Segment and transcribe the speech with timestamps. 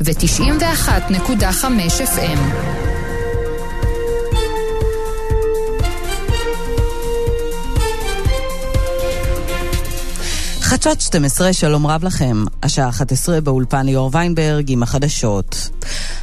[0.00, 1.64] ו-91.5
[2.00, 2.38] FM.
[10.60, 12.44] חדשות 12, שלום רב לכם.
[12.62, 15.70] השעה 11 באולפן ליאור ויינברג עם החדשות.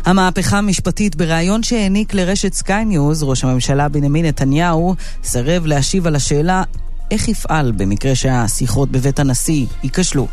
[0.05, 6.63] המהפכה המשפטית בריאיון שהעניק לרשת סקיי ניוז, ראש הממשלה בנימין נתניהו סירב להשיב על השאלה
[7.11, 10.27] איך יפעל במקרה שהשיחות בבית הנשיא ייכשלו.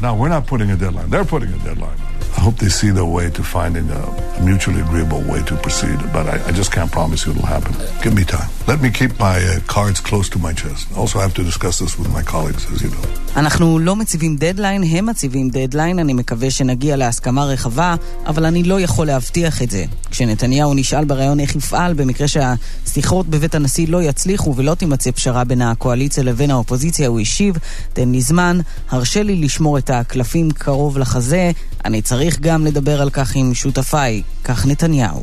[0.00, 1.10] Now, we're not putting a deadline.
[1.10, 2.05] They're putting a deadline.
[2.36, 3.98] I hope they see their way to finding a,
[4.38, 7.72] a mutually agreeable way to proceed, but I, I, just can't promise you it'll happen.
[8.02, 8.50] Give me time.
[8.72, 10.82] Let me keep my uh, cards close to my chest.
[10.96, 13.06] Also, I have to discuss this with my colleagues, as you know.
[13.36, 17.94] אנחנו לא מציבים דדליין, הם מציבים דדליין, אני מקווה שנגיע להסכמה רחבה,
[18.26, 19.84] אבל אני לא יכול להבטיח את זה.
[20.10, 25.62] כשנתניהו נשאל בריאיון איך יפעל במקרה שהשיחות בבית הנשיא לא יצליחו ולא תימצא פשרה בין
[25.62, 27.56] הקואליציה לבין האופוזיציה, הוא השיב,
[27.92, 31.50] תן לי זמן, הרשה לי לשמור את הקלפים קרוב לחזה,
[31.84, 35.22] אני צריך גם לדבר על כך עם שותפיי, כך נתניהו.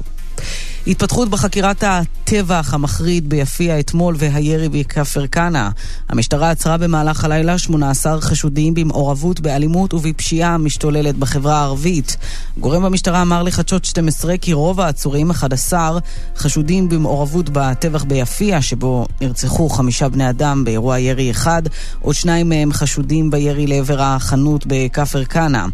[0.88, 5.70] התפתחות בחקירת הטבח המחריד ביפיע אתמול והירי בכפר כנא.
[6.10, 12.18] המשטרה עצרה במהלך הלילה 18 חשודים במעורבות באלימות ובפשיעה המשתוללת בחברה הערבית.
[12.58, 16.00] גורם במשטרה אמר לחדשות 12 כי רוב העצורים, 11,
[16.36, 21.62] חשודים במעורבות בטבח ביפיע, שבו נרצחו חמישה בני אדם באירוע ירי אחד,
[22.02, 25.66] עוד שניים מהם חשודים בירי לעבר החנות בכפר כנא.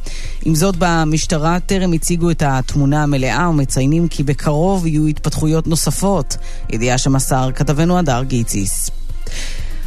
[0.45, 6.37] עם זאת, במשטרה טרם הציגו את התמונה המלאה ומציינים כי בקרוב יהיו התפתחויות נוספות.
[6.69, 8.89] ידיעה שמסר כתבנו הדר גיציס.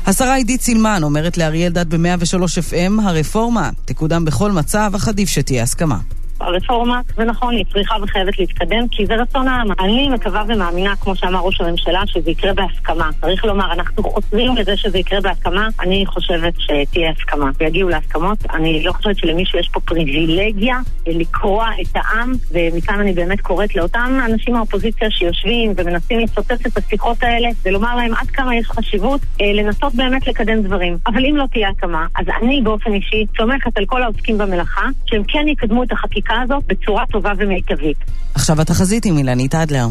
[0.07, 5.63] השרה עידית סילמן אומרת לאריה אלדד ב-103 FM, הרפורמה תקודם בכל מצב, אך עדיף שתהיה
[5.63, 5.99] הסכמה.
[6.43, 9.69] הרפורמה, זה נכון, היא צריכה וחייבת להתקדם, כי זה רצון העם.
[9.81, 13.11] אני מקווה ומאמינה, כמו שאמר ראש הממשלה, שזה יקרה בהסכמה.
[13.21, 18.39] צריך לומר, אנחנו חוזרים לזה שזה יקרה בהסכמה, אני חושבת שתהיה הסכמה, ויגיעו להסכמות.
[18.55, 24.21] אני לא חושבת שלמישהו יש פה פריבילגיה לקרוע את העם, ומכאן אני באמת קוראת לאותם
[24.25, 29.53] אנשים מהאופוזיציה שיושבים ומנסים לפוצץ את השיחות האלה, ולומר להם עד כמה יש חשיבות אה,
[29.53, 30.97] לנסות באמת לקדם דברים.
[31.07, 35.23] אבל אם לא תהיה הסכמה, אז אני באופן אישי סומכת על כל העוסקים במלאכה, שהם
[35.29, 37.97] כן יקדמו את החקיקה הזאת בצורה טובה ומיטבית.
[38.35, 39.87] עכשיו התחזית עם אילנית אדלר.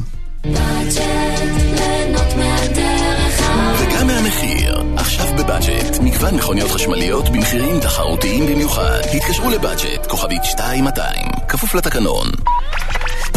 [3.79, 9.00] וגם מהמחיר, עכשיו בבאג'ט, מגוון מכוניות חשמליות במחירים תחרותיים במיוחד.
[9.16, 12.28] התקשרו לבאג'ט, כוכבית 2200, כפוף לתקנון.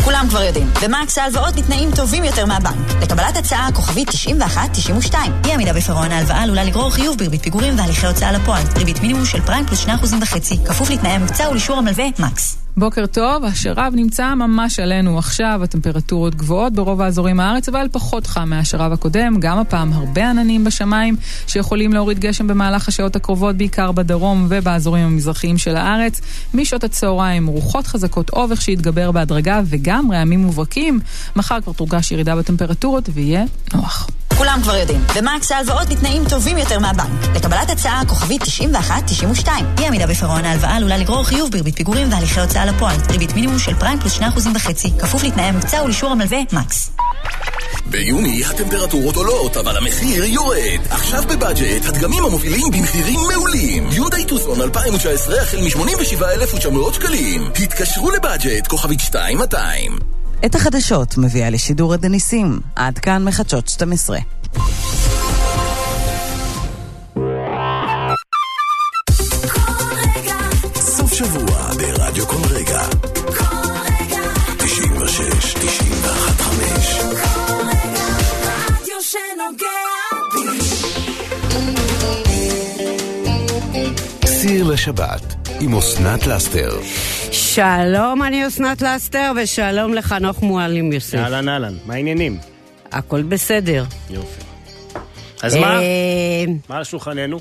[0.04, 3.02] כולם כבר יודעים, במקס ההלוואות בתנאים טובים יותר מהבנק.
[3.02, 5.14] לקבלת הצעה כוכבית 91-92.
[5.44, 8.62] אי עמידה בפירעון ההלוואה עלולה לגרור חיוב בריבית פיגורים והליכי הוצאה לפועל.
[8.76, 12.63] ריבית מינימום של פריים פלוס 2.5%, כפוף לתנאי המבצע ולאישור המלווה מקס.
[12.76, 18.48] בוקר טוב, השרב נמצא ממש עלינו עכשיו, הטמפרטורות גבוהות ברוב האזורים הארץ, אבל פחות חם
[18.50, 24.46] מהשרב הקודם, גם הפעם הרבה עננים בשמיים שיכולים להוריד גשם במהלך השעות הקרובות, בעיקר בדרום
[24.48, 26.20] ובאזורים המזרחיים של הארץ.
[26.54, 31.00] משעות הצהריים רוחות חזקות אובך שיתגבר בהדרגה וגם רעמים מובהקים.
[31.36, 34.08] מחר כבר תורגש ירידה בטמפרטורות ויהיה נוח.
[34.44, 37.36] כולם כבר יודעים, במקס ההלוואות בתנאים טובים יותר מהבנק.
[37.36, 39.48] לקבלת הצעה כוכבית 91-92.
[39.78, 42.96] אי עמידה בפירעון ההלוואה עלולה לגרור חיוב בריבית פיגורים והליכי הוצאה לפועל.
[43.10, 46.90] ריבית מינימום של פריים פלוס 2.5%, כפוף לתנאי המבצע ולאישור המלווה מקס.
[47.86, 50.80] ביוני הטמפרטורות עולות, אבל המחיר יורד.
[50.90, 53.88] עכשיו בבאג'ט, הדגמים המובילים במחירים מעולים.
[53.92, 57.50] יונדאי טוסון 2019 החל מ-87,900 שקלים.
[57.62, 60.23] התקשרו לבאג'ט, כוכבית 2200.
[60.46, 62.60] את החדשות מביאה לשידור עד הניסים.
[62.76, 64.18] עד כאן מחדשות 12.
[70.74, 72.82] סוף שבוע ברדיו כל רגע.
[74.58, 77.00] 96, 91, 5.
[84.26, 86.70] סיר לשבת עם אסנת לסטר.
[87.54, 91.18] שלום, אני אסנת לסטר, ושלום לחנוך מועלים יוסף.
[91.18, 92.38] אהלן אהלן, מה העניינים?
[92.92, 93.84] הכל בסדר.
[94.10, 94.40] יופי.
[95.42, 95.80] אז מה?
[95.80, 97.40] אה, מה על שולחננו?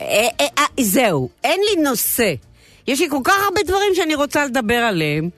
[0.00, 2.34] אה, אה, זהו, אין לי נושא.
[2.86, 5.30] יש לי כל כך הרבה דברים שאני רוצה לדבר עליהם.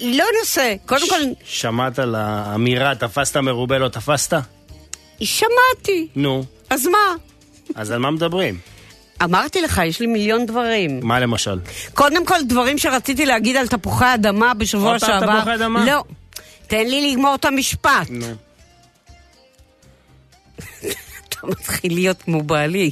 [0.00, 0.74] לא נושא.
[0.86, 4.34] קודם כל, שמעת על האמירה תפסת מרובה לא תפסת?
[5.20, 6.08] שמעתי.
[6.16, 7.14] נו, אז מה?
[7.74, 8.58] אז על מה מדברים?
[9.24, 11.00] אמרתי לך, יש לי מיליון דברים.
[11.02, 11.58] מה למשל?
[11.94, 15.36] קודם כל, דברים שרציתי להגיד על תפוחי אדמה בשבוע עוד פעם שעבר.
[15.36, 15.84] תפוחי אדמה?
[15.84, 16.04] לא.
[16.66, 18.10] תן לי לגמור את המשפט.
[18.10, 18.26] נו.
[21.28, 22.90] אתה מתחיל להיות כמו בעלי.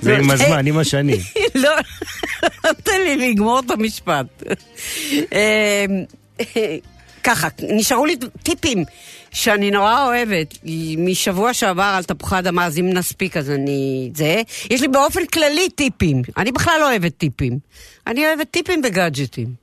[0.00, 1.20] זה עם הזמן, עם השנים.
[1.54, 1.70] לא,
[2.84, 4.26] תן לי לגמור את המשפט.
[5.32, 5.84] אה,
[7.24, 8.84] ככה, נשארו לי טיפים
[9.34, 10.58] שאני נורא אוהבת,
[10.98, 14.10] משבוע שעבר על תפוחי אדמה, אז אם נספיק אז אני...
[14.14, 14.42] זה.
[14.70, 16.22] יש לי באופן כללי טיפים.
[16.36, 17.58] אני בכלל לא אוהבת טיפים.
[18.06, 19.54] אני אוהבת טיפים וגאדג'טים.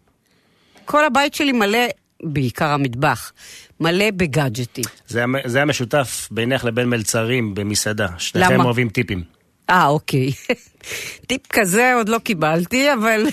[0.86, 1.80] כל הבית שלי מלא,
[2.24, 3.32] בעיקר המטבח,
[3.80, 4.84] מלא בגאדג'טים.
[5.08, 8.08] זה, זה המשותף בינך לבין מלצרים במסעדה.
[8.18, 8.64] שניכם למה?
[8.64, 9.24] אוהבים טיפים.
[9.70, 10.32] אה, אוקיי.
[11.28, 13.26] טיפ כזה עוד לא קיבלתי, אבל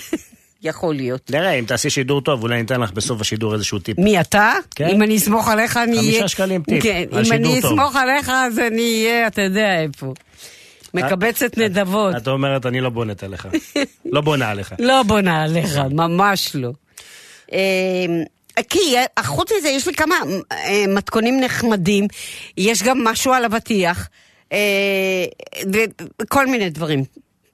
[0.63, 1.31] יכול להיות.
[1.31, 3.99] נראה, אם תעשי שידור טוב, אולי ניתן לך בסוף השידור איזשהו טיפ.
[3.99, 4.53] מי אתה?
[4.75, 4.89] כן.
[4.89, 6.11] אם אני אסמוך עליך, אני אהיה...
[6.11, 7.73] חמישה שקלים טיפ, כן, על אם שידור אני טוב.
[7.73, 10.15] אסמוך עליך, אז אני אהיה, אתה יודע איפה.
[10.95, 12.17] מקבצת נדבות.
[12.17, 13.49] את אומרת, אני לא בונת עליך.
[14.13, 14.75] לא בונה עליך.
[14.79, 16.71] לא בונה עליך, ממש לא.
[17.53, 17.59] אה,
[18.69, 20.15] כי אה, חוץ מזה, יש לי כמה
[20.53, 22.07] אה, מתכונים נחמדים,
[22.57, 24.09] יש גם משהו על אבטיח,
[24.53, 25.25] אה,
[26.23, 27.05] וכל מיני דברים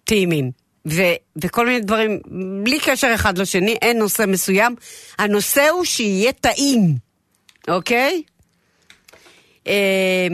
[0.05, 0.64] טעימים.
[0.89, 2.21] ו- וכל מיני דברים,
[2.65, 4.75] בלי קשר אחד לשני, אין נושא מסוים.
[5.19, 6.97] הנושא הוא שיהיה טעים,
[7.69, 8.23] אוקיי?
[9.67, 10.29] אה,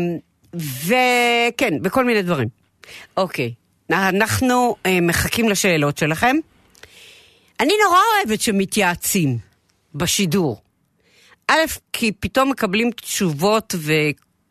[0.55, 2.49] וכן, וכל מיני דברים.
[3.17, 3.55] אוקיי,
[3.91, 6.37] אנחנו אה, מחכים לשאלות שלכם.
[7.61, 9.39] אני נורא אוהבת שמתייעצים
[9.95, 10.61] בשידור.
[11.49, 11.55] א',
[11.93, 13.93] כי פתאום מקבלים תשובות ו...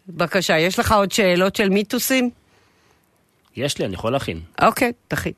[0.09, 2.31] בבקשה, יש לך עוד שאלות של מיתוסים?
[3.57, 4.41] יש לי, אני יכול להכין.
[4.63, 5.33] אוקיי, תכין.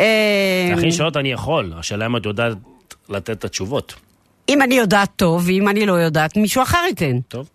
[0.00, 2.56] אה, להכין שאלות אני יכול, השאלה אם את יודעת
[3.08, 3.94] לתת את התשובות.
[4.48, 7.20] אם אני יודעת טוב, ואם אני לא יודעת, מישהו אחר ייתן.
[7.20, 7.48] טוב.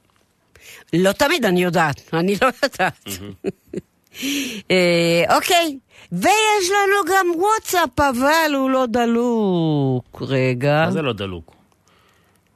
[0.94, 3.08] לא תמיד אני יודעת, אני לא יודעת.
[4.72, 5.78] אה, אוקיי,
[6.12, 10.22] ויש לנו גם וואטסאפ, אבל הוא לא דלוק.
[10.22, 10.84] רגע.
[10.86, 11.56] מה זה לא דלוק?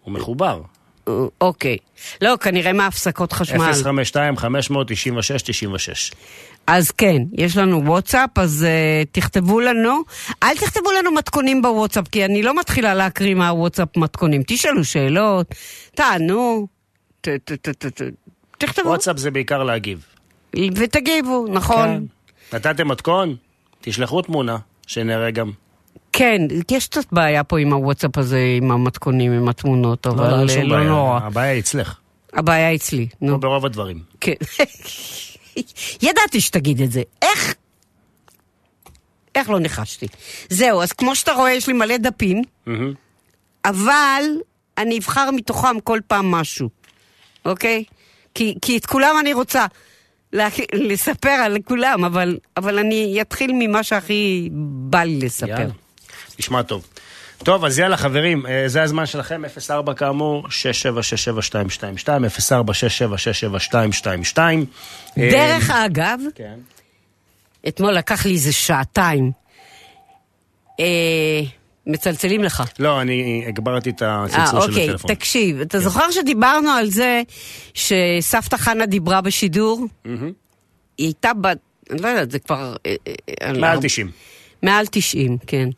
[0.03, 0.61] הוא מחובר.
[1.41, 1.77] אוקיי.
[2.21, 3.71] לא, כנראה מהפסקות חשמל.
[3.71, 6.15] 052-596-96.
[6.67, 10.01] אז כן, יש לנו וואטסאפ, אז uh, תכתבו לנו.
[10.43, 14.41] אל תכתבו לנו מתכונים בוואטסאפ, כי אני לא מתחילה להקריא מהוואטסאפ מתכונים.
[14.47, 15.55] תשאלו שאלות,
[15.95, 16.67] תענו,
[17.21, 18.01] ת, ת, ט, ט, ט,
[18.57, 20.05] תכתבו וואטסאפ זה בעיקר להגיב.
[20.75, 22.07] ותגיבו, נכון?
[22.51, 22.57] כן.
[22.57, 23.35] נתתם מתכון?
[23.81, 24.57] תשלחו תמונה,
[24.87, 25.51] שנראה גם.
[26.13, 30.39] כן, יש קצת בעיה פה עם הוואטסאפ הזה, עם המתכונים, עם התמונות, אבל לא, אה,
[30.39, 30.89] אין שום לא בעיה.
[30.89, 31.19] נורא.
[31.23, 31.95] הבעיה היא אצלך,
[32.33, 33.27] הבעיה אצלי, נו.
[33.27, 33.99] כמו ברוב הדברים.
[34.21, 34.33] כן.
[36.07, 37.01] ידעתי שתגיד את זה.
[37.21, 37.55] איך?
[39.35, 40.07] איך לא ניחשתי?
[40.49, 42.41] זהו, אז כמו שאתה רואה, יש לי מלא דפים.
[43.65, 44.23] אבל
[44.77, 46.69] אני אבחר מתוכם כל פעם משהו,
[47.45, 47.83] אוקיי?
[48.33, 49.65] כי, כי את כולם אני רוצה
[50.33, 55.47] לה, לספר על כולם, אבל, אבל אני אתחיל ממה שהכי בא לי לספר.
[55.47, 55.73] יאללה.
[56.39, 56.87] נשמע טוב.
[57.43, 61.85] טוב, אז יאללה חברים, אה, זה הזמן שלכם, 04 כאמור, 6767222,
[65.15, 66.53] 04 דרך אגב, כן.
[67.67, 69.31] אתמול לקח לי איזה שעתיים.
[70.79, 71.41] אה,
[71.87, 72.63] מצלצלים לך.
[72.79, 75.15] לא, אני הגברתי את אה, הצלצול של אוקיי, הטלפון.
[75.15, 77.21] תקשיב, אתה זוכר שדיברנו על זה
[77.73, 79.85] שסבתא חנה דיברה בשידור?
[80.05, 80.17] היא
[80.97, 81.57] הייתה בת,
[81.89, 82.75] אני לא יודעת, זה כבר...
[82.85, 82.95] אה,
[83.43, 84.11] אה, מעל הרבה- 90.
[84.63, 85.69] מעל 90, כן.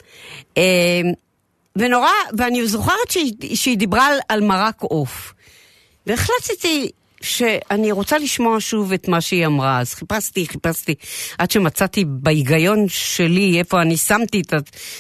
[0.58, 1.02] אה,
[1.76, 5.34] ונורא, ואני זוכרת שהיא, שהיא דיברה על מרק עוף.
[6.08, 10.96] והחלטתי שאני רוצה לשמוע שוב את מה שהיא אמרה, אז חיפשתי, חיפשתי,
[11.38, 14.54] עד שמצאתי בהיגיון שלי איפה אני שמתי את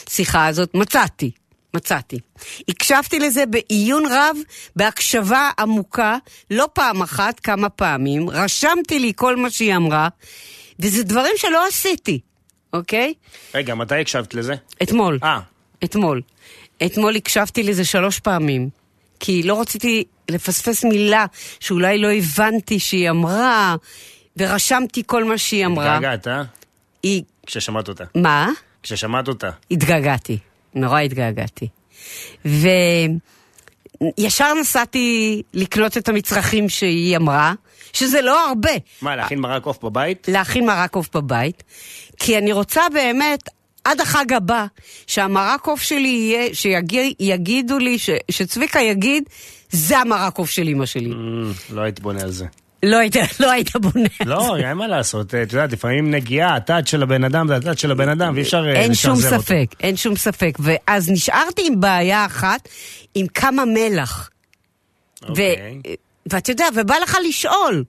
[0.07, 1.31] השיחה הזאת, מצאתי.
[1.73, 2.19] מצאתי.
[2.69, 4.37] הקשבתי לזה בעיון רב,
[4.75, 6.17] בהקשבה עמוקה,
[6.51, 8.29] לא פעם אחת, כמה פעמים.
[8.29, 10.07] רשמתי לי כל מה שהיא אמרה,
[10.79, 12.19] וזה דברים שלא עשיתי,
[12.73, 13.13] אוקיי?
[13.55, 14.53] רגע, מתי הקשבת לזה?
[14.83, 15.19] אתמול.
[15.23, 15.39] אה,
[15.83, 16.21] אתמול.
[16.85, 18.69] אתמול הקשבתי לזה שלוש פעמים,
[19.19, 21.25] כי לא רציתי לפספס מילה
[21.59, 23.75] שאולי לא הבנתי שהיא אמרה,
[24.37, 25.95] ורשמתי כל מה שהיא אמרה.
[25.95, 26.43] התגעגעת, אה?
[27.03, 27.23] היא...
[27.45, 28.03] כששמעת אותה.
[28.15, 28.49] מה?
[28.83, 29.49] כששמעת אותה.
[29.71, 30.37] התגעגעתי,
[30.75, 31.67] נורא התגעגעתי.
[32.45, 33.19] וישר
[34.53, 37.53] נסעתי לקנות את המצרכים שהיא אמרה,
[37.93, 38.71] שזה לא הרבה.
[39.01, 40.27] מה, להכין מרק עוף בבית?
[40.31, 41.63] להכין מרק עוף בבית,
[42.23, 43.49] כי אני רוצה באמת,
[43.83, 44.65] עד החג הבא,
[45.07, 49.23] שהמרק עוף שלי יהיה, שיגידו לי, ש, שצביקה יגיד,
[49.71, 51.11] זה המרק עוף של אמא שלי.
[51.11, 52.45] Mm, לא הייתי בונה על זה.
[52.83, 54.69] לא היית, לא היית בונה על לא, זה.
[54.69, 55.35] אין מה לעשות.
[55.35, 58.65] את יודעת, לפעמים נגיעה, הטאט של הבן אדם זה הטאט של הבן אדם, ואי אפשר
[58.67, 59.43] אה, אין שום לשחזר אותו.
[59.43, 60.57] ספק, אין שום ספק.
[60.59, 62.69] ואז נשארתי עם בעיה אחת,
[63.15, 64.29] עם כמה מלח.
[65.29, 65.81] אוקיי.
[66.25, 67.83] ואתה יודע, ובא לך לשאול.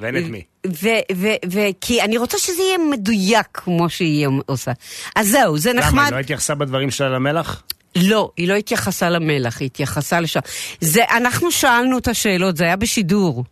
[0.00, 0.42] ואין את מי.
[0.66, 4.72] ו- ו- ו- כי אני רוצה שזה יהיה מדויק כמו שהיא עושה.
[5.16, 6.04] אז זהו, זה למה, נחמד.
[6.04, 7.62] היא לא התייחסה בדברים שלה למלח?
[7.96, 10.40] לא, היא לא התייחסה למלח, היא התייחסה לשם.
[10.80, 13.44] זה, אנחנו שאלנו את השאלות, זה היה בשידור.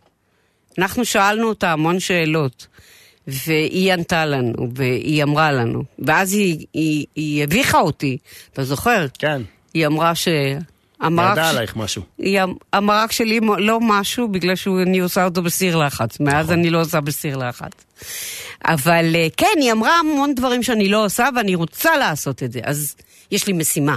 [0.77, 2.67] אנחנו שאלנו אותה המון שאלות,
[3.27, 5.83] והיא ענתה לנו, והיא אמרה לנו.
[5.99, 8.17] ואז היא, היא, היא הביכה אותי,
[8.53, 9.05] אתה זוכר?
[9.19, 9.41] כן.
[9.73, 10.27] היא אמרה ש...
[11.01, 12.01] המרק, ידע ש- עלייך משהו.
[12.17, 12.39] היא,
[12.73, 16.19] המרק שלי לא משהו, בגלל שאני עושה אותו בסיר לחץ.
[16.19, 16.59] מאז נכון.
[16.59, 17.71] אני לא עושה בסיר לחץ.
[18.65, 22.59] אבל אה, כן, היא אמרה המון דברים שאני לא עושה, ואני רוצה לעשות את זה.
[22.63, 22.95] אז
[23.31, 23.95] יש לי משימה.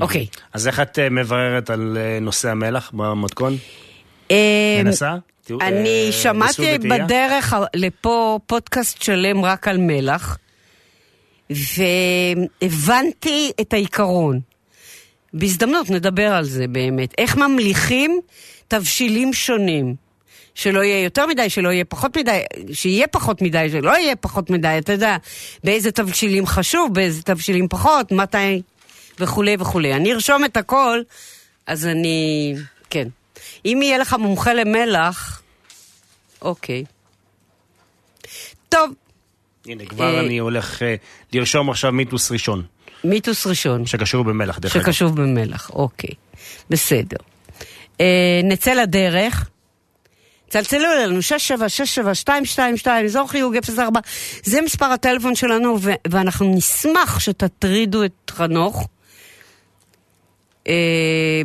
[0.00, 0.26] אוקיי.
[0.52, 3.56] אז איך את אה, מבררת על אה, נושא המלח במתכון?
[4.84, 5.14] מנסה?
[5.60, 6.78] אני שמעתי?
[6.78, 10.38] בדרך לפה פודקאסט שלם רק על מלח,
[12.62, 14.40] והבנתי את העיקרון.
[15.34, 17.14] בהזדמנות נדבר על זה באמת.
[17.18, 18.20] איך ממליכים
[18.68, 19.94] תבשילים שונים.
[20.54, 22.40] שלא יהיה יותר מדי, שלא יהיה פחות מדי,
[22.72, 25.16] שיהיה פחות מדי, שלא יהיה פחות מדי, אתה יודע,
[25.64, 28.62] באיזה תבשילים חשוב, באיזה תבשילים פחות, מתי,
[29.20, 29.94] וכולי וכולי.
[29.94, 31.02] אני ארשום את הכל,
[31.66, 32.54] אז אני...
[32.90, 33.08] כן.
[33.64, 35.42] אם יהיה לך מומחה למלח,
[36.42, 36.84] אוקיי.
[38.68, 38.90] טוב,
[39.66, 40.94] הנה, כבר אה, אני הולך אה,
[41.32, 42.62] לרשום עכשיו מיתוס ראשון,
[43.04, 43.86] מיתוס ראשון.
[43.86, 44.84] שקשור במלח, דרך אגב.
[44.84, 46.10] שקשור במלח, אוקיי.
[46.70, 47.16] בסדר.
[48.00, 49.48] אה, נצא לדרך.
[50.48, 54.00] צלצלו אלינו, 6767222, אזור חיוג 04,
[54.42, 58.88] זה מספר הטלפון שלנו, ו- ואנחנו נשמח שתטרידו את חנוך.
[60.68, 61.42] אה,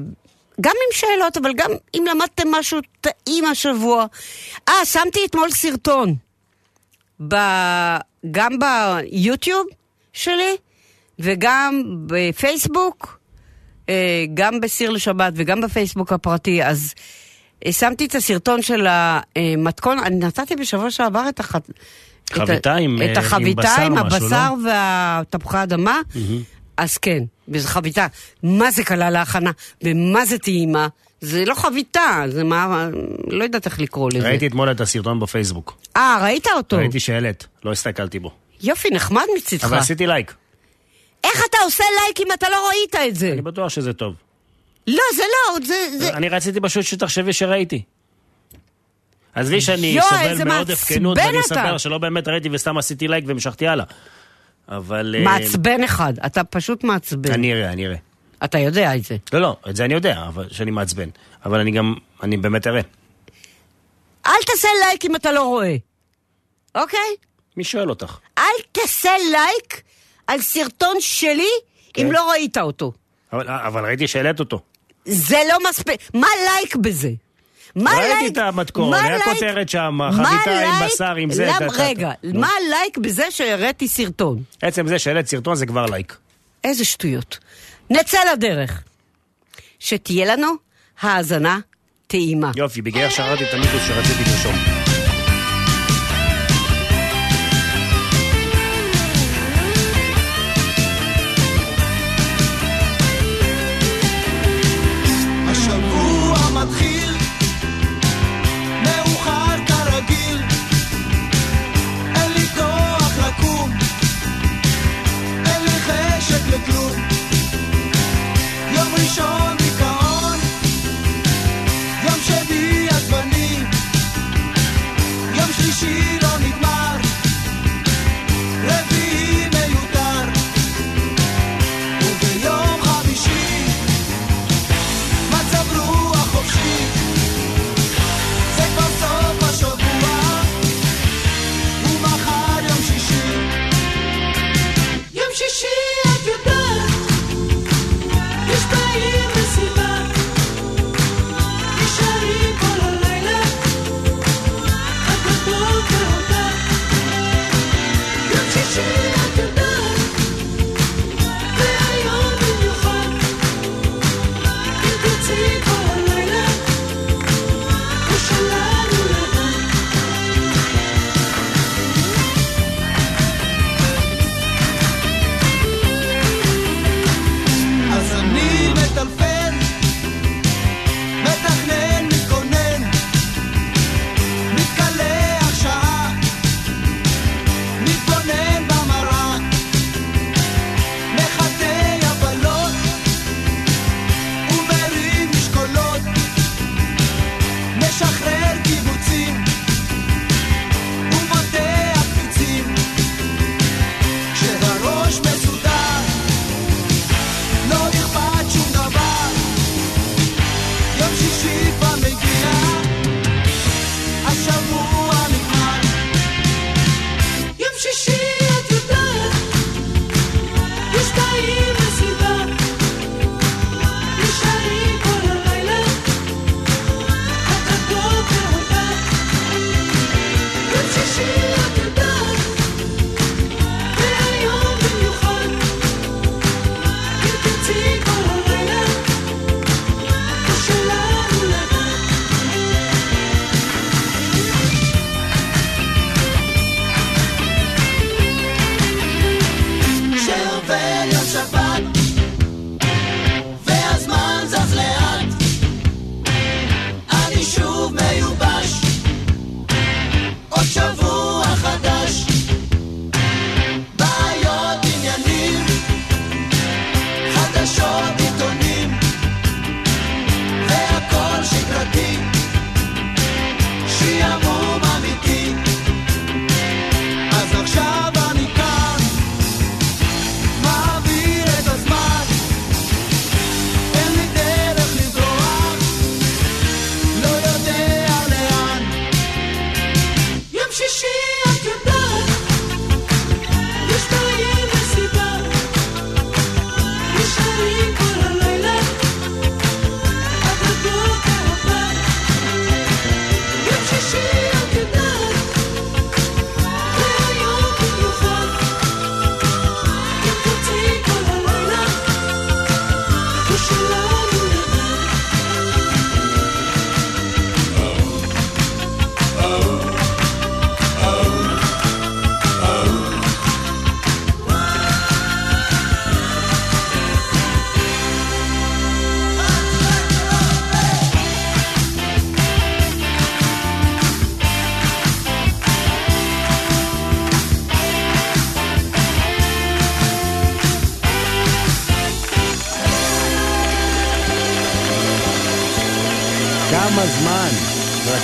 [0.62, 4.06] גם עם שאלות, אבל גם אם למדתם משהו טעים השבוע.
[4.70, 6.16] אה, שמתי אתמול סרטון.
[7.28, 7.36] ב...
[8.32, 9.68] גם ביוטיוב
[10.14, 10.56] שלי
[11.20, 13.20] וגם בפייסבוק,
[13.90, 16.94] אה, גם בסיר לשבת וגם בפייסבוק הפרטי, אז
[17.66, 21.70] אה, שמתי את הסרטון של המתכון, אני נתתי בשבוע שעבר את החת...
[22.34, 24.70] חביתה עם, את אה, עם החביתה עם או משהו, הבשר לא?
[24.70, 26.02] והתפוחי אדמה,
[26.78, 28.08] אז כן, וזו חביתה.
[28.44, 29.52] מה זה קלה להכנה,
[29.84, 30.88] ומה זה טעימה.
[31.22, 32.90] זה לא חביתה, זה מה...
[33.28, 34.28] לא יודעת איך לקרוא לזה.
[34.28, 35.78] ראיתי אתמול את הסרטון בפייסבוק.
[35.98, 36.78] אה, ראית אותו?
[36.78, 38.32] ראיתי שהעלית, לא הסתכלתי בו.
[38.62, 39.64] יופי, נחמד מצידך.
[39.64, 40.34] אבל עשיתי לייק.
[41.24, 43.32] איך אתה עושה לייק אם אתה לא ראית את זה?
[43.34, 44.16] אני בטוח שזה טוב.
[44.88, 45.98] לא, זה לא, זה...
[45.98, 46.14] זה...
[46.14, 47.84] אני רציתי פשוט שתחשבי שראיתי.
[49.36, 51.40] עזבי שאני יואי, סובל מעודף מעצבן כנות, ואני.
[51.40, 53.86] אספר שלא באמת ראיתי וסתם עשיתי לייק והמשכתי הלאה.
[54.68, 55.16] אבל...
[55.18, 57.32] אה, מעצבן אחד, אתה פשוט מעצבן.
[57.32, 57.98] אני אראה, אני אראה.
[58.44, 59.18] אתה יודע את זה.
[59.34, 61.10] לא, לא, את זה אני יודע, אבל שאני מעצבן.
[61.46, 62.82] אבל אני גם, אני באמת אראה.
[64.28, 65.76] אל תעשה לייק אם אתה לא רואה,
[66.76, 67.16] אוקיי?
[67.58, 68.18] מי שואל אותך?
[68.38, 69.82] אל תעשה לייק
[70.30, 71.48] על סרטון שלי
[71.94, 72.06] כן.
[72.06, 72.92] אם לא ראית אותו.
[73.34, 74.60] אבל, אבל ראיתי שהעלית אותו.
[75.06, 76.02] זה לא מספיק.
[76.14, 77.12] מה לייק בזה?
[77.76, 78.32] מה ראיתי לייק?
[78.32, 79.24] את המתכון, היה לייק?
[79.24, 80.86] כותרת שם, חביתה עם?
[80.86, 81.70] בשר, עם זה, למ-.
[81.74, 82.12] רגע.
[82.24, 84.44] מה לייק בזה שהראיתי סרטון?
[84.62, 86.18] עצם זה שהעלית סרטון זה כבר לייק.
[86.64, 87.38] איזה שטויות.
[87.90, 88.84] נצא לדרך.
[89.80, 90.48] שתהיה לנו
[91.02, 91.60] האזנה
[92.08, 92.52] טעימה.
[92.56, 94.79] יופי, בגלל שרתי את המיתוס שרציתי לרשום.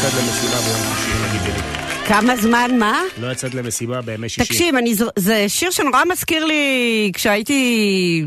[0.07, 2.07] יצאת למסיבה ביום שישי, תגידי לי?
[2.07, 3.01] כמה זמן, מה?
[3.17, 4.47] לא יצאת למסיבה בימי שישי.
[4.47, 8.25] תקשיב, אני, זה שיר שנורא מזכיר לי כשהייתי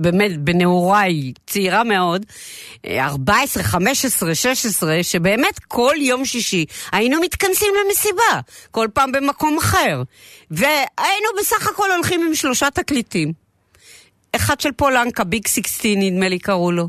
[0.00, 2.26] באמת בנעוריי, צעירה מאוד,
[2.86, 10.02] אה, 14, 15, 16, שבאמת כל יום שישי היינו מתכנסים למסיבה, כל פעם במקום אחר.
[10.50, 13.32] והיינו בסך הכל הולכים עם שלושה תקליטים.
[14.32, 16.88] אחד של פולנקה, ביג סיקסטין נדמה לי קראו לו.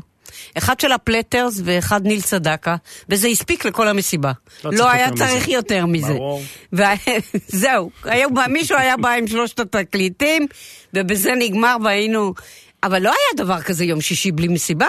[0.58, 2.76] אחד של הפלטרס ואחד ניל צדקה,
[3.08, 4.32] וזה הספיק לכל המסיבה.
[4.64, 5.08] לא לא, היה.
[5.16, 6.12] צריך יותר מזה.
[6.12, 6.42] ברור.
[6.72, 10.46] וזהו, היה בא- מישהו היה בא עם שלושת התקליטים,
[10.94, 12.34] ובזה נגמר והיינו...
[12.82, 14.88] אבל לא היה דבר כזה יום שישי בלי מסיבה.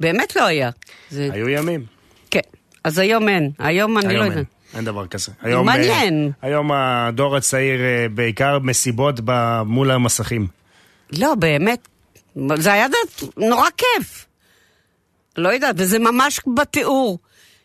[0.00, 0.70] באמת לא היה.
[1.10, 1.28] זה...
[1.32, 1.84] היו ימים.
[2.30, 2.40] כן.
[2.84, 3.50] אז היום אין.
[3.58, 4.44] היום אני לא היום יודעת.
[4.74, 4.84] אין.
[4.84, 5.32] דבר כזה.
[5.42, 6.24] היום, מעניין.
[6.44, 10.46] אה, היום הדור הצעיר אה, בעיקר מסיבות ב- מול המסכים.
[11.12, 11.88] לא, באמת.
[12.54, 12.86] זה היה
[13.36, 14.26] נורא כיף.
[15.38, 17.18] לא יודעת, וזה ממש בתיאור.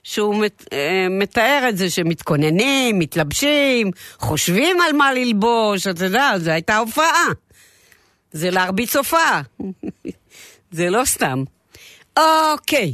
[0.03, 6.51] שהוא מת, אה, מתאר את זה שמתכוננים, מתלבשים, חושבים על מה ללבוש, אתה יודע, זו
[6.51, 7.27] הייתה הופעה.
[8.31, 9.41] זה להרביץ הופעה.
[10.71, 11.43] זה לא סתם.
[12.17, 12.93] אוקיי.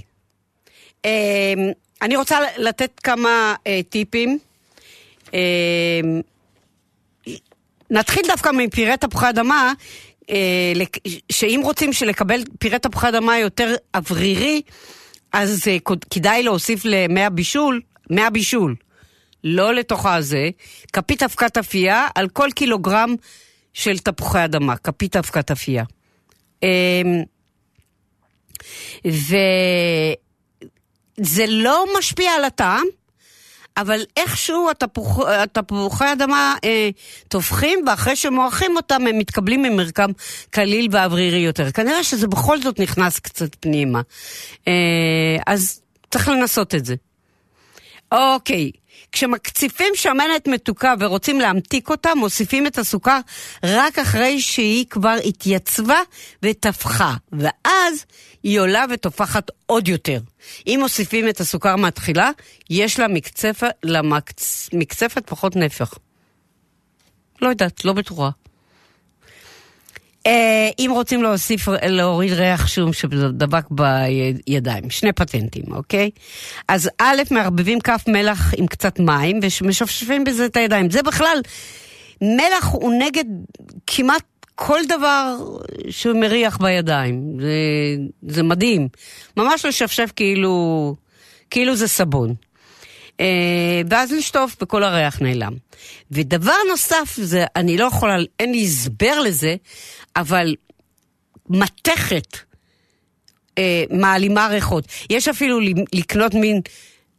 [1.05, 1.53] אה,
[2.01, 4.39] אני רוצה לתת כמה אה, טיפים.
[5.33, 5.39] אה,
[7.89, 9.73] נתחיל דווקא מפירי תפוחי אדמה,
[11.31, 14.61] שאם רוצים לקבל פירי תפוחי אדמה יותר אוורירי,
[15.33, 15.77] אז אה,
[16.09, 18.75] כדאי להוסיף למי הבישול, מי הבישול,
[19.43, 20.49] לא לתוך הזה,
[20.93, 23.15] כפית אבקת אפייה על כל קילוגרם
[23.73, 25.83] של תפוחי אדמה, כפית אבקת אפייה.
[26.63, 27.23] אמ,
[29.05, 30.15] וזה
[31.47, 32.85] לא משפיע על הטעם,
[33.77, 36.89] אבל איכשהו התפוח, התפוחי אדמה אה,
[37.27, 40.11] טובחים, ואחרי שמורחים אותם הם מתקבלים ממרקם
[40.49, 41.71] קליל ואוורירי יותר.
[41.71, 44.01] כנראה שזה בכל זאת נכנס קצת פנימה.
[44.67, 44.73] אה,
[45.47, 46.95] אז צריך לנסות את זה.
[48.11, 48.71] אוקיי,
[49.11, 53.19] כשמקציפים שמנת מתוקה ורוצים להמתיק אותה, מוסיפים את הסוכר
[53.63, 55.99] רק אחרי שהיא כבר התייצבה
[56.43, 58.05] וטפחה, ואז
[58.43, 60.19] היא עולה ותופחת עוד יותר.
[60.67, 62.31] אם מוסיפים את הסוכר מהתחילה,
[62.69, 65.93] יש לה מקצפת, למקצפת פחות נפח.
[67.41, 68.29] לא יודעת, לא בטוחה.
[70.29, 76.09] אה, אם רוצים להוסיף, להוריד ריח שום שדבק בידיים, שני פטנטים, אוקיי?
[76.67, 80.89] אז א', מערבבים כף מלח עם קצת מים ומשפשפים בזה את הידיים.
[80.89, 81.41] זה בכלל,
[82.21, 83.25] מלח הוא נגד
[83.87, 84.23] כמעט
[84.55, 85.35] כל דבר
[85.89, 87.37] שמריח בידיים.
[87.39, 87.47] זה,
[88.33, 88.87] זה מדהים.
[89.37, 90.95] ממש לשפשף כאילו,
[91.49, 92.33] כאילו זה סבון.
[93.19, 95.53] אה, ואז לשטוף וכל הריח נעלם.
[96.11, 99.55] ודבר נוסף, זה, אני לא יכולה, אין לי הסבר לזה,
[100.19, 100.55] אבל
[101.49, 102.37] מתכת
[103.57, 104.83] אה, מעלימה ריחות.
[105.09, 105.59] יש אפילו
[105.93, 106.61] לקנות מין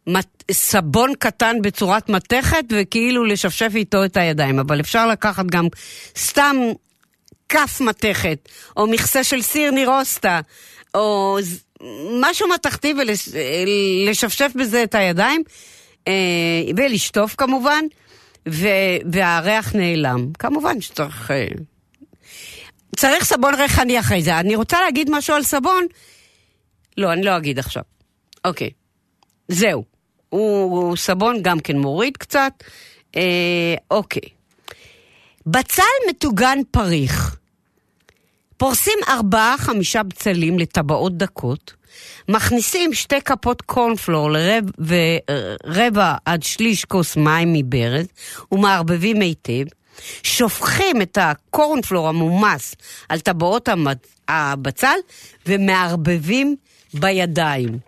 [0.07, 5.67] מת, סבון קטן בצורת מתכת וכאילו לשפשף איתו את הידיים, אבל אפשר לקחת גם
[6.17, 6.55] סתם
[7.49, 10.39] כף מתכת, או מכסה של סיר נירוסטה,
[10.93, 11.37] או
[12.21, 12.93] משהו מתכתי
[14.07, 15.43] ולשפשף בזה את הידיים,
[16.07, 16.13] אה,
[16.77, 17.85] ולשטוף כמובן,
[19.11, 20.27] והריח נעלם.
[20.39, 21.31] כמובן שצריך...
[21.31, 21.47] אה,
[22.97, 24.39] צריך סבון ריחני אחרי זה.
[24.39, 25.85] אני רוצה להגיד משהו על סבון?
[26.97, 27.83] לא, אני לא אגיד עכשיו.
[28.45, 28.69] אוקיי.
[29.47, 29.83] זהו.
[30.29, 32.53] הוא, הוא סבון גם כן מוריד קצת.
[33.15, 34.29] אה, אוקיי.
[35.45, 37.35] בצל מטוגן פריך.
[38.61, 41.73] פורסים ארבעה, חמישה בצלים לטבעות דקות,
[42.29, 48.07] מכניסים שתי כפות קורנפלור לרב, ורבע עד שליש כוס מים מברז
[48.51, 49.63] ומערבבים היטב,
[50.23, 52.75] שופכים את הקורנפלור המומס
[53.09, 53.69] על טבעות
[54.27, 54.95] הבצל
[55.45, 56.55] ומערבבים
[56.93, 57.79] בידיים.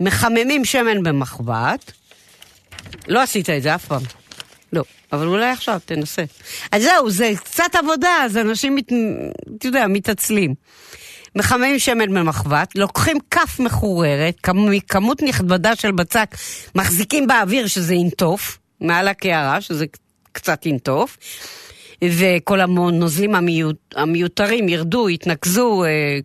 [0.00, 1.92] מחממים שמן במחבת,
[3.08, 4.02] לא עשית את זה אף פעם.
[4.72, 6.24] לא, אבל אולי עכשיו, תנסה.
[6.72, 8.92] אז זהו, זה קצת עבודה, אז אנשים, מת,
[9.58, 10.54] אתה יודע, מתעצלים.
[11.36, 16.36] מחממים שמן במחבת, לוקחים כף מחוררת, כמ- כמות נכבדה של בצק,
[16.74, 19.86] מחזיקים באוויר שזה ינטוף, מעל הקערה, שזה
[20.32, 21.18] קצת ינטוף,
[22.04, 26.18] וכל הנוזלים המיות, המיותרים ירדו, יתנקזו, אה,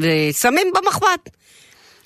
[0.00, 1.30] ושמים במחבת.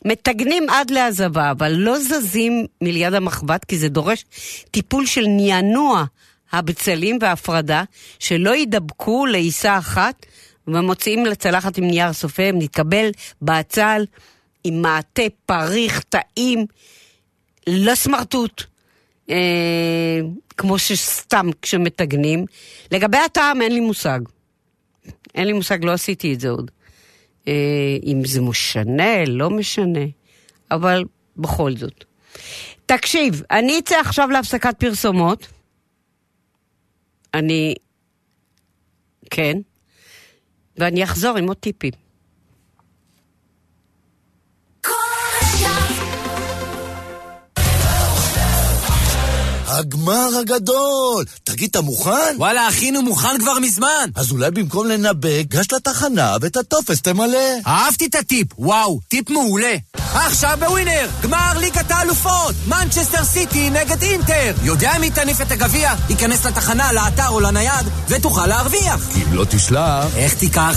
[0.04, 4.24] מטגנים עד להזבה, אבל לא זזים מליד המחבת, כי זה דורש
[4.70, 6.04] טיפול של נענוע
[6.52, 7.84] הבצלים והפרדה,
[8.18, 10.26] שלא יידבקו לעיסה אחת,
[10.68, 13.10] ומוציאים לצלחת עם נייר סופם, נתקבל
[13.42, 14.04] בצל
[14.64, 16.66] עם מעטה פריך, טעים,
[17.66, 18.73] לא סמרטוט.
[19.30, 20.20] אה,
[20.56, 22.44] כמו שסתם כשמטגנים.
[22.90, 24.20] לגבי הטעם אין לי מושג.
[25.34, 26.70] אין לי מושג, לא עשיתי את זה עוד.
[27.48, 30.04] אה, אם זה משנה, לא משנה.
[30.70, 31.04] אבל
[31.36, 32.04] בכל זאת.
[32.86, 35.46] תקשיב, אני אצא עכשיו להפסקת פרסומות.
[37.34, 37.74] אני...
[39.30, 39.58] כן.
[40.76, 42.03] ואני אחזור עם עוד טיפים.
[49.74, 51.24] הגמר הגדול!
[51.44, 52.34] תגיד, אתה מוכן?
[52.36, 54.10] וואלה, אחינו מוכן כבר מזמן.
[54.14, 57.38] אז אולי במקום לנבא, גש לתחנה ואת הטופס תמלא.
[57.66, 59.74] אהבתי את הטיפ, וואו, טיפ מעולה.
[60.14, 64.52] עכשיו בווינר, גמר ליגת האלופות, מנצ'סטר סיטי נגד אינטר.
[64.62, 65.92] יודע מי תניף את הגביע?
[66.10, 69.08] ייכנס לתחנה, לאתר או לנייד, ותוכל להרוויח.
[69.16, 70.16] אם לא תשלח...
[70.16, 70.76] איך תיקח?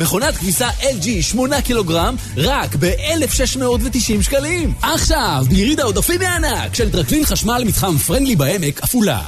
[0.00, 4.74] מכונת כביסה LG 8 קילוגרם, רק ב-1,690 שקלים.
[4.82, 9.20] עכשיו, ביריד העודפים בענק של טרקלין חשמל מתחם פרנדלי בעמק, עפולה.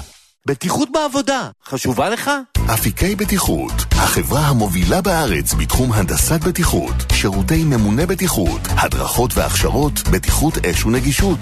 [0.47, 2.31] בטיחות בעבודה, חשובה לך?
[2.75, 10.85] אפיקי בטיחות, החברה המובילה בארץ בתחום הנדסת בטיחות, שירותי ממונה בטיחות, הדרכות והכשרות, בטיחות אש
[10.85, 11.39] ונגישות.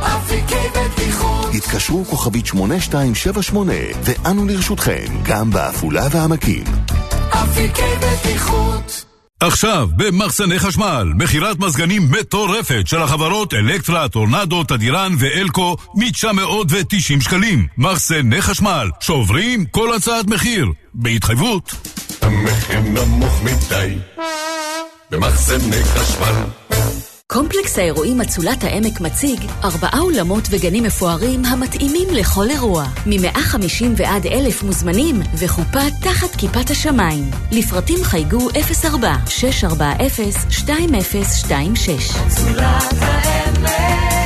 [0.00, 6.64] אפיקי בטיחות התקשרו כוכבית 8278 ואנו לרשותכם, גם בעפולה והעמקים.
[7.32, 9.04] אפיקי בטיחות
[9.44, 17.66] עכשיו, במחסני חשמל, מכירת מזגנים מטורפת של החברות אלקטרה, טורנדו, תדירן ואלקו מ-990 שקלים.
[17.78, 21.74] מחסני חשמל, שוברים כל הצעת מחיר, בהתחייבות.
[22.22, 23.94] המחיר נמוך מדי,
[25.10, 26.61] במחסני חשמל.
[27.32, 32.84] קומפלקס האירועים אצולת העמק מציג ארבעה אולמות וגנים מפוארים המתאימים לכל אירוע.
[33.06, 37.30] מ-150 ועד אלף מוזמנים וחופה תחת כיפת השמיים.
[37.52, 38.52] לפרטים חייגו 04-640-2026.
[42.26, 44.21] אצולת העמק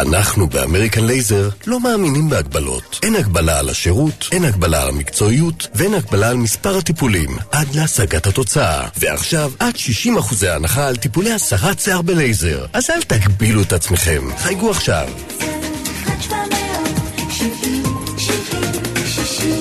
[0.00, 2.98] אנחנו באמריקן לייזר לא מאמינים בהגבלות.
[3.02, 8.26] אין הגבלה על השירות, אין הגבלה על המקצועיות, ואין הגבלה על מספר הטיפולים, עד להשגת
[8.26, 8.88] התוצאה.
[8.96, 12.66] ועכשיו, עד 60% הנחה על טיפולי הסרת שיער בלייזר.
[12.72, 15.08] אז אל תגבילו את עצמכם, חייגו עכשיו.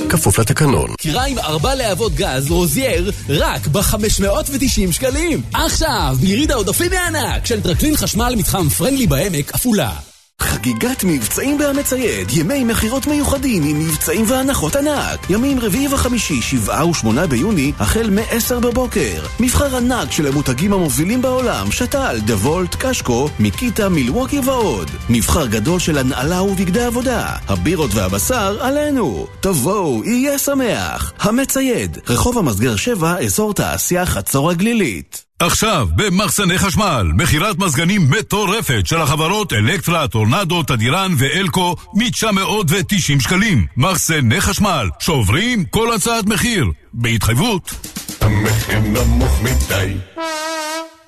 [0.10, 0.90] כפוף לתקנון.
[0.98, 5.42] כיריים ארבע להבות גז רוזייר רק ב-590 שקלים.
[5.54, 10.09] עכשיו, ביריד העודפים בענק של טרקלין חשמל מתחם פרנדלי בעמק, עפולה.
[10.42, 15.30] חגיגת מבצעים בהמצייד, ימי מכירות מיוחדים עם מבצעים והנחות ענק.
[15.30, 19.26] ימים רביעי וחמישי, שבעה ושמונה ביוני, החל מ-10 בבוקר.
[19.40, 24.92] מבחר ענק של המותגים המובילים בעולם, שטיל, דה וולט, קשקו, מקיטה, מילווקי ועוד.
[25.10, 27.26] מבחר גדול של הנעלה ובגדי עבודה.
[27.48, 29.28] הבירות והבשר עלינו.
[29.40, 31.14] תבואו, יהיה שמח.
[31.20, 35.29] המצייד, רחוב המסגר 7, אזור תעשייה חצור הגלילית.
[35.40, 43.66] עכשיו, במחסני חשמל, מכירת מזגנים מטורפת של החברות אלקטרה, טורנדו, תדירן ואלקו מ-990 שקלים.
[43.78, 47.74] מחסני חשמל, שוברים כל הצעת מחיר, בהתחייבות.
[48.22, 49.94] המחיר נמוך מדי,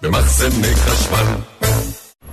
[0.01, 1.35] במחסני חשמל.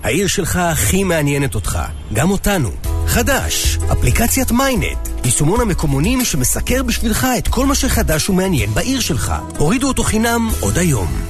[0.03, 1.79] העיר שלך הכי מעניינת אותך,
[2.13, 2.71] גם אותנו.
[3.07, 9.33] חדש, אפליקציית מיינט, יישומון המקומונים שמסקר בשבילך את כל מה שחדש ומעניין בעיר שלך.
[9.59, 11.28] הורידו אותו חינם עוד היום.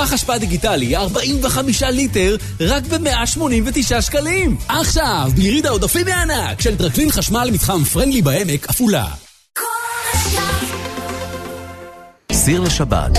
[0.00, 4.56] פח אשפה דיגיטלי 45 ליטר רק ב-189 שקלים.
[4.68, 9.04] עכשיו, ביריד העודפים בענק של טרקלין חשמל מתחם פרנדלי בעמק, עפולה.
[12.32, 13.10] סיר לשבת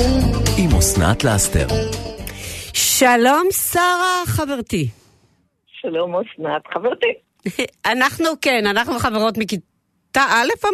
[0.58, 1.68] עם אסנת לאסתר.
[2.74, 4.90] שלום שרה, חברתי.
[5.82, 7.14] שלום אסנת, חברתי.
[7.94, 10.68] אנחנו כן, אנחנו חברות מכיתה א'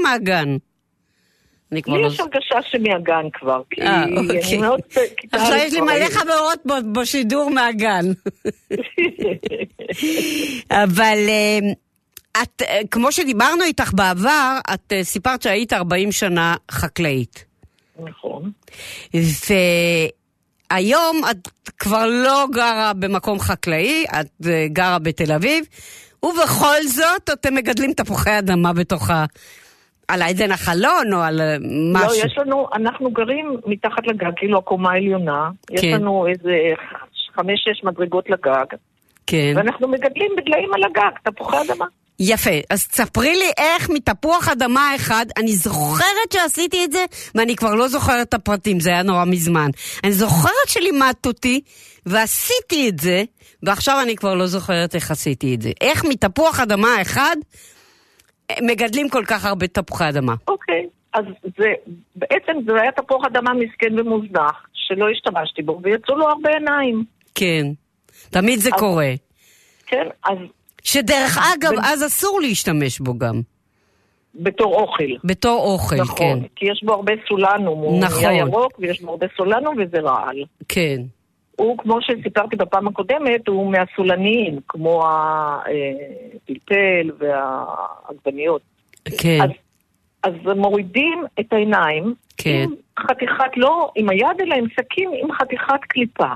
[1.71, 2.01] או מהגן?
[2.01, 4.57] לי יש הרגשה שמהגן כבר, כי אה, אני אוקיי.
[4.57, 4.79] מאוד...
[5.31, 6.09] עכשיו יש לי כבר מלא.
[6.09, 6.59] חברות
[6.93, 8.05] בשידור מהגן.
[10.71, 11.59] אבל אה,
[12.43, 17.45] את, אה, כמו שדיברנו איתך בעבר, את סיפרת שהיית 40 שנה חקלאית.
[17.99, 18.51] נכון.
[20.71, 21.47] והיום את
[21.79, 25.65] כבר לא גרה במקום חקלאי, את גרה בתל אביב,
[26.23, 29.25] ובכל זאת אתם מגדלים תפוחי אדמה בתוך ה...
[30.07, 31.57] על עדן החלון או על אה,
[31.93, 32.07] משהו.
[32.07, 35.49] לא, יש לנו, אנחנו גרים מתחת לגג, כאילו הקומה העליונה.
[35.71, 35.91] יש כן.
[35.91, 36.51] לנו איזה
[37.35, 38.77] חמש-שש מדרגות לגג.
[39.27, 39.53] כן.
[39.55, 41.85] ואנחנו מגדלים בדליים על הגג, תפוחי אדמה.
[42.19, 47.75] יפה, אז תספרי לי איך מתפוח אדמה אחד, אני זוכרת שעשיתי את זה, ואני כבר
[47.75, 49.69] לא זוכרת את הפרטים, זה היה נורא מזמן.
[50.03, 51.61] אני זוכרת שלימדת אותי,
[52.05, 53.23] ועשיתי את זה,
[53.63, 55.71] ועכשיו אני כבר לא זוכרת איך עשיתי את זה.
[55.81, 57.35] איך מתפוח אדמה אחד
[58.61, 60.33] מגדלים כל כך הרבה תפוחי אדמה.
[60.47, 61.25] אוקיי, אז
[61.57, 61.73] זה,
[62.15, 67.03] בעצם זה היה תפוח אדמה מסכן ומוזנח, שלא השתמשתי בו, ויצאו לו הרבה עיניים.
[67.35, 67.65] כן,
[68.29, 69.11] תמיד זה אז- קורה.
[69.87, 70.37] כן, אז...
[70.83, 73.41] שדרך אגב, אז אסור להשתמש בו גם.
[74.35, 75.03] בתור אוכל.
[75.23, 76.01] בתור אוכל, כן.
[76.01, 78.23] נכון, כי יש בו הרבה סולנום, הוא נכון.
[78.23, 80.43] נהיה ירוק ויש בו הרבה סולנום וזה רעל.
[80.69, 80.97] כן.
[81.57, 88.61] הוא, כמו שסיפרתי בפעם הקודמת, הוא מהסולניים, כמו הפלפל והעגבניות.
[89.17, 89.39] כן.
[89.41, 89.49] אז,
[90.23, 92.63] אז מורידים את העיניים כן.
[92.63, 96.33] עם חתיכת, לא עם היד, אלא עם סכין, עם חתיכת קליפה.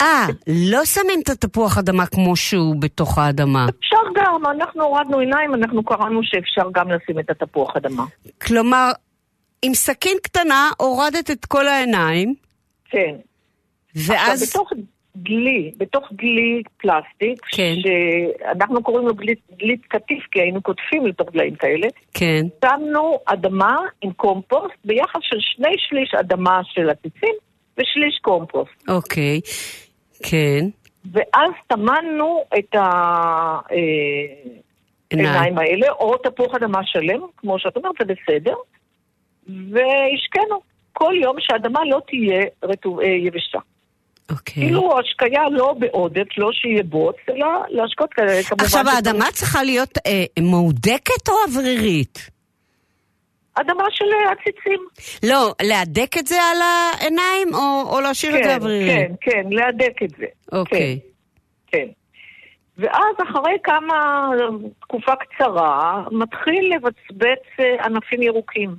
[0.00, 0.26] אה,
[0.70, 3.66] לא שמים את התפוח אדמה כמו שהוא בתוך האדמה.
[3.78, 8.04] אפשר גם, אנחנו הורדנו עיניים, אנחנו קראנו שאפשר גם לשים את התפוח אדמה.
[8.46, 8.90] כלומר,
[9.62, 12.34] עם סכין קטנה הורדת את כל העיניים,
[12.84, 13.14] כן.
[13.96, 14.42] ואז...
[14.42, 14.72] עכשיו, בתוך
[15.16, 17.74] דלי, בתוך דלי פלסטיק, כן.
[17.82, 22.42] שאנחנו קוראים לו דלי, דלי קטיף, כי היינו קוטפים לתוך דליים כאלה, כן.
[22.64, 27.34] שמנו אדמה עם קומפוסט ביחס של שני שליש אדמה של עציצים
[27.78, 28.88] ושליש קומפוסט.
[28.88, 29.40] אוקיי,
[30.22, 30.66] כן.
[31.12, 32.74] ואז טמנו את
[35.10, 38.54] העיניים האלה, או תפוח אדמה שלם, כמו שאת אומרת, זה בסדר,
[39.46, 40.60] והשקינו
[40.92, 43.58] כל יום שהאדמה לא תהיה רטוב, אה, יבשה.
[44.30, 44.54] אוקיי.
[44.54, 48.32] כאילו השקיה לא בעודף, לא שיהיה בוץ, אלא להשקות כאלה.
[48.58, 52.30] עכשיו, האדמה צריכה להיות אה, מהודקת או אוורירית?
[53.54, 54.80] אדמה של אה, עציצים.
[55.22, 58.90] לא, להדק את זה על העיניים או, או להשאיר את זה כן, אוורירי?
[58.90, 60.26] כן, כן, להדק את זה.
[60.52, 60.98] אוקיי.
[61.66, 61.86] כן.
[62.78, 64.28] ואז אחרי כמה,
[64.80, 68.76] תקופה קצרה, מתחיל לבצבץ אה, ענפים ירוקים.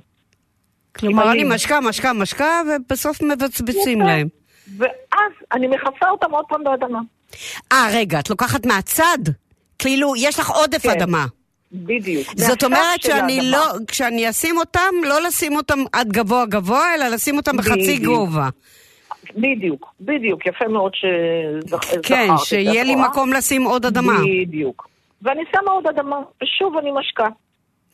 [0.96, 1.44] כלומר, אני.
[1.44, 4.00] משקה, משקה, משקה, ובסוף מבצבצים.
[4.00, 4.28] להם.
[4.78, 7.00] ואז אני מכסה אותם עוד פעם באדמה.
[7.72, 9.18] אה, רגע, את לוקחת מהצד?
[9.78, 10.90] כאילו, יש לך עודף כן.
[10.90, 11.26] אדמה.
[11.72, 12.28] בדיוק.
[12.36, 13.50] זאת אומרת שאני האדמה.
[13.50, 18.14] לא, כשאני אשים אותם, לא לשים אותם עד גבוה גבוה, אלא לשים אותם בחצי בדיוק.
[18.14, 18.48] גובה.
[19.36, 24.18] בדיוק, בדיוק, יפה מאוד שזכרת כן, שיהיה לי מקום לשים עוד אדמה.
[24.46, 24.88] בדיוק.
[25.22, 27.26] ואני שמה עוד אדמה, ושוב אני משקה.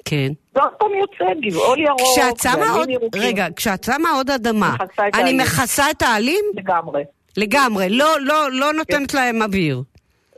[0.05, 0.33] כן.
[0.55, 3.23] ועוד פעם יוצא גבעול ירוק, כשאת שמה עוד, ירוקים.
[3.23, 4.77] רגע, כשאת שמה עוד אדמה,
[5.15, 5.33] אני.
[5.33, 6.45] מכסה את העלים?
[6.57, 7.03] לגמרי.
[7.37, 9.83] לגמרי, לא, לא, לא נותנת להם אוויר.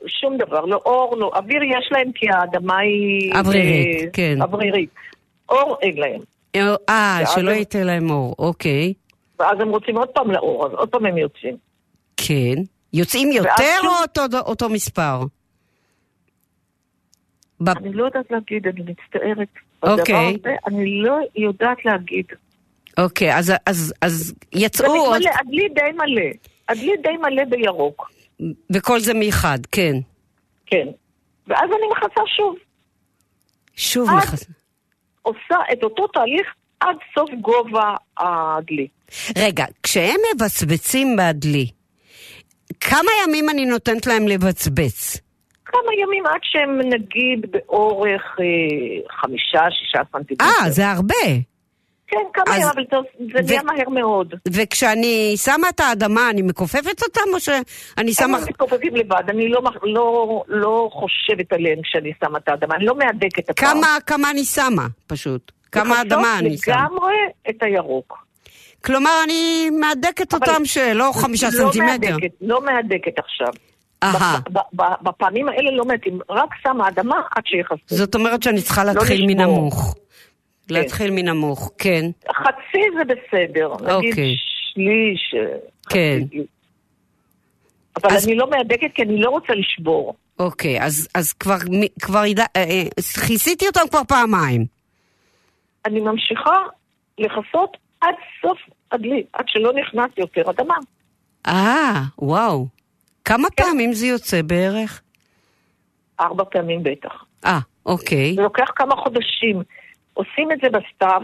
[0.06, 3.32] שום דבר, לא אור, לא אוויר יש להם כי האדמה היא...
[3.34, 4.42] אוורירית, אה, כן.
[4.42, 4.90] אוורירית.
[5.48, 6.20] אור אין להם.
[6.56, 6.74] אה,
[7.20, 8.92] ואז שלא הם- ייתן להם אור, אוקיי.
[9.38, 11.56] ואז הם רוצים עוד פעם לאור, אז עוד פעם הם יוצאים.
[12.16, 12.62] כן.
[12.92, 15.20] יוצאים יותר או אותו, אותו מספר?
[17.64, 19.48] ב- אני לא יודעת להגיד, אני מצטערת.
[19.82, 20.36] אוקיי.
[20.40, 22.26] הזה אני לא יודעת להגיד.
[22.98, 26.30] אוקיי, אז, אז, אז יצאו עוד, מתמלא, הדלי די מלא.
[26.68, 28.10] הדלי די מלא בירוק.
[28.72, 29.92] וכל זה מאחד, כן.
[30.66, 30.86] כן.
[31.46, 32.56] ואז אני מכסה שוב.
[33.76, 34.46] שוב עד- מכס...
[35.22, 36.46] עושה את אותו תהליך
[36.80, 38.88] עד סוף גובה הדלי.
[39.38, 41.66] רגע, כשהם מבצבצים בדלי,
[42.80, 45.16] כמה ימים אני נותנת להם לבצבץ?
[45.72, 48.44] כמה ימים עד שהם נגיד באורך אה,
[49.20, 50.44] חמישה, שישה סנטימטר.
[50.44, 51.14] אה, זה הרבה.
[52.06, 54.34] כן, כמה אז- ימים, אבל זה- ו- נהיה מהר מאוד.
[54.52, 58.38] וכשאני שמה את האדמה, אני מכופפת אותם, או שאני שמה...
[58.38, 62.94] הם מתכופפים לבד, אני לא, לא, לא חושבת עליהם כשאני שמה את האדמה, אני לא
[62.94, 63.70] מהדקת הפעם.
[63.70, 65.52] כמה, כמה אני שמה, פשוט?
[65.72, 66.74] כמה אדמה אני שמה?
[66.74, 67.14] לגמרי
[67.50, 68.24] את הירוק.
[68.84, 72.10] כלומר, אני מהדקת אותם שלא חמישה לא סנטימטר.
[72.10, 73.52] מהדקת, לא מהדקת עכשיו.
[75.02, 77.76] בפעמים האלה לא מתים, רק שמה אדמה עד שיחסו.
[77.86, 79.46] זאת אומרת שאני צריכה לא להתחיל לשבור.
[79.46, 79.94] מנמוך.
[80.70, 82.04] להתחיל מנמוך, כן.
[82.36, 84.34] חצי זה בסדר, נגיד אוקיי.
[84.72, 85.34] שליש.
[85.36, 85.56] אה,
[85.88, 86.18] כן.
[86.26, 86.42] חצי.
[88.02, 90.14] אבל אז- אני לא מהדקת כי אני לא רוצה לשבור.
[90.38, 91.56] אוקיי, אז, אז כבר,
[92.00, 92.82] כבר ידע, אה, אה,
[93.26, 94.64] כיסיתי אותם כבר פעמיים.
[95.86, 96.58] אני ממשיכה
[97.18, 98.58] לכסות עד סוף
[98.92, 100.74] הדלי, עד שלא נכנס יותר אדמה.
[101.46, 102.66] אה, וואו.
[103.24, 103.62] כמה כן.
[103.64, 105.02] פעמים זה יוצא בערך?
[106.20, 107.24] ארבע פעמים בטח.
[107.44, 108.34] אה, אוקיי.
[108.34, 109.62] זה לוקח כמה חודשים.
[110.14, 111.20] עושים את זה בסתיו,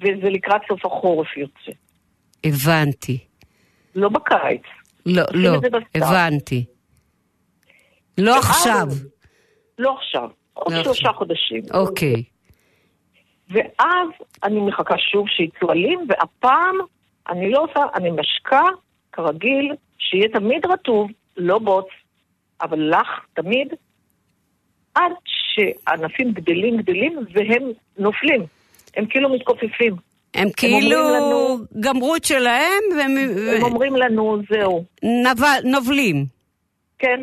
[0.00, 1.72] וזה לקראת סוף החורף יוצא.
[2.44, 3.18] הבנתי.
[3.94, 4.62] לא בקיץ.
[5.06, 5.50] לא, לא.
[5.94, 6.64] הבנתי.
[8.18, 8.86] לא ואז- עכשיו.
[9.78, 10.28] לא עכשיו.
[10.54, 11.14] עוד לא שלושה עכשיו.
[11.18, 11.62] חודשים.
[11.74, 12.22] אוקיי.
[13.50, 14.08] ואז
[14.44, 16.74] אני מחכה שוב שיצאו עלים, והפעם
[17.28, 18.62] אני לא עושה, אני משקה,
[19.12, 19.72] כרגיל,
[20.10, 21.86] שיהיה תמיד רטוב, לא בוץ,
[22.62, 23.68] אבל לך תמיד,
[24.94, 27.62] עד שענפים גדלים גדלים והם
[27.98, 28.40] נופלים.
[28.96, 29.94] הם כאילו מתכופפים.
[30.34, 33.16] הם כאילו אומרים לנו- גמרו את שלהם והם
[33.56, 34.84] הם אומרים לנו, זהו.
[35.02, 36.26] נבל- נובלים.
[36.98, 37.20] כן.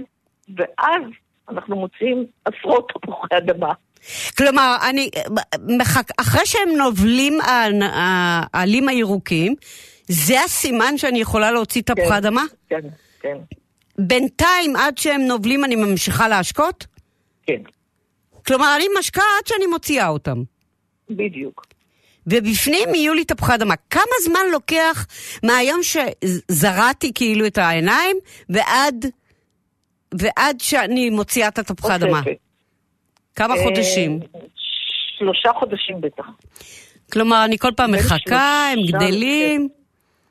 [0.58, 1.02] ואז
[1.50, 3.74] אנחנו מוצאים עשרות תפוחי אדמה.
[4.38, 5.10] כלומר, אני,
[6.22, 7.40] אחרי שהם נובלים
[8.54, 9.56] העלים הירוקים,
[10.12, 12.14] זה הסימן שאני יכולה להוציא תפוחי כן.
[12.14, 12.44] אדמה?
[12.70, 12.82] כן,
[13.22, 13.38] כן,
[13.98, 16.86] בינתיים, עד שהם נובלים, אני ממשיכה להשקות?
[17.46, 17.62] כן.
[18.46, 20.44] כלומר, אני משקה עד שאני מוציאה אותם.
[21.10, 21.66] בדיוק.
[22.28, 23.76] ובפנים יהיו לי תפוחי אדמה.
[23.90, 25.08] כמה זמן לוקח
[25.44, 28.18] מהיום שזרעתי כאילו את העיניים
[28.50, 29.06] ועד,
[30.20, 32.20] ועד שאני מוציאה את התפוחי אדמה?
[32.20, 32.38] אוספת.
[33.36, 34.20] כמה אה, חודשים?
[35.18, 36.24] שלושה חודשים בטח.
[37.12, 39.70] כלומר, אני כל פעם מחכה, הם גדלים,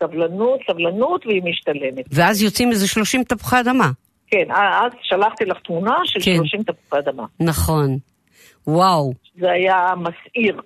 [0.04, 2.04] סבלנות, סבלנות, והיא משתלמת.
[2.10, 3.90] ואז יוצאים איזה 30 תפוחי אדמה.
[4.26, 6.36] כן, אז שלחתי לך תמונה של כן.
[6.36, 7.24] 30 תפוחי אדמה.
[7.40, 7.98] נכון.
[8.66, 9.12] וואו.
[9.40, 10.60] זה היה מסעיר,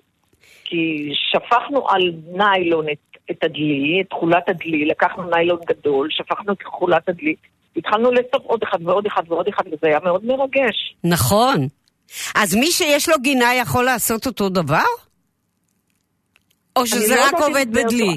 [0.63, 2.01] כי שפכנו על
[2.37, 7.35] ניילון את, את הדלי, את תכולת הדלי, לקחנו ניילון גדול, שפכנו את תכולת הדלי,
[7.77, 10.95] התחלנו לאסוף עוד אחד ועוד אחד ועוד אחד, וזה היה מאוד מרגש.
[11.03, 11.67] נכון.
[12.35, 14.85] אז מי שיש לו גינה יכול לעשות אותו דבר?
[16.75, 18.15] או שזה לא רק עובד בדלי?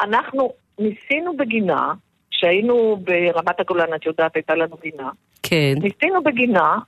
[0.00, 1.92] אנחנו ניסינו בגינה,
[2.30, 5.10] כשהיינו ברמת הגולן, את יודעת, הייתה לנו גינה.
[5.42, 5.74] כן.
[5.82, 6.78] ניסינו בגינה,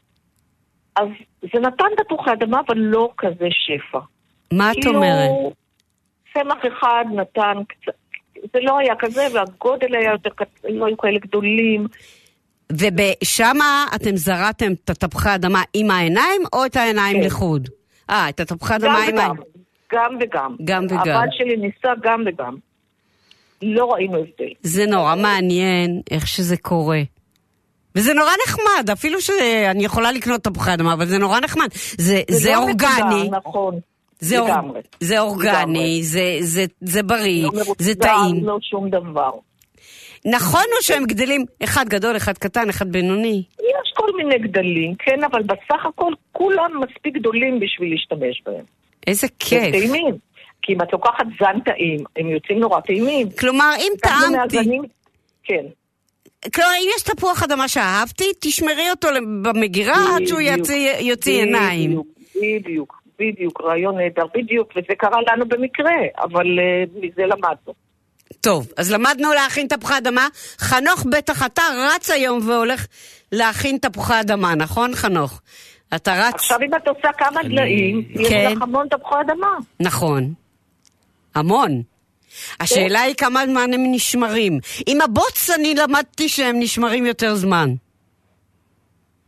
[0.97, 1.09] אז
[1.41, 3.99] זה נתן תפוחי אדמה, אבל לא כזה שפע.
[4.53, 5.30] מה את כאילו, אומרת?
[6.34, 7.93] צמח אחד נתן קצת,
[8.53, 11.87] זה לא היה כזה, והגודל היה יותר קטן, לא היו כאלה גדולים.
[12.72, 17.26] ושמה אתם זרעתם את התפוחי אדמה עם העיניים, או את העיניים כן.
[17.26, 17.68] לחוד?
[18.11, 19.49] אה, את התפוחי גם אדמה עם העיניים.
[19.93, 20.57] גם וגם.
[20.64, 20.99] גם וגם.
[20.99, 22.57] הבת שלי ניסה גם וגם.
[23.62, 24.53] לא ראינו הבדל.
[24.62, 27.01] זה נורא מעניין איך שזה קורה.
[27.95, 31.68] וזה נורא נחמד, אפילו שאני יכולה לקנות תפוחי אדמה, אבל זה נורא נחמד.
[31.99, 33.80] זה, זה לא אורגני, נקודה, נכון.
[34.20, 34.80] זה, אור, לגמרי.
[35.01, 38.45] זה אורגני, זה, זה, זה בריא, לא זה טעים.
[38.45, 39.30] לא שום דבר.
[40.24, 43.43] נכון או שהם גדלים אחד גדול, אחד קטן, אחד בינוני?
[43.59, 48.64] יש כל מיני גדלים, כן, אבל בסך הכל כולם מספיק גדולים בשביל להשתמש בהם.
[49.07, 49.72] איזה כיף.
[49.72, 50.14] טעימים.
[50.62, 53.30] כי אם את לוקחת זן טעים, הם יוצאים נורא טעימים.
[53.30, 54.57] כלומר, אם טעמתי...
[54.57, 54.82] מהזנים-
[55.44, 55.64] כן.
[56.55, 59.09] כלומר, אם יש תפוח אדמה שאהבתי, תשמרי אותו
[59.42, 61.90] במגירה עד שהוא יוציא, עיניים.
[61.90, 67.74] בדיוק, בדיוק, בדיוק, רעיון נהדר, בדיוק, וזה קרה לנו במקרה, אבל אה, מזה למדנו.
[68.40, 70.28] טוב, אז למדנו להכין תפוחי אדמה.
[70.59, 71.62] חנוך, בטח אתה
[71.94, 72.86] רץ היום והולך
[73.32, 75.40] להכין תפוחי אדמה, נכון חנוך?
[75.95, 76.34] אתה רץ...
[76.34, 78.53] עכשיו אם את עושה כמה דליים, יש כן.
[78.57, 79.57] לך המון תפוחי אדמה.
[79.80, 80.34] נכון.
[81.34, 81.82] המון.
[82.61, 84.59] השאלה היא כמה זמן הם נשמרים.
[84.86, 87.74] עם הבוץ אני למדתי שהם נשמרים יותר זמן.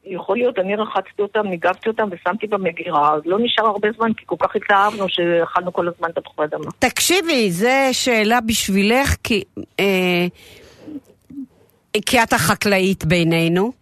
[0.05, 4.25] יכול להיות, אני רחצתי אותם, ניגבתי אותם ושמתי במגירה, אז לא נשאר הרבה זמן, כי
[4.27, 6.71] כל כך התלהבנו שאכלנו כל הזמן תפוחי אדמה.
[6.79, 9.45] תקשיבי, זו שאלה בשבילך, כי,
[9.81, 10.27] אה,
[12.07, 13.73] כי את החקלאית בינינו.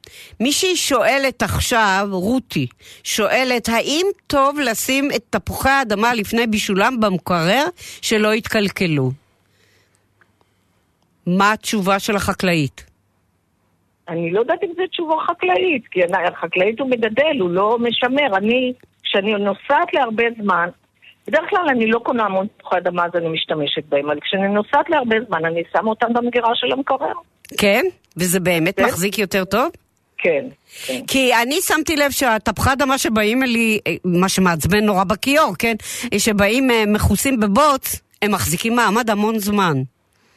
[0.41, 2.67] מישהי שואלת עכשיו, רותי,
[3.05, 7.65] שואלת, האם טוב לשים את תפוחי האדמה לפני בישולם במקרר
[8.03, 9.11] שלא יתקלקלו?
[11.27, 12.91] מה התשובה של החקלאית?
[14.09, 16.01] אני לא יודעת אם זו תשובה חקלאית, כי
[16.37, 18.37] החקלאית הוא מגדל, הוא לא משמר.
[18.37, 20.69] אני, כשאני נוסעת להרבה זמן,
[21.27, 24.91] בדרך כלל אני לא קונה המון תפוחי אדמה אז אני משתמשת בהם, אבל כשאני נוסעת
[24.91, 27.13] להרבה זמן אני שמה אותם במגירה של המקרר.
[27.59, 27.85] כן?
[28.17, 28.85] וזה באמת כן.
[28.85, 29.71] מחזיק יותר טוב?
[30.23, 30.45] כן,
[30.87, 31.01] כן.
[31.07, 35.75] כי אני שמתי לב שהתפוחי אדמה שבאים אלי, אה, מה שמעצבן נורא בכיור, כן?
[36.19, 39.83] שבאים אה, מכוסים בבוץ, הם מחזיקים מעמד המון זמן.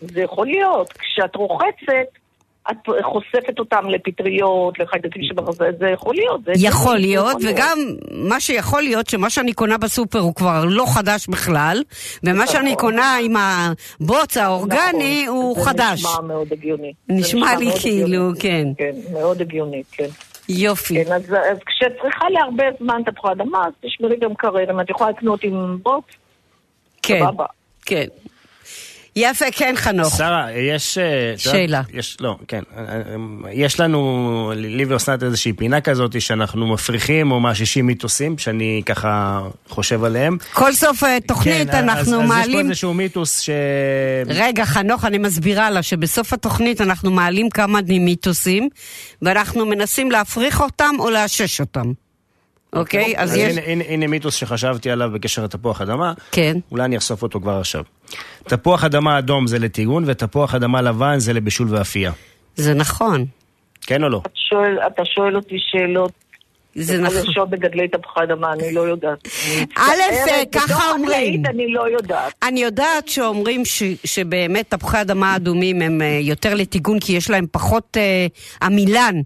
[0.02, 0.94] זה יכול להיות.
[0.94, 2.23] כשאת רוחצת,
[2.72, 6.41] את חושפת אותם לפטריות, לחיידקים שברזל, זה יכול להיות.
[6.43, 7.78] זה יכול הגיוני, להיות, וגם
[8.11, 11.84] מה שיכול להיות, שמה שאני קונה בסופר הוא כבר לא חדש בכלל,
[12.24, 12.82] ומה שאני נכון.
[12.82, 15.99] קונה עם הבוץ האורגני נכון, הוא זה חדש.
[16.05, 16.93] נשמע מאוד הגיוני.
[17.07, 18.39] זה נשמע לי כאילו, הגיוני.
[18.39, 18.68] כן.
[18.78, 20.07] כן, מאוד הגיוני, כן.
[20.49, 21.05] יופי.
[21.05, 24.72] כן, אז, אז כשאת צריכה להרבה זמן תפוחי אדמה, אז תשמרי גם קרר.
[24.72, 26.03] אם את יכולה לקנות עם בוט,
[27.01, 27.45] כן, סבבה.
[27.86, 28.05] כן.
[29.16, 30.18] יפה, כן, חנוך.
[30.18, 30.97] שרה, יש...
[30.97, 31.82] אה, שאלה.
[31.93, 32.61] יש, לא, כן.
[32.78, 38.82] אה, אה, יש לנו, לי ואוסנת איזושהי פינה כזאת שאנחנו מפריחים או מאשישים מיתוסים, שאני
[38.86, 40.38] ככה חושב עליהם.
[40.53, 42.70] כל סוף אה, תוכנית כן, אנחנו אז, אז יש פה מעלים...
[42.70, 43.49] איזשהו מיתוס ש...
[44.26, 48.70] רגע, חנוך, אני מסבירה לה שבסוף התוכנית אנחנו מעלים כמה מיתוסים,
[49.22, 51.91] ואנחנו מנסים להפריך אותם או לאשש אותם.
[52.76, 53.14] אוקיי?
[53.18, 53.58] אז אז יש...
[53.58, 56.14] הנה, הנה, הנה מיתוס שחשבתי עליו בקשר לתפוח אדמה.
[56.32, 56.58] כן.
[56.72, 57.84] אולי אני אחשוף אותו כבר עכשיו.
[58.44, 62.12] תפוח אדמה אדום זה לטיגון, ותפוח אדמה לבן זה לבישול ואפייה.
[62.56, 63.26] זה נכון.
[63.82, 64.22] כן או לא?
[64.34, 66.12] שואל, אתה שואל אותי שאלות
[66.76, 67.18] זה נכון.
[67.18, 69.28] חדשות בגדלי תפוחי אדמה, אני לא יודעת.
[69.58, 71.46] אני א', ככה אומרים.
[71.46, 72.34] אני לא יודעת.
[72.44, 73.64] אני יודעת שאומרים
[74.06, 78.28] שבאמת תפוחי אדמה אדומים הם אה, יותר לטיגון כי יש להם פחות אה,
[78.62, 79.22] עמילן.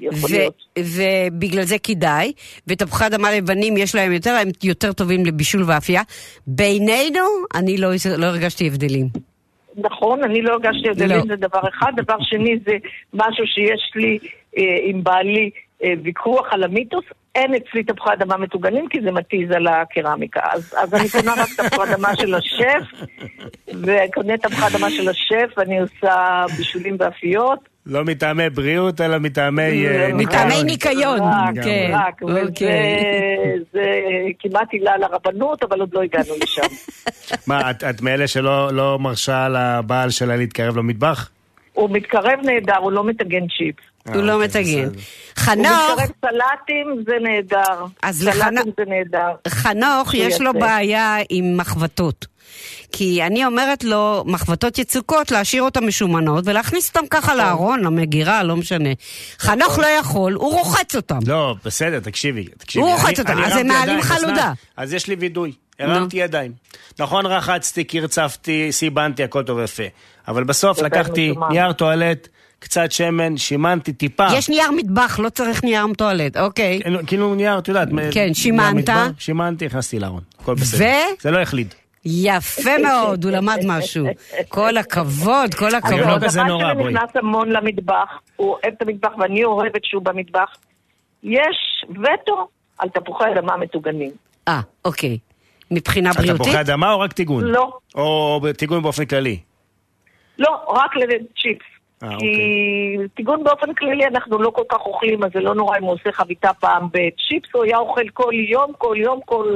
[0.00, 0.54] יכול להיות.
[0.78, 2.32] ובגלל זה כדאי,
[2.66, 6.02] ותפוחי אדמה לבנים יש להם יותר, הם יותר טובים לבישול ואפייה.
[6.46, 7.24] בינינו,
[7.54, 7.88] אני לא,
[8.18, 9.06] לא הרגשתי הבדלים.
[9.76, 11.22] נכון, אני לא הרגשתי הבדלים, לא.
[11.28, 11.92] זה דבר אחד.
[11.96, 12.72] דבר שני, זה
[13.14, 14.18] משהו שיש לי
[14.58, 15.50] אה, עם בעלי
[15.84, 20.40] אה, ויכוח על המיתוס, אין אצלי תפוחי אדמה מטוגנים כי זה מתיז על הקרמיקה.
[20.52, 22.82] אז, אז אני קונה רק תפוחי אדמה של השף,
[23.68, 27.58] וקונה תפוחי אדמה של השף, ואני עושה בישולים ואפיות.
[27.90, 29.86] לא מטעמי בריאות, אלא מטעמי...
[29.86, 31.18] אה, מטעמי ניקיון,
[31.64, 31.90] כן.
[31.94, 33.02] רק, וזה אוקיי.
[33.72, 33.84] זה
[34.38, 36.62] כמעט עילה לרבנות, אבל עוד לא הגענו לשם.
[37.46, 41.30] מה, את- את מאלה שלא לא מרשה לבעל שלה להתקרב למטבח?
[41.72, 43.82] הוא מתקרב נהדר, הוא לא מטגן צ'יפס.
[44.08, 44.84] הוא לא מטגן.
[44.84, 44.92] הוא
[45.36, 47.84] חנוך, מתקרב סלטים, זה נהדר.
[48.02, 49.34] אז לחנוך- סלטים זה נהדר.
[49.48, 50.52] חנוך, יש לו.
[50.52, 52.26] בעיה עם מחבתות.
[52.92, 58.56] כי אני אומרת לו, מחבתות יצוקות, להשאיר אותן משומנות ולהכניס אותן ככה לארון, למגירה, לא
[58.56, 58.88] משנה.
[59.38, 61.18] חנוך לא יכול, הוא רוחץ אותן.
[61.26, 62.46] לא, בסדר, תקשיבי.
[62.76, 64.52] הוא רוחץ אני אז הם מעלים חלודה.
[64.76, 66.52] אז יש לי וידוי, הרמתי ידיים.
[66.98, 69.82] נכון, רחצתי, קרצפתי, סיבנתי, הכל טוב ויפה.
[70.28, 71.34] אבל בסוף לקחתי.
[71.50, 72.28] נייר טואלט,
[72.60, 74.26] קצת שמן, שימנתי טיפה.
[74.34, 76.80] יש נייר מטבח, לא צריך נייר טואלט, אוקיי.
[77.06, 77.88] כאילו- נייר, את יודעת.
[78.12, 78.88] כן, שימנת.
[79.18, 80.22] שימנתי, הכנסתי לארון.
[80.40, 80.84] הכל בסדר.
[80.84, 81.20] ו?
[81.20, 81.74] זה לא החליד.
[82.04, 84.06] יפה מאוד, הוא למד משהו.
[84.48, 86.24] כל הכבוד, כל לא הכבוד.
[86.24, 86.92] כזה נורא, הבן בואי.
[86.92, 90.56] שלי נכנס המון למטבח, הוא אוהב את המטבח ואני אוהבת שהוא במטבח.
[91.22, 92.48] יש וטו
[92.78, 94.10] על תפוחי אדמה מטוגנים.
[94.48, 95.18] אה, אוקיי.
[95.70, 96.42] מבחינה על בריאותית?
[96.46, 97.44] תפוחי אדמה או רק טיגון?
[97.44, 97.72] לא.
[97.94, 99.38] או טיגון באופן כללי?
[100.38, 101.69] לא, רק לצ'יפס.
[102.02, 103.08] אה, כי אוקיי.
[103.14, 106.12] טיגון באופן כללי אנחנו לא כל כך אוכלים, אז זה לא נורא אם הוא עושה
[106.12, 109.54] חביתה פעם בצ'יפס, הוא היה אוכל כל יום, כל יום, כל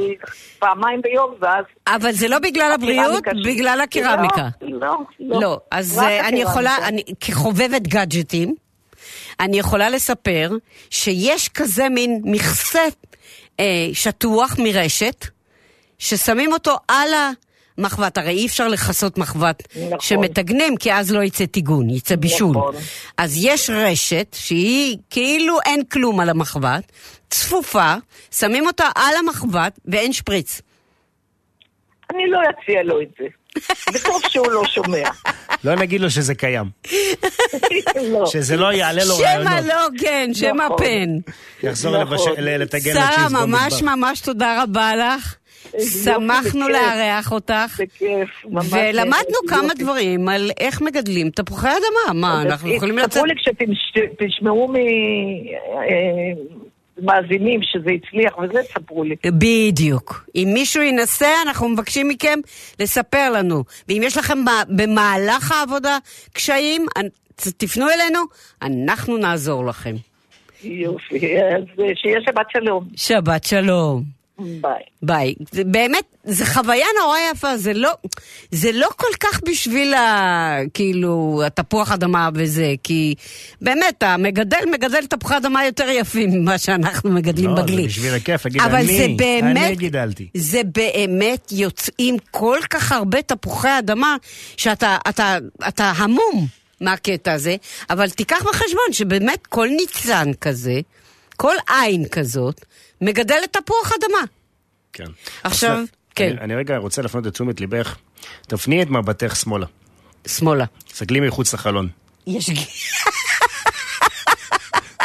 [0.58, 1.64] פעמיים ביום, ואז...
[1.86, 3.24] אבל זה לא בגלל הבריאות.
[3.44, 4.48] בגלל הקרמיקה.
[4.60, 5.40] לא, לא, לא.
[5.40, 6.76] לא, אז אה, אני יכולה.
[6.88, 8.54] אני, כחובבת גאדג'טים,
[9.40, 10.50] אני יכולה לספר
[10.90, 12.82] שיש כזה מין מכסה
[13.60, 15.26] אה, שטוח מרשת,
[15.98, 17.08] ששמים אותו על
[17.78, 18.18] המחבת.
[18.18, 20.00] הרי אי אפשר לכסות מחבת נכון.
[20.00, 22.50] שמטגנים, כי אז לא יצא טיגון, יצא בישול.
[22.56, 22.74] נכון.
[23.18, 26.92] אז יש רשת שהיא כאילו אין כלום על המחבת,
[27.30, 27.94] צפופה,
[28.30, 30.60] שמים אותה על המחבת ואין שפריץ.
[32.14, 33.24] אני לא אציע לו את זה.
[33.94, 35.08] וטוב שהוא לא שומע.
[35.64, 36.64] לא נגיד לו שזה קיים.
[38.12, 38.26] לא.
[38.26, 39.64] שזה לא יעלה לו שמא רעיונות.
[39.66, 40.76] לא, כן, שמא נכון.
[40.78, 41.30] פן.
[41.66, 42.16] יחזור נכון.
[42.18, 43.82] לבש- ל- לטגן שרה, לצ'יז ממש.
[43.82, 45.34] ממש תודה רבה לך.
[46.02, 46.68] שמחנו.
[46.68, 47.80] לארח אותך.
[47.80, 48.72] בכיף, ממש.
[48.72, 49.38] ולמדנו.
[49.48, 49.74] כמה.
[49.78, 52.20] דברים על איך מגדלים תפוחי אדמה.
[52.20, 53.10] מה, אנחנו יכולים לצאת...
[53.10, 53.34] תספרו לי
[54.16, 54.74] כשתשמעו
[56.98, 59.16] ממאזינים שזה הצליח וזה, תספרו לי.
[59.26, 60.24] בדיוק.
[60.34, 62.38] אם מישהו ינסה, אנחנו מבקשים מכם
[62.80, 63.64] לספר לנו.
[63.88, 64.38] ואם יש לכם
[64.68, 65.98] במהלך העבודה
[66.32, 66.86] קשיים,
[67.36, 68.20] תפנו אלינו,
[68.62, 69.94] אנחנו נעזור לכם.
[70.64, 72.84] יופי, אז אה, שיהיה שבת שלום.
[72.96, 74.23] שבת שלום.
[74.38, 74.82] ביי.
[75.02, 75.34] ביי.
[75.52, 77.90] זה באמת, זו חוויה נורא יפה, זה לא,
[78.50, 80.58] זה לא כל כך בשביל ה...
[80.74, 83.14] כאילו, התפוח אדמה וזה, כי
[83.60, 87.86] באמת, המגדל מגדל תפוחי אדמה יותר יפים ממה שאנחנו מגדלים לא, זה בגלי.
[87.86, 90.28] בשביל הכיף, להגיד, אבל אני, זה באמת, אני גידלתי.
[90.34, 94.16] זה באמת יוצאים כל כך הרבה תפוחי אדמה,
[94.56, 96.46] שאתה אתה, אתה המום
[96.80, 97.56] מהקטע הזה,
[97.90, 100.80] אבל תיקח בחשבון שבאמת כל ניצן כזה,
[101.36, 102.64] כל עין כזאת,
[103.04, 104.18] מגדלת תפוח אדמה.
[104.92, 105.04] כן.
[105.44, 105.78] עכשיו,
[106.14, 106.28] כן.
[106.30, 107.96] אני, אני רגע רוצה להפנות את תשומת ליבך.
[108.46, 109.66] תפני את מבטך שמאלה.
[110.26, 110.64] שמאלה.
[110.88, 111.88] תסתכלי מחוץ לחלון.
[112.26, 112.56] יש ג-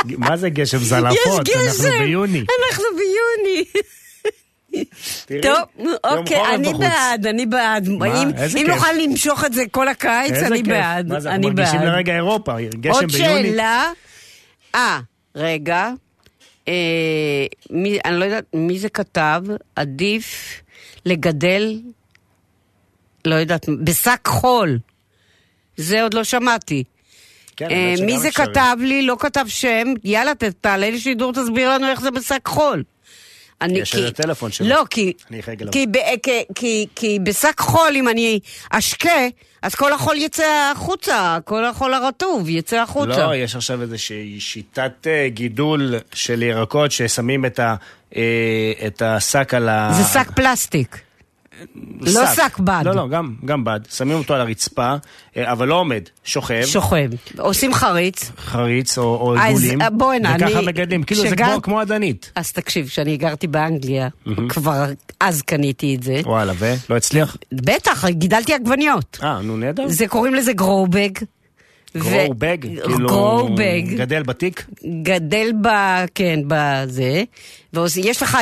[0.27, 1.47] מה זה גשם זלעפות?
[1.47, 1.99] יש אנחנו גשם.
[1.99, 2.43] ביוני.
[2.69, 3.65] אנחנו ביוני.
[5.43, 5.57] טוב,
[6.03, 6.73] אוקיי, אני.
[6.73, 7.87] בעד, אני בעד.
[7.87, 8.67] אם.
[8.67, 10.67] נוכל למשוך את זה כל הקיץ, אני כיף.
[10.67, 11.07] בעד.
[11.07, 11.89] מה זה, אני אנחנו מרגישים בעד.
[11.89, 13.49] לרגע אירופה, גשם עוד ביוני.
[13.49, 13.91] שאלה.
[14.75, 14.99] אה,
[15.35, 15.89] רגע.
[16.69, 19.43] אה, מי, אני לא יודעת מי זה כתב,
[19.75, 20.61] עדיף
[21.05, 21.79] לגדל,
[23.25, 24.79] לא יודעת, בשק חול.
[25.77, 26.83] זה עוד לא שמעתי.
[27.55, 28.45] כן, אה, מי זה אפשרי.
[28.45, 29.01] כתב לי?
[29.01, 29.93] לא כתב שם.
[30.03, 32.83] יאללה, תעלה לשידור, תסביר לנו איך זה בשק חול.
[33.61, 34.67] אני, יש כי- איזה טלפון שלו.
[34.67, 35.71] לא, כי, אני אחייג אליו.
[35.73, 38.39] כי, ב, כי, כי, כי בשק חול, אם אני
[38.71, 39.09] אשקה,
[39.61, 43.27] אז כל החול יצא החוצה, כל החול הרטוב יצא החוצה.
[43.27, 47.75] לא, יש עכשיו איזושהי שיטת אה, גידול של ירקות ששמים את ה-
[48.15, 48.21] אה,
[48.87, 49.89] את השק על ה...
[49.93, 50.97] זה שק פלסטיק.
[52.01, 52.81] לא שק בד.
[52.85, 53.79] לא, לא, גם, גם בד.
[53.91, 54.95] שמים אותו על הרצפה,
[55.37, 56.61] אה, אבל לא עומד, שוכב.
[56.65, 57.09] שוכב.
[57.37, 58.31] עושים חריץ.
[58.37, 59.81] חריץ או, או אז, עיגולים.
[59.81, 62.31] אה, בוא הנה, וככה אני- מגדלים, כאילו זה כשגר- כמו, כמו עדנית.
[62.35, 64.07] אז תקשיב, כשאני גרתי באנגליה,
[64.49, 64.85] כבר
[65.19, 66.21] אז קניתי את זה.
[66.25, 67.37] וואלה, ולא הצליח?
[67.53, 69.17] בטח, גידלתי עגבניות.
[69.23, 69.83] אה, נו נהדר.
[69.87, 71.09] זה קוראים לזה גרובג.
[71.97, 72.57] גרובג?
[72.61, 73.07] כאילו...
[73.07, 73.81] גרובג.
[73.95, 74.65] גדל בתיק?
[75.03, 75.67] גדל ב...
[76.15, 77.23] כן, בזה.
[77.73, 78.35] ויש לך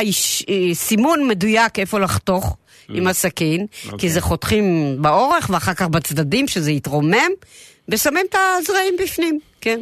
[0.48, 2.56] אה, סימון מדויק איפה לחתוך
[2.88, 4.08] עם הסכין, כי אוקיי.
[4.10, 7.30] זה חותכים באורך ואחר כך בצדדים, שזה יתרומם,
[7.88, 9.80] ושמים את הזרעים בפנים, כן.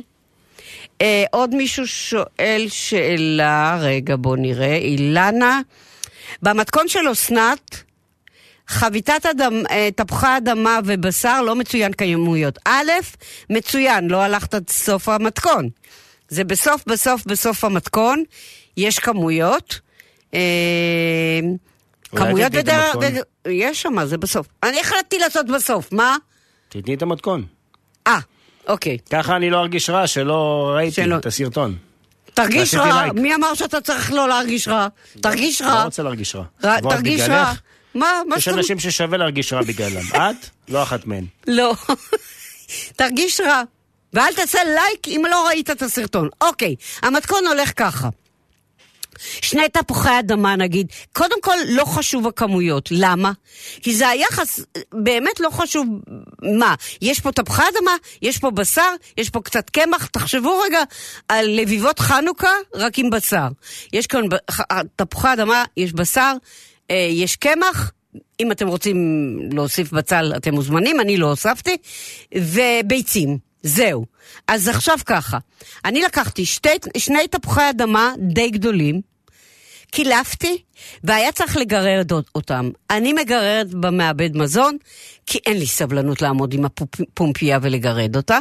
[1.03, 5.61] אה, עוד מישהו שואל שאלה, רגע בוא נראה, אילנה.
[6.43, 7.83] במתכון של אסנת,
[8.69, 12.59] חביתת אדם, אה, תפוחי אדמה ובשר לא מצוין כמויות.
[12.65, 12.91] א',
[13.51, 15.69] מצוין, לא הלכת עד סוף המתכון.
[16.29, 18.23] זה בסוף, בסוף, בסוף המתכון,
[18.77, 19.81] יש כמויות.
[22.17, 22.97] כמויות בדרך...
[23.49, 24.47] יש שם, זה בסוף.
[24.62, 26.17] אני החלטתי לעשות בסוף, מה?
[26.69, 27.45] תתני את המתכון.
[28.07, 28.19] אה,
[28.69, 28.99] אוקיי.
[29.11, 31.17] ככה אני לא ארגיש רע שלא ראיתי שלא.
[31.17, 31.77] את הסרטון.
[32.35, 33.12] תרגיש רע, לייק.
[33.14, 34.89] מי אמר שאתה צריך לא להרגיש רע?
[35.21, 35.85] תרגיש לא רע.
[35.85, 36.45] רוצה להרגיש רע.
[36.62, 37.53] ועוד תרגיש רע.
[37.95, 38.49] מה, מה יש.
[38.49, 40.07] אנשים ששווה להרגיש רע בגללם.
[40.31, 40.49] את?
[40.69, 41.25] לא אחת מהן.
[41.47, 41.75] לא.
[42.97, 43.62] תרגיש רע.
[44.12, 46.29] ואל תעשה לייק אם לא ראית את הסרטון.
[46.41, 48.09] אוקיי, המתכון הולך ככה.
[49.19, 53.33] שני תפוחי אדמה נגיד, קודם כל לא חשוב הכמויות, למה?
[53.83, 54.61] כי זה היחס,
[54.93, 55.87] באמת לא חשוב
[56.59, 57.91] מה, יש פה תפוחי אדמה,
[58.23, 60.83] יש פה בשר, יש פה קצת קמח, תחשבו רגע
[61.29, 63.49] על לביבות חנוכה רק עם בשר.
[63.93, 64.61] יש כאן ח-
[64.97, 66.33] תפוחי אדמה, יש בשר,
[66.91, 67.93] אה, יש קמח,
[68.41, 68.97] אם אתם רוצים
[69.53, 71.77] להוסיף בצל אתם מוזמנים, אני לא הוספתי,
[72.35, 73.39] וביצים.
[73.62, 74.07] זהו.
[74.49, 75.39] אז עכשיו ככה,
[75.85, 79.01] אני לקחתי שתי, שני תפוחי אדמה די גדולים,
[79.91, 80.62] קילפתי,
[81.05, 81.57] והיה צריך
[82.12, 82.70] אות- אותם.
[82.91, 84.77] אני מגררת במעבד מזון,
[85.27, 88.39] כי אין לי סבלנות לעמוד עם הפומפייה ולגרד אותה.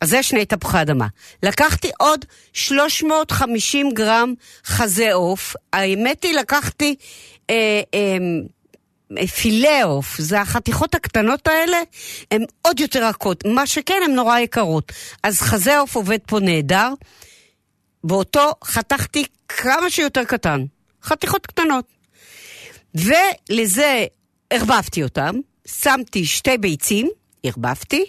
[0.00, 1.06] אז זה שני תפוחי אדמה.
[1.42, 4.34] לקחתי עוד 350 גרם
[4.64, 5.56] חזה עוף.
[5.72, 6.94] האמת היא, לקחתי
[7.50, 7.54] אה,
[7.94, 8.16] אה,
[9.26, 10.18] פילה עוף.
[10.18, 11.76] זה החתיכות הקטנות האלה,
[12.30, 13.44] הן עוד יותר רכות.
[13.46, 14.92] מה שכן, הן נורא יקרות.
[15.22, 16.88] אז חזה עוף עובד פה נהדר.
[18.04, 20.64] ואותו חתכתי כמה שיותר קטן.
[21.02, 21.84] חתיכות קטנות.
[22.94, 24.04] ולזה
[24.50, 25.34] ערבבתי אותם,
[25.66, 27.10] שמתי שתי ביצים,
[27.42, 28.04] ערבבתי,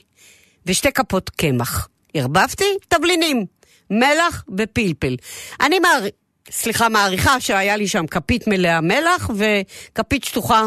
[0.66, 1.88] ושתי כפות קמח.
[2.14, 3.46] ערבבתי תבלינים,
[3.90, 5.16] מלח ופלפל.
[5.62, 6.06] אני מער...
[6.52, 10.64] סליחה, מעריכה שהיה לי שם כפית מלאה מלח וכפית שטוחה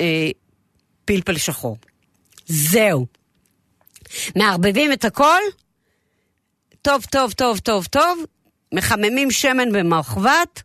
[0.00, 0.30] אה,
[1.04, 1.76] פלפל שחור.
[2.46, 3.06] זהו.
[4.36, 5.40] מערבבים את הכל,
[6.82, 8.24] טוב, טוב, טוב, טוב, טוב,
[8.74, 10.62] מחממים שמן במחבת,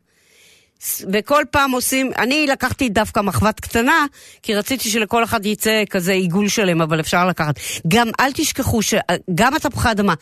[1.13, 4.05] וכל פעם עושים, אני לקחתי דווקא מחבת קטנה,
[4.43, 7.55] כי רציתי שלכל אחד יצא כזה עיגול שלם, אבל אפשר לקחת.
[7.87, 10.13] גם אל תשכחו שגם התפוחי אדמה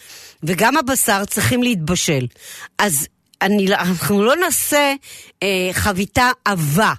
[0.43, 2.28] וגם הבשר צריכים להתבשל.
[2.78, 3.07] אז
[3.41, 4.93] אני, אנחנו לא נעשה
[5.43, 6.93] אה, חביתה עבה.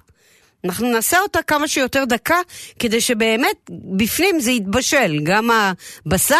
[0.65, 2.37] אנחנו נעשה אותה כמה שיותר דקה,
[2.79, 5.49] כדי שבאמת בפנים זה יתבשל, גם
[6.05, 6.35] הבשר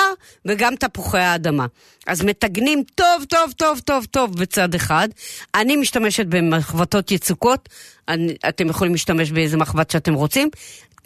[0.45, 1.65] וגם תפוחי האדמה.
[2.07, 5.09] אז מטגנים טוב, טוב, טוב, טוב, טוב בצד אחד.
[5.55, 7.69] אני משתמשת במחבטות יצוקות,
[8.07, 10.49] אני, אתם יכולים להשתמש באיזה מחבט שאתם רוצים.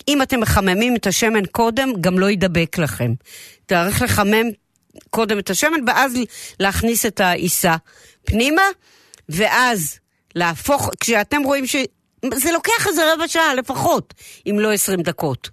[0.07, 3.13] אם אתם מחממים את השמן קודם, גם לא ידבק לכם.
[3.67, 4.47] צריך לחמם
[5.09, 6.13] קודם את השמן, ואז
[6.59, 7.75] להכניס את העיסה
[8.25, 8.61] פנימה,
[9.29, 9.99] ואז
[10.35, 11.75] להפוך, כשאתם רואים ש...
[12.35, 14.13] זה לוקח איזה רבע שעה לפחות,
[14.49, 15.49] אם לא עשרים דקות.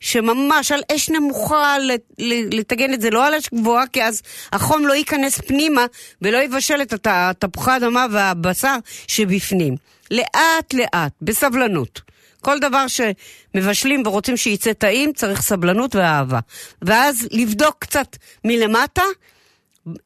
[0.00, 1.76] שממש על אש נמוכה
[2.52, 4.22] לטגן את זה, לא על אש גבוהה, כי אז
[4.52, 5.86] החום לא ייכנס פנימה
[6.22, 9.76] ולא יבשל את הת- התפוחי האדמה והבשר שבפנים.
[10.10, 12.00] לאט לאט, בסבלנות.
[12.40, 16.38] כל דבר שמבשלים ורוצים שייצא טעים, צריך סבלנות ואהבה.
[16.82, 19.02] ואז לבדוק קצת מלמטה,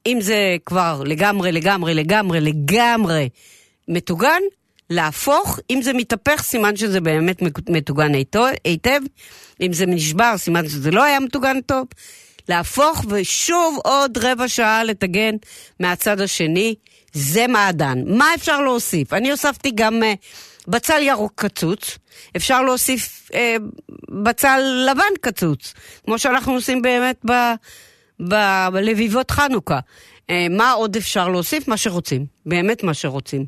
[0.06, 3.28] אם זה כבר לגמרי, לגמרי, לגמרי, לגמרי
[3.88, 4.40] מטוגן,
[4.90, 8.12] להפוך, אם זה מתהפך, סימן שזה באמת מטוגן
[8.64, 9.00] היטב,
[9.60, 11.86] אם זה נשבר, סימן שזה לא היה מטוגן טוב,
[12.48, 15.34] להפוך ושוב עוד רבע שעה לטגן
[15.80, 16.74] מהצד השני,
[17.12, 17.98] זה מעדן.
[18.06, 19.12] מה אפשר להוסיף?
[19.12, 20.14] אני הוספתי גם אה,
[20.68, 21.98] בצל ירוק קצוץ,
[22.36, 23.56] אפשר להוסיף אה,
[24.22, 24.60] בצל
[24.90, 25.74] לבן קצוץ,
[26.04, 27.32] כמו שאנחנו עושים באמת ב...
[28.72, 29.78] בלביבות חנוכה.
[30.30, 31.68] אה, מה עוד אפשר להוסיף?
[31.68, 33.46] מה שרוצים, באמת מה שרוצים.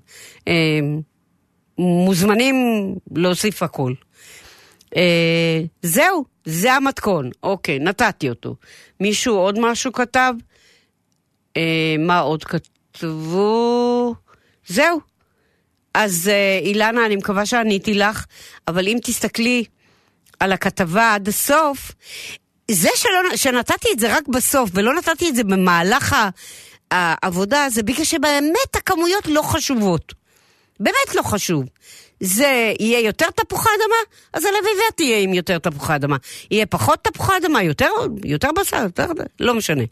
[1.81, 2.55] מוזמנים
[3.17, 3.93] להוסיף הכל.
[4.97, 7.31] אה, זהו, זה המתכון.
[7.43, 8.57] אוקיי, נתתי אותו.
[9.01, 10.35] מישהו עוד משהו כתב?
[11.57, 14.15] אה, מה עוד כתבו?
[14.67, 15.01] זהו.
[15.95, 18.25] אז אה, אילנה, אני מקווה שעניתי לך,
[18.69, 19.65] אבל אם תסתכלי
[20.41, 21.93] על הכתבה עד הסוף,
[22.71, 26.17] זה שלא, שנתתי את זה רק בסוף ולא נתתי את זה במהלך
[26.91, 30.20] העבודה, זה בגלל שבאמת הכמויות לא חשובות.
[30.81, 31.65] באמת לא חשוב.
[32.21, 36.17] זה יהיה יותר תפוחי אדמה, אז הלביבה תהיה עם יותר תפוחי אדמה.
[36.51, 37.91] יהיה פחות תפוחי אדמה, יותר,
[38.25, 39.07] יותר בשר, יותר,
[39.41, 39.85] לא משנה.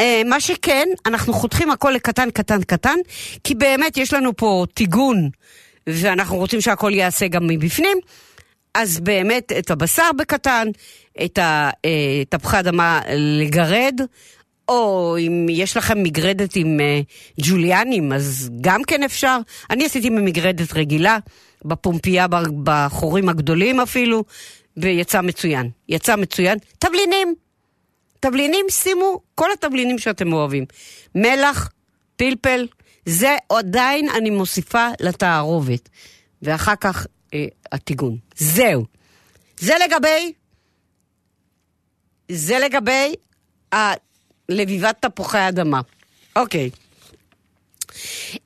[0.00, 2.98] אה, מה שכן, אנחנו חותכים הכל לקטן, קטן, קטן,
[3.44, 5.30] כי באמת יש לנו פה טיגון,
[5.86, 7.98] ואנחנו רוצים שהכל ייעשה גם מבפנים.
[8.74, 10.68] אז באמת את הבשר בקטן,
[11.24, 11.38] את
[12.34, 14.00] התפוחי אדמה לגרד,
[14.70, 17.00] או אם יש לכם מגרדת עם אה,
[17.40, 19.38] ג'וליאנים, אז גם כן אפשר.
[19.70, 21.18] אני עשיתי ממגרדת רגילה,
[21.64, 22.26] בפומפייה,
[22.62, 24.24] בחורים הגדולים אפילו,
[24.76, 25.70] ויצא מצוין.
[25.88, 26.58] יצא מצוין.
[26.78, 27.34] תבלינים.
[28.20, 30.64] תבלינים, שימו כל התבלינים שאתם אוהבים.
[31.14, 31.70] מלח,
[32.16, 32.66] פלפל,
[33.06, 35.88] זה עדיין אני מוסיפה לתערובת.
[36.42, 38.16] ואחר כך אה, הטיגון.
[38.36, 38.84] זהו.
[39.58, 40.32] זה לגבי,
[42.28, 43.14] זה לגבי
[44.50, 45.80] לביבת תפוחי אדמה.
[46.36, 46.70] אוקיי.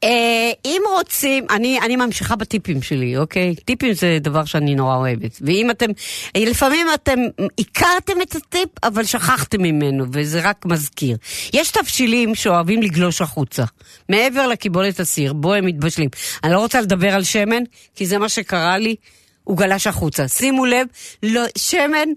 [0.05, 3.55] אה, אם רוצים, אני, אני ממשיכה בטיפים שלי, אוקיי?
[3.65, 5.39] טיפים זה דבר שאני נורא אוהבת.
[5.41, 5.91] ואם אתם,
[6.37, 7.19] לפעמים אתם
[7.59, 11.17] הכרתם את הטיפ, אבל שכחתם ממנו, וזה רק מזכיר.
[11.53, 13.65] יש תבשילים שאוהבים לגלוש החוצה,
[14.09, 16.09] מעבר לקיבולת הסיר, בו הם מתבשלים.
[16.45, 17.63] אני לא רוצה לדבר על שמן,
[17.95, 18.97] כי זה מה שקרה לי,
[19.45, 20.29] הוא גלש החוצה.
[20.29, 20.87] שימו לב,
[21.23, 22.09] לא, שמן,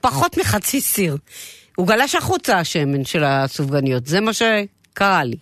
[0.00, 1.16] פחות מחצי סיר.
[1.80, 5.36] הוא גלש החוצה השמן של הסופגניות, זה מה שקרה לי.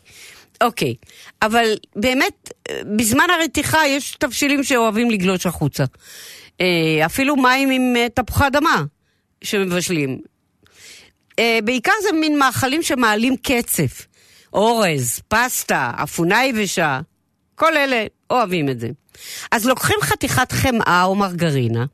[0.61, 0.95] אוקיי,
[1.43, 1.65] אבל
[1.97, 2.51] באמת,
[2.97, 5.85] בזמן הרתיחה יש תבשילים שאוהבים לגלוש החוצה.
[6.61, 8.85] אה, אפילו מים עם אה, תפוחי אדמה
[9.45, 10.19] שמבשלים.
[11.39, 14.07] אה, בעיקר זה מין מאכלים שמעלים קצף.
[14.53, 17.01] אורז, פסטה, אפונה יבשה,
[17.55, 18.89] כל אלה אוהבים את זה.
[19.51, 21.85] אז לוקחים חתיכת חמאה או מרגרינה,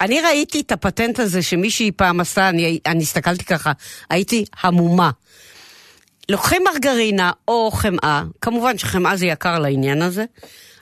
[0.00, 3.72] אני ראיתי את הפטנט הזה שמישהי פעם עשה, אני, אני הסתכלתי ככה,
[4.10, 5.10] הייתי המומה.
[6.28, 10.24] לוקחים מרגרינה או חמאה, כמובן שחמאה זה יקר לעניין הזה,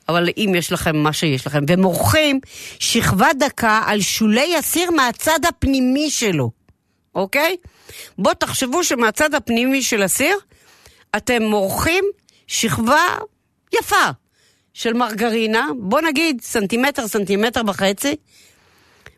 [0.09, 2.41] אבל אם יש לכם מה שיש לכם, ומורחים
[2.79, 6.51] שכבה דקה על שולי הסיר מהצד הפנימי שלו,
[7.15, 7.57] אוקיי?
[8.19, 10.37] בואו תחשבו שמהצד הפנימי של הסיר,
[11.17, 12.05] אתם מורחים
[12.47, 13.05] שכבה
[13.75, 14.11] יפה
[14.75, 18.17] של מרגרינה, בוא נגיד סנטימטר, סנטימטר וחצי,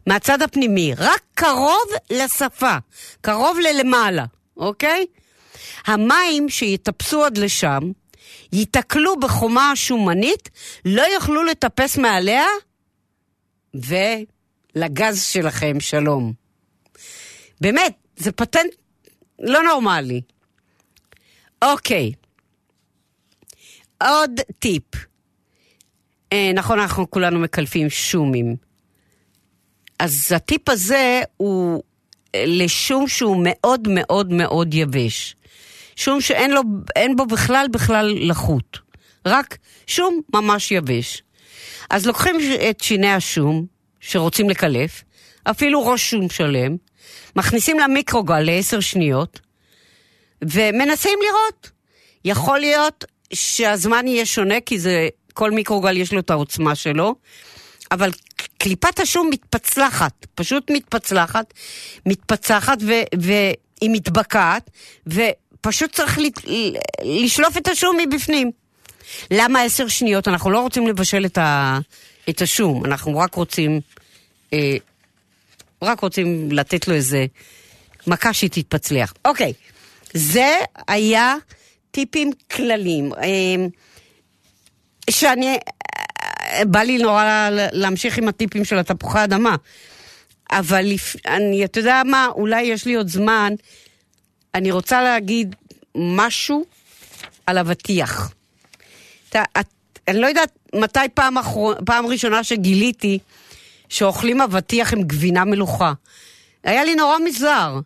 [0.09, 2.77] מהצד הפנימי, רק קרוב לשפה,
[3.21, 4.25] קרוב ללמעלה,
[4.57, 5.07] אוקיי?
[5.87, 7.81] המים שיטפסו עד לשם,
[8.53, 10.51] ייתקלו בחומה השומנית,
[10.85, 12.45] לא יוכלו לטפס מעליה,
[13.75, 16.33] ולגז שלכם שלום.
[17.61, 18.73] באמת, זה פטנט
[19.39, 20.21] לא נורמלי.
[21.63, 22.13] אוקיי,
[24.01, 24.85] עוד טיפ.
[26.33, 28.68] אה, נכון, אנחנו כולנו מקלפים שומים.
[29.99, 31.83] אז הטיפ הזה הוא
[32.35, 35.37] אה, לשום שהוא מאוד מאוד מאוד יבש.
[35.97, 36.63] שום שאין לו,
[37.17, 38.79] בו בכלל בכלל לחות.
[39.27, 41.23] רק שום ממש יבש.
[41.91, 42.37] אז לוקחים
[42.71, 43.67] את שיני השום
[44.01, 45.05] שרוצים לקלף,
[45.45, 46.77] אפילו ראש שום שלם,
[47.37, 49.41] מכניסים למיקרוגל לעשר שניות,
[50.43, 51.71] ומנסים לראות.
[52.25, 57.15] יכול להיות שהזמן יהיה שונה, כי זה, כל מיקרוגל יש לו את העוצמה שלו,
[57.91, 58.11] אבל
[58.59, 61.55] קליפת השום מתפצלחת, פשוט מתפצלחת,
[62.07, 64.71] מתפצחת ו, והיא מתבקעת,
[65.07, 66.19] ופשוט צריך
[67.03, 68.51] לשלוף את השום מבפנים.
[69.31, 70.29] למה עשר שניות?
[70.29, 71.79] אנחנו לא רוצים לבשל את, ה,
[72.29, 73.81] את השום, אנחנו רק רוצים,
[74.53, 74.77] אה,
[75.83, 77.27] רק רוצים לתת לו איזה
[78.07, 79.15] מכה שהיא תתפצלח.
[79.25, 79.53] אוקיי,
[80.15, 80.55] זה
[80.89, 81.35] היה
[81.91, 83.13] טיפים כלליים.
[83.15, 83.67] אה,
[85.11, 85.57] שאני,
[86.67, 89.57] בא לי נורא להמשיך עם הטיפים של התפוחי אדמה.
[90.51, 91.17] אבל לפ...
[91.27, 93.55] אני, אתה יודע מה, אולי יש לי עוד זמן,
[94.55, 95.57] אני רוצה להגיד
[95.95, 96.65] משהו
[97.47, 98.33] על אבטיח.
[99.31, 99.67] את,
[100.09, 101.85] אני לא יודעת מתי פעם, אחר...
[101.87, 103.19] פעם ראשונה שגיליתי
[103.89, 105.93] שאוכלים אבטיח עם גבינה מלוכה.
[106.65, 107.79] היה לי נורא מוזר.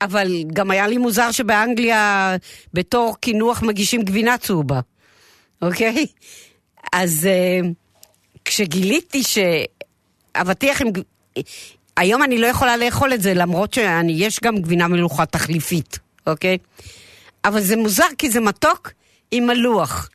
[0.00, 2.36] אבל גם היה לי מוזר שבאנגליה
[2.74, 4.80] בתור קינוח מגישים גבינה צהובה,
[5.62, 6.06] אוקיי?
[6.92, 7.66] אז uh,
[8.44, 10.88] כשגיליתי שאבטיח עם...
[11.96, 16.58] היום אני לא יכולה לאכול את זה, למרות שיש גם גבינה מלוכה תחליפית, אוקיי?
[17.44, 18.92] אבל זה מוזר כי זה מתוק
[19.30, 20.08] עם מלוח,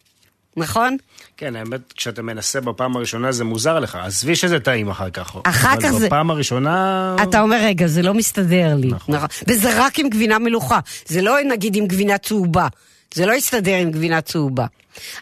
[0.57, 0.97] נכון?
[1.37, 3.95] כן, האמת, כשאתה מנסה בפעם הראשונה זה מוזר לך.
[3.95, 5.35] עזבי שזה טעים אחר כך.
[5.43, 5.97] אחר כך זה...
[5.97, 7.15] אבל בפעם הראשונה...
[7.23, 8.87] אתה אומר, רגע, זה לא מסתדר לי.
[8.87, 9.15] נכון.
[9.15, 9.27] נכון.
[9.47, 10.79] וזה רק עם גבינה מלוכה.
[11.05, 12.67] זה לא נגיד עם גבינה צהובה.
[13.13, 14.65] זה לא יסתדר עם גבינה צהובה.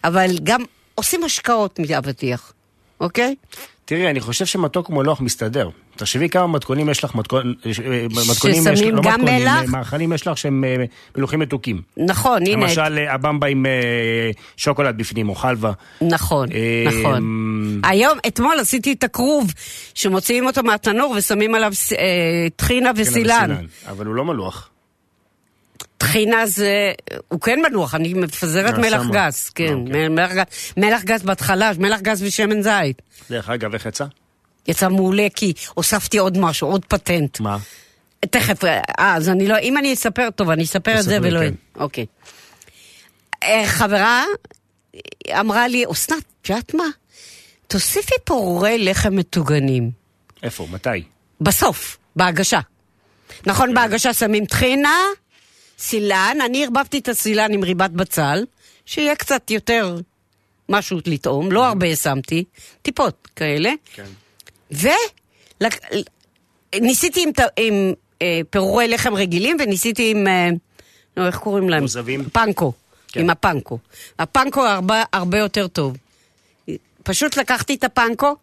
[0.04, 0.64] אבל גם
[1.02, 2.54] עושים השקעות מאבטיח,
[3.00, 3.36] אוקיי?
[3.86, 5.70] תראי, אני חושב שמתוק מולוח מסתדר.
[5.96, 7.54] תחשבי כמה מתכונים יש לך, מתכון,
[8.30, 9.70] מתכונים ששמים יש, לא גם מתכונים, מלח?
[9.70, 10.86] מאכלים יש לך שהם אה,
[11.18, 11.82] מלוכים מתוקים.
[11.98, 12.62] נכון, הנה.
[12.62, 13.72] למשל, אה, הבמבה עם אה,
[14.58, 15.72] שוקולד בפנים, או חלבה.
[16.02, 17.82] נכון, אה, נכון.
[17.84, 19.54] היום, אתמול עשיתי את הכרוב,
[19.94, 23.56] שמוציאים אותו מהתנור ושמים עליו אה, טחינה וסילן.
[23.90, 24.71] אבל הוא לא מלוח.
[26.02, 26.92] טחינה זה,
[27.28, 29.28] הוא כן מנוח, אני מפזרת אה, מלח שמה.
[29.28, 30.08] גס, כן, אוקיי.
[30.08, 30.32] מלח
[30.78, 33.02] מלח גס בהתחלה, מלח גס ושמן זית.
[33.30, 34.06] דרך אגב, איך יצא?
[34.68, 37.40] יצא מעולה כי הוספתי עוד משהו, עוד פטנט.
[37.40, 37.58] מה?
[38.20, 41.40] תכף, אה, אז אני לא, אם אני אספר, טוב, אני אספר את זה ולא...
[41.40, 41.54] כן.
[41.76, 42.06] אוקיי.
[43.44, 44.24] אה, חברה
[45.40, 46.86] אמרה לי, אסנת, את יודעת מה?
[47.68, 49.92] תוסיפי פירורי לחם מטוגנים.
[50.44, 50.68] איפה?
[50.72, 51.04] מתי?
[51.42, 52.60] בסוף, בהגשה.
[53.46, 54.96] נכון, בהגשה שמים טחינה,
[55.82, 58.46] סילן, אני ערבבתי את הסילן עם ריבת בצל,
[58.86, 59.98] שיהיה קצת יותר
[60.70, 62.44] משהו לטעום, לא הרבה שמתי,
[62.82, 63.72] טיפות כאלה.
[63.94, 64.06] כן.
[66.76, 70.50] וניסיתי עם, עם אה, פירורי לחם רגילים וניסיתי עם, אה,
[71.18, 71.82] נו, איך קוראים להם?
[71.82, 72.30] מוזבים?
[72.30, 72.74] פנקו,
[73.08, 73.20] כן.
[73.20, 73.80] עם הפנקו.
[74.20, 75.98] הפנקו הרבה, הרבה יותר טוב.
[77.04, 78.36] פשוט לקחתי את הפנקו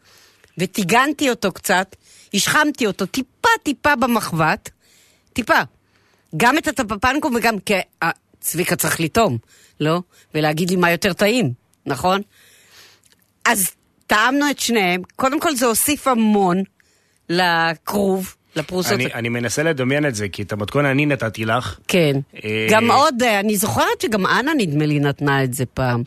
[0.59, 1.97] וטיגנתי אותו קצת,
[2.35, 4.71] השחמתי אותו טיפה טיפה במחבת,
[5.33, 5.61] טיפה.
[6.37, 8.11] גם את הפנקו וגם, כי אה,
[8.41, 9.39] צביקה צריך לטעום,
[9.81, 10.01] לא?
[10.35, 11.53] ולהגיד לי מה יותר טעים,
[11.87, 12.23] נכון?
[13.45, 13.71] אז
[14.07, 16.63] טעמנו את שניהם, קודם כל זה הוסיף המון
[17.29, 18.93] לכרוב, לפרוסות.
[18.93, 21.79] אני, אני מנסה לדמיין את זה, כי את המתכון אני נתתי לך.
[21.89, 22.17] כן.
[22.45, 26.03] אה, גם עוד, אה, אני זוכרת שגם אנה נדמה לי נתנה את זה פעם.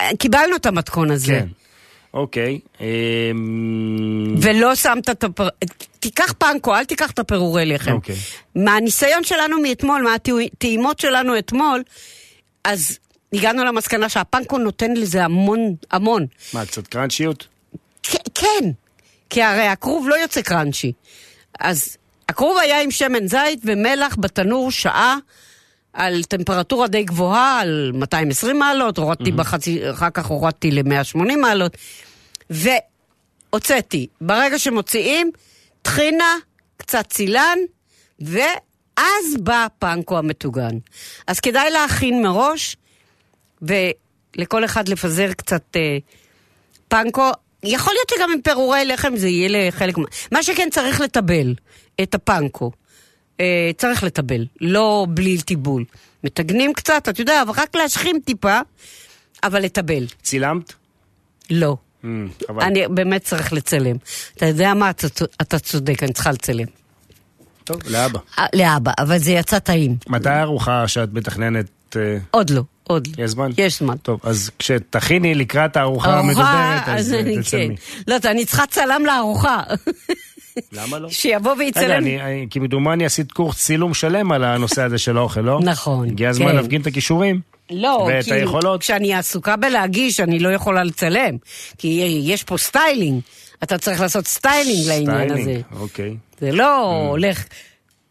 [0.00, 1.26] אה, קיבלנו את המתכון הזה.
[1.26, 1.48] כן.
[2.14, 2.58] אוקיי.
[2.80, 5.48] אמ, ולא שמת את הפר...
[6.00, 7.92] תיקח פנקו, אל תיקח את הפירורי לחם.
[7.92, 8.16] אוקיי.
[8.54, 11.82] מהניסיון שלנו מאתמול, מהטעימות שלנו אתמול,
[12.64, 12.98] אז
[13.32, 16.26] הגענו למסקנה שהפנקו נותן לזה המון, המון.
[16.52, 17.46] מה, קצת קראנצ'יות?
[18.34, 18.70] כן,
[19.30, 20.92] כי הרי הכרוב לא יוצא קראנצ'י.
[21.60, 21.96] אז
[22.28, 25.16] הכרוב היה עם שמן זית ומלח בתנור שעה.
[25.92, 31.76] על טמפרטורה די גבוהה, על 220 מעלות, הורדתי בחצי, אחר כך הורדתי ל-180 מעלות,
[32.50, 34.06] והוצאתי.
[34.20, 35.30] ברגע שמוציאים,
[35.82, 36.34] טחינה,
[36.76, 37.58] קצת צילן,
[38.20, 40.78] ואז בא הפנקו המטוגן.
[41.26, 42.76] אז כדאי להכין מראש,
[43.62, 45.98] ולכל אחד לפזר קצת אה,
[46.88, 47.30] פנקו.
[47.62, 50.04] יכול להיות שגם עם פירורי לחם זה יהיה לחלק מה...
[50.32, 51.54] מה שכן צריך לטבל
[52.02, 52.70] את הפנקו.
[53.40, 55.84] אה, צריך לטבל, לא בלי טיבול.
[56.24, 58.60] מטגנים קצת, אתה יודע, אבל רק להשכים טיפה,
[59.44, 60.06] אבל לטבל.
[60.22, 60.72] צילמת?
[61.50, 61.76] לא.
[62.04, 62.06] Mm,
[62.48, 62.62] חבל.
[62.62, 63.96] אני באמת צריך לצלם.
[64.36, 65.06] אתה יודע מה, אתה,
[65.40, 66.66] אתה צודק, אני צריכה לצלם.
[67.64, 68.18] טוב, לאבא.
[68.38, 69.96] אה, לאבא, אבל זה יצא טעים.
[70.08, 71.66] מתי הארוחה שאת מתכננת?
[71.96, 73.24] אה, עוד לא, עוד לא.
[73.24, 73.50] יש זמן?
[73.58, 73.96] יש זמן.
[73.96, 77.42] טוב, אז כשתכיני לקראת הארוחה ארוחה, המדוברת, אז אז אה, אני כן.
[77.42, 77.76] תצלמי.
[78.08, 79.62] לא, אני צריכה צלם לארוחה.
[80.72, 81.08] למה לא?
[81.10, 81.90] שיבוא רגע, ויצלם.
[82.02, 85.60] אני, אני- כמדומני עשית קורס צילום שלם על הנושא הזה של האוכל, לא?
[85.62, 86.56] נכון, הגיע הזמן כן.
[86.56, 87.40] להפגין את הכישורים.
[87.70, 88.80] לא, ואת כי היכולות.
[88.80, 91.36] כשאני עסוקה בלהגיש, אני לא יכולה לצלם.
[91.78, 91.88] כי
[92.24, 93.20] יש פה סטיילינג.
[93.62, 95.40] אתה צריך לעשות סטיילינג לעניין הזה.
[95.40, 96.16] סטיילינג, אוקיי.
[96.40, 97.44] זה לא הולך...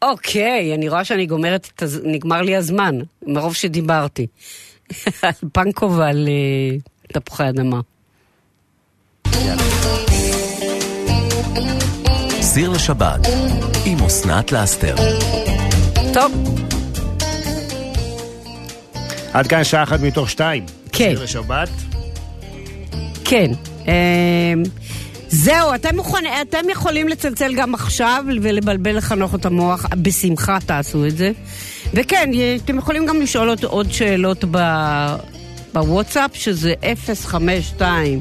[0.02, 2.96] אוקיי, אני רואה שאני גומרת, את הז- נגמר לי הזמן,
[3.28, 4.28] מרוב שדיברתי.
[5.22, 6.78] על פנקו ועל אה,
[7.22, 7.80] תפוחי אדמה.
[12.58, 13.28] סיר לשבת
[13.86, 14.96] עם אסנת לאסתר.
[16.14, 16.32] טוב,
[19.34, 20.66] עד כאן שעה אחת מתוך שתיים.
[20.92, 21.10] כן.
[21.10, 21.70] שיר לשבת.
[23.26, 23.52] כן.
[23.88, 23.94] אה,
[25.28, 31.18] זהו, אתם, מוכן, אתם יכולים לצלצל גם עכשיו ולבלבל לחנוך את המוח, בשמחה תעשו את
[31.18, 31.32] זה.
[31.94, 32.32] וכן,
[32.66, 34.58] אתם יכולים גם לשאול עוד, עוד שאלות ב,
[35.74, 36.74] בוואטסאפ, שזה
[37.26, 38.20] 052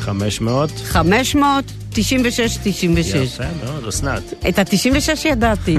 [0.00, 0.70] 500.
[0.70, 3.14] 500 96 96.
[3.14, 4.22] יפה מאוד, אסנת.
[4.48, 5.76] את ה-96 ידעתי.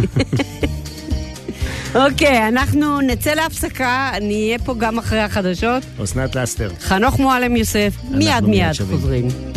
[1.95, 5.83] אוקיי, אנחנו נצא להפסקה, אני אהיה פה גם אחרי החדשות.
[6.03, 6.71] אסנת לאסתר.
[6.79, 8.73] חנוך מועלם יוסף, מיד מיד.
[8.89, 9.52] חוזרים.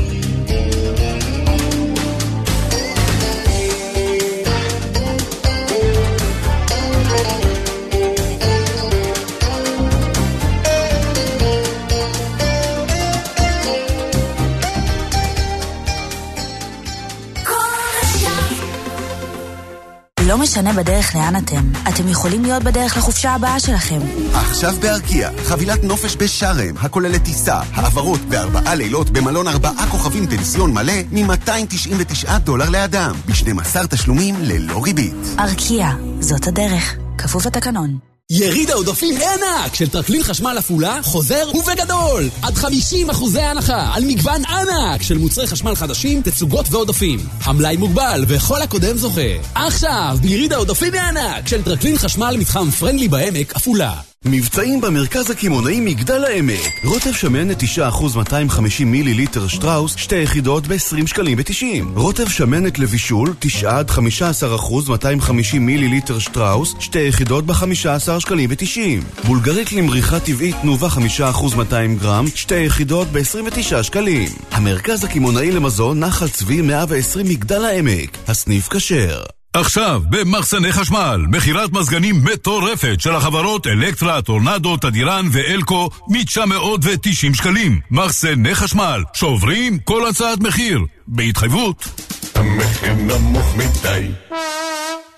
[20.56, 24.00] משנה בדרך לאן אתם, אתם יכולים להיות בדרך לחופשה הבאה שלכם.
[24.34, 30.92] עכשיו בארקיע, חבילת נופש בשארם, הכוללת טיסה, העברות וארבעה לילות במלון ארבעה כוכבים פנסיון מלא
[31.12, 35.14] מ-299 דולר לאדם, ב-12 תשלומים ללא ריבית.
[35.38, 35.90] ארקיע,
[36.20, 36.96] זאת הדרך.
[37.18, 38.15] כפוף לתקנון.
[38.30, 42.28] יריד העודפים ענק של טרקלין חשמל עפולה חוזר ובגדול!
[42.42, 47.18] עד 50 אחוזי הנחה על מגוון ענק של מוצרי חשמל חדשים, תצוגות ועודפים.
[47.44, 49.20] המלאי מוגבל וכל הקודם זוכה.
[49.54, 53.94] עכשיו, ביריד העודפים הענק של טרקלין חשמל מתחם פרנדלי בעמק, עפולה.
[54.30, 56.84] מבצעים במרכז הקמעונאי מגדל העמק.
[56.84, 61.84] רוטב שמן נטישה אחוז 250 מיליליטר שטראוס, שתי יחידות ב-20 שקלים ב-90.
[61.94, 69.26] רוטב שמנת לבישול, 9 עד 15 אחוז 250 מיליליטר שטראוס, שתי יחידות ב-15 שקלים ב-90.
[69.26, 74.28] בולגרית למריחה טבעית תנובה 5 אחוז 200 גרם, שתי יחידות ב-29 שקלים.
[74.50, 78.18] המרכז הקמעונאי למזון נחל צבי 120 מגדל העמק.
[78.28, 79.22] הסניף כשר.
[79.60, 87.80] עכשיו, במחסני חשמל, מכירת מזגנים מטורפת של החברות אלקטרה, טורנדו, תדירן ואלקו מ-990 שקלים.
[87.90, 91.88] מחסני חשמל, שוברים כל הצעת מחיר, בהתחייבות.
[92.34, 94.08] המחיר נמוך מדי,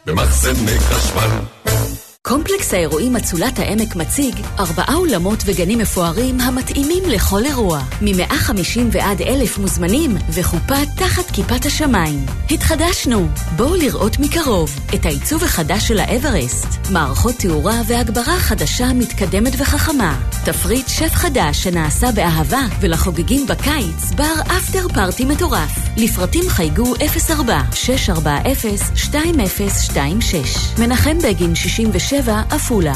[0.07, 1.39] במחסני חשמל.
[2.29, 7.81] קומפלקס האירועים אצולת העמק מציג ארבעה אולמות וגנים מפוארים המתאימים לכל אירוע.
[8.01, 12.27] מ-150 ועד אלף מוזמנים וחופה תחת כיפת השמיים.
[12.51, 13.29] התחדשנו!
[13.57, 20.21] בואו לראות מקרוב את העיצוב החדש של האברסט, מערכות תאורה והגברה חדשה מתקדמת וחכמה.
[20.45, 25.71] תפריט שף חדש שנעשה באהבה ולחוגגים בקיץ בר אפטר פארטי מטורף.
[25.97, 26.99] לפרטים חייגו 04-640-2026.
[30.79, 32.18] מנחם בגין 67
[32.51, 32.93] עפולה.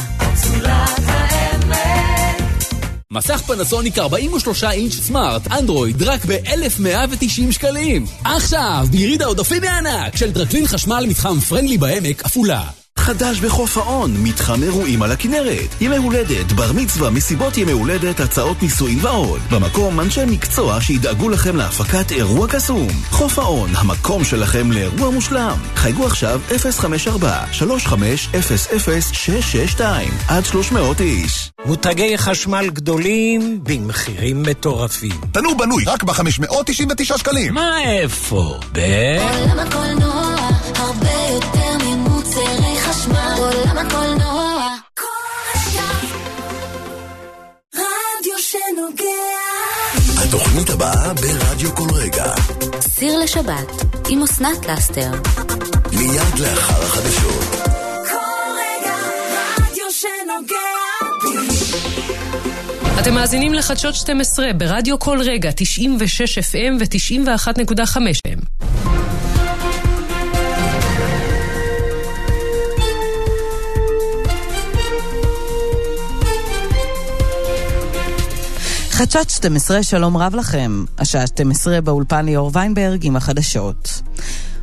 [3.11, 8.05] מסך פנסוניק 43 אינץ' סמארט, אנדרואיד, רק ב-1190 שקלים.
[8.25, 12.82] עכשיו, ביריד העודפים בענק של טרקלין חשמל מתחם פרנדלי בעמק, עפולה.
[13.03, 15.75] חדש בחוף האון, מתחם אירועים על הכנרת.
[15.81, 19.41] ימי הולדת, בר מצווה, מסיבות ימי הולדת, הצעות נישואין ועוד.
[19.51, 22.89] במקום אנשי מקצוע שידאגו לכם להפקת אירוע קסום.
[23.11, 25.57] חוף האון, המקום שלכם לאירוע מושלם.
[25.75, 26.41] חייגו עכשיו
[29.79, 29.81] 054-3500-662
[30.29, 31.51] עד 300 איש.
[31.65, 35.21] מותגי חשמל גדולים במחירים מטורפים.
[35.33, 37.55] תנור בנוי רק ב-599 שקלים.
[37.55, 38.55] מה איפה?
[38.73, 38.79] ב...
[38.79, 40.37] עולם הקולנוע,
[40.77, 41.62] הרבה יותר
[50.35, 52.24] התוכנית הבאה ברדיו כל רגע.
[52.80, 55.11] סיר לשבת עם אסנת לאסתר.
[55.93, 57.68] מיד לאחר החדשות.
[58.11, 58.95] כל רגע,
[59.59, 60.57] רדיו שנוגע
[61.22, 61.55] בי.
[63.01, 68.72] אתם מאזינים לחדשות 12 ברדיו כל רגע, 96 FM ו-91.5 FM.
[79.03, 80.85] חדשות 12, שלום רב לכם.
[80.99, 84.03] השעה 12 באולפן ליאור ויינברג עם החדשות.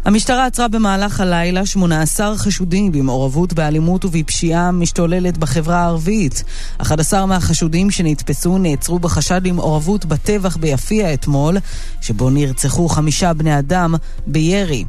[0.05, 6.43] המשטרה עצרה במהלך הלילה 18 חשודים במעורבות באלימות ובפשיעה משתוללת בחברה הערבית.
[6.77, 11.57] 11 מהחשודים שנתפסו נעצרו בחשד למעורבות בטבח ביפיע אתמול,
[12.01, 13.95] שבו נרצחו חמישה בני אדם
[14.27, 14.85] בירי.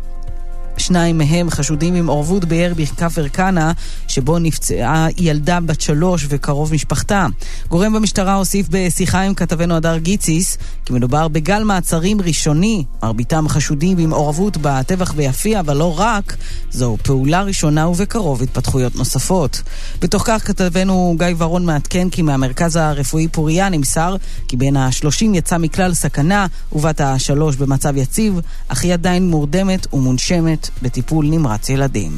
[0.81, 3.73] שניים מהם חשודים במעורבות בירי בכפר כנא,
[4.09, 7.27] שבו נפצעה ילדה בת שלוש וקרוב משפחתה.
[7.69, 13.97] גורם במשטרה הוסיף בשיחה עם כתבנו הדר גיציס, כי מדובר בגל מעצרים ראשוני, מרביתם חשודים
[13.97, 16.37] במעורבות בטבח ביפיע, אבל לא רק,
[16.71, 19.63] זו פעולה ראשונה ובקרוב התפתחויות נוספות.
[20.01, 24.17] בתוך כך כתבנו גיא ורון מעדכן כי מהמרכז הרפואי פוריה נמסר
[24.49, 30.70] כי בין השלושים יצא מכלל סכנה ובת השלוש במצב יציב, אך היא עדיין מורדמת ומונשמת
[30.83, 32.13] בטיפול נמרץ ילדים.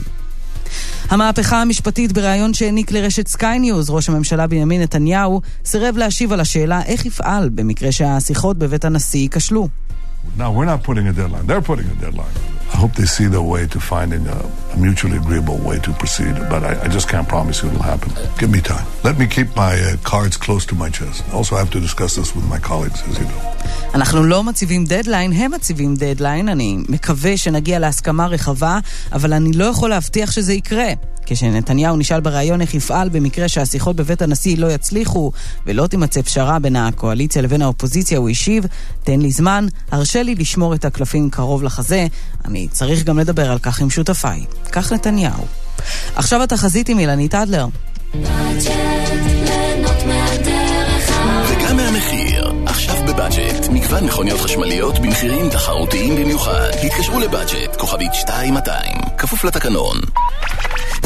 [1.08, 6.82] המהפכה המשפטית בריאיון שהעניק לרשת סקיי ניוז, ראש הממשלה בנימין נתניהו סירב להשיב על השאלה
[6.82, 9.68] איך יפעל במקרה שהשיחות בבית הנשיא ייכשלו.
[10.38, 11.46] Now, we're not putting a deadline.
[11.46, 12.51] They're putting a deadline.
[12.72, 14.38] I hope they see their way to finding a,
[14.74, 18.10] a mutually agreeable way to proceed, but I, I just can't promise you it'll happen.
[18.40, 18.86] Give me time.
[19.08, 21.18] Let me keep my uh, cards close to my chest.
[21.32, 23.40] Also, I have to discuss this with my colleagues, as you know.
[23.94, 28.78] אנחנו לא מציבים דדליין, הם מציבים דדליין, אני מקווה שנגיע להסכמה רחבה,
[29.12, 30.88] אבל אני לא יכול להבטיח שזה יקרה.
[31.32, 35.32] כשנתניהו נשאל בריאיון איך יפעל במקרה שהשיחות בבית הנשיא לא יצליחו
[35.66, 38.64] ולא תימצא פשרה בין הקואליציה לבין האופוזיציה, הוא השיב,
[39.04, 42.06] תן לי זמן, הרשה לי לשמור את הקלפים קרוב לחזה,
[42.44, 44.44] אני צריך גם לדבר על כך עם שותפיי.
[44.72, 45.46] כך נתניהו.
[46.16, 47.66] עכשיו התחזית עם אילנית אדלר.
[53.06, 56.70] בבאג'ט, מגוון מכוניות חשמליות במחירים תחרותיים במיוחד.
[56.86, 59.96] התקשרו לבאג'ט, כוכבית 2200, כפוף לתקנון.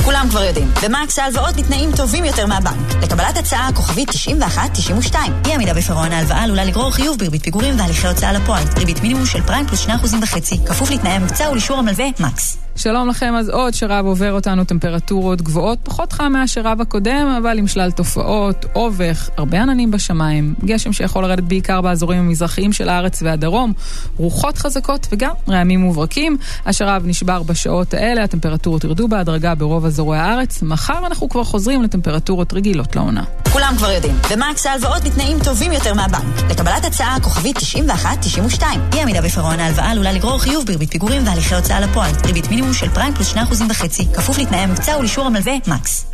[0.06, 2.94] כולם כבר יודעים, במקס ההלוואות בתנאים טובים יותר מהבנק.
[3.02, 5.16] לקבלת הצעה כוכבית 91-92.
[5.46, 8.64] אי עמידה בפירעון ההלוואה עלולה לגרור חיוב בריבית פיגורים והליכי הוצאה לפועל.
[8.76, 12.66] ריבית מינימום של פריים פלוס 2.5%, כפוף לתנאי המבצע ולאישור המלווה מקס.
[12.76, 17.66] שלום לכם, אז עוד שרב עובר אותנו טמפרטורות גבוהות, פחות חם מהשרב הקודם, אבל עם
[17.66, 23.72] שלל תופעות, אובך, הרבה עננים בשמיים, גשם שיכול לרדת בעיקר באזורים המזרחיים של הארץ והדרום,
[24.16, 26.36] רוחות חזקות וגם רעמים מוברקים.
[26.66, 30.62] השרב נשבר בשעות האלה, הטמפרטורות ירדו בהדרגה ברוב אזורי הארץ.
[30.62, 33.24] מחר אנחנו כבר חוזרים לטמפרטורות רגילות לעונה.
[33.52, 34.18] כולם כבר יודעים.
[34.30, 36.50] במקס ההלוואות בתנאים טובים יותר מהבנק.
[36.50, 38.62] לקבלת הצעה כוכבית 91-92.
[38.94, 42.10] אי עמידה בפירעון ההלוואה עלולה לגרור חיוב בריבית פיגורים והליכי הוצאה לפועל.
[42.24, 46.06] ריבית מינימום של פריים פלוס 2.5%, כפוף לתנאי המבצע ולאישור המלווה מקס.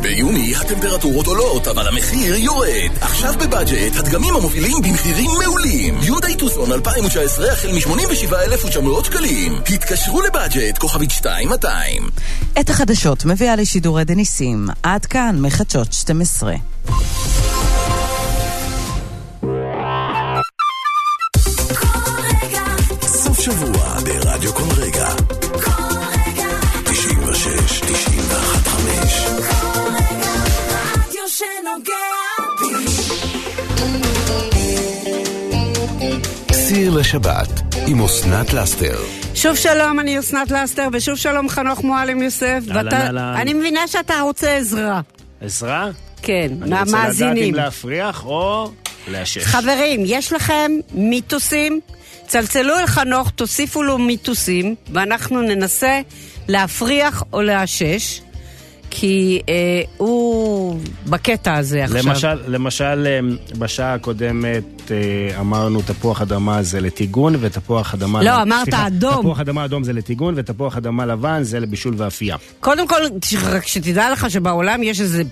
[0.00, 2.90] ביוני הטמפרטורות עולות, אבל המחיר יורד.
[3.00, 5.98] עכשיו בבאג'ט, הדגמים המובילים במחירים מעולים.
[6.02, 9.60] יונדאי טוסון 2019 החל מ-87,900 שקלים.
[9.74, 12.08] התקשרו לבאג'ט, כוכבית 2200.
[12.60, 12.81] את החדשות
[13.24, 14.66] מביאה לשידורי דניסים.
[14.82, 16.54] עד כאן, מחדשות 12.
[23.02, 25.08] סוף שבוע ברדיו כל רגע.
[26.84, 29.26] 96, 91, 5.
[31.06, 32.21] רדיו שנוגע
[36.74, 38.98] סיר לשבת עם אסנת לאסתר.
[39.34, 42.60] שוב שלום, אני אסנת לסטר, ושוב שלום חנוך מועלם יוסף.
[42.70, 43.34] אהלן, ואתה- אהלן.
[43.40, 45.00] אני מבינה שאתה רוצה עזרה.
[45.40, 45.88] עזרה?
[46.22, 47.54] כן, אני רוצה לדעת מהמאזינים.
[47.54, 48.70] אם להפריח או
[49.08, 49.44] לאשש.
[49.44, 51.80] חברים, יש לכם מיתוסים?
[52.26, 56.00] צלצלו אל חנוך, תוסיפו לו מיתוסים, ואנחנו ננסה
[56.48, 58.20] להפריח או לאשש,
[58.90, 59.54] כי אה,
[59.96, 61.98] הוא בקטע הזה עכשיו.
[62.06, 63.20] למשל, למשל, אה,
[63.58, 68.22] בשעה הקודמת אה, אמרנו תפוח אדמה זה לטיגון ותפוח אדמה...
[68.22, 69.20] לא, אמרת סליחה, אדום.
[69.20, 72.36] תפוח אדמה אדום זה לטיגון ותפוח אדמה לבן זה לבישול ואפייה.
[72.60, 73.00] קודם כל,
[73.42, 75.22] רק שתדע לך שבעולם יש איזה,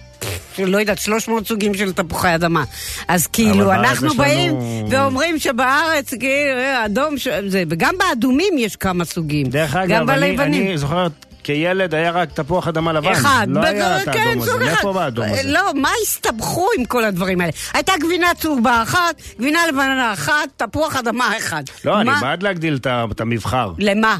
[0.58, 2.64] לא יודעת, 300 סוגים של תפוחי אדמה.
[3.08, 4.54] אז כאילו, אנחנו יש לנו- באים
[4.90, 6.30] ואומרים שבארץ, כאילו,
[6.60, 9.46] אה, אדום, ש- זה, וגם באדומים יש כמה סוגים.
[9.46, 10.38] דרך אגב, אני.
[10.38, 11.06] אני זוכר
[11.44, 13.12] כילד היה רק תפוח אדמה לבן.
[13.12, 13.46] אחד.
[13.50, 14.58] לא היה את כן, האדום הזה.
[14.64, 15.42] מאיפה בא האדום הזה?
[15.44, 17.52] לא, מה הסתבכו עם כל הדברים האלה?
[17.74, 21.62] הייתה גבינה צהובה אחת, גבינה לבנה אחת, תפוח אדמה אחד.
[21.84, 23.72] לא, אני מה- בעד להגדיל את המבחר.
[23.78, 24.18] למה?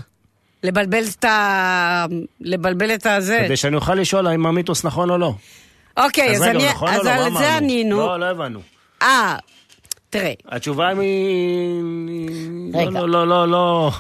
[0.65, 2.07] לבלבל את ה...
[2.41, 3.43] לבלבל את הזה.
[3.45, 5.35] כדי שאני אוכל לשאול האם המיתוס נכון או לא.
[5.97, 6.69] אוקיי, אז רגע, אני...
[6.71, 7.11] נכון אז לא?
[7.11, 7.57] על זה?
[7.57, 7.97] ענינו.
[7.97, 8.61] לא, לא הבנו.
[9.03, 9.37] אה,
[10.11, 10.33] תראה.
[10.49, 10.99] התשובה היא...
[12.75, 12.91] רגע.
[12.91, 13.91] לא, לא, לא, לא,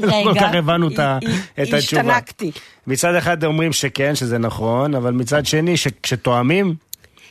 [0.00, 0.98] לא כל כך הבנו את
[1.58, 1.76] התשובה.
[1.76, 2.50] השתנקתי.
[2.86, 6.74] מצד אחד אומרים שכן, שזה נכון, אבל מצד שני, שכשתואמים...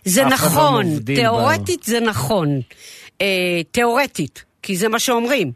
[0.05, 2.61] זה לא נכון, תיאורטית זה נכון.
[3.21, 5.51] אה, תיאורטית, כי זה מה שאומרים.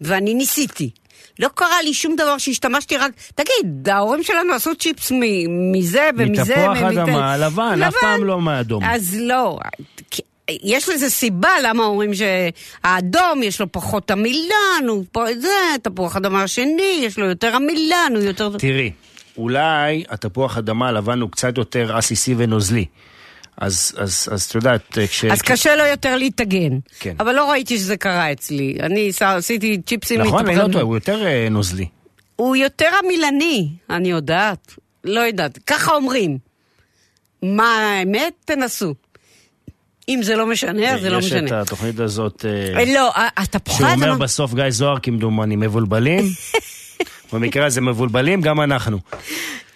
[0.00, 0.90] ואני ניסיתי.
[1.38, 3.12] לא קרה לי שום דבר שהשתמשתי רק...
[3.34, 6.78] תגיד, ההורים שלנו עשו צ'יפס מ- מזה ומזה מתפוח.
[6.78, 8.84] אדמה, לבן, אף פעם לא מאדום.
[8.84, 9.58] אז לא.
[10.50, 15.48] יש לזה סיבה למה אומרים שהאדום יש לו פחות עמילן, הוא פה זה,
[15.82, 18.50] תפוח אדמה השני, יש לו יותר עמילן, הוא יותר...
[18.58, 18.92] תראי,
[19.36, 22.84] אולי התפוח אדמה הלבן הוא קצת יותר עסיסי ונוזלי.
[23.56, 25.24] אז, אז, אז את יודעת, כש...
[25.24, 26.78] אז קשה לו יותר להתאגן.
[27.00, 27.14] כן.
[27.20, 28.76] אבל לא ראיתי שזה קרה אצלי.
[28.80, 30.68] אני עשיתי צ'יפסים נכון, אני לא.
[30.72, 31.86] טועה, הוא יותר אה, נוזלי.
[32.36, 34.74] הוא יותר עמילני, אני יודעת.
[35.04, 35.58] לא יודעת.
[35.66, 36.38] ככה אומרים.
[37.42, 38.32] מה האמת?
[38.44, 38.94] תנסו.
[40.08, 41.60] אם זה לא משנה, אז זה לא יש את משנה.
[41.60, 42.44] התוכנית הזאת...
[42.48, 44.14] אה, אה, לא, ה- התפוחי שהוא אומר.
[44.14, 46.24] בסוף גיא זוהר כמדומני מבולבלים.
[47.32, 48.98] במקרה הזה מבולבלים, גם אנחנו.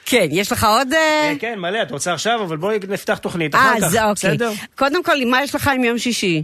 [0.07, 0.93] כן, יש לך עוד...
[0.93, 4.11] אה, כן, מלא, את רוצה עכשיו, אבל בואי נפתח תוכנית אה, אחר כך, אוקיי.
[4.13, 4.53] בסדר?
[4.75, 6.43] קודם כל, מה יש לך עם יום שישי?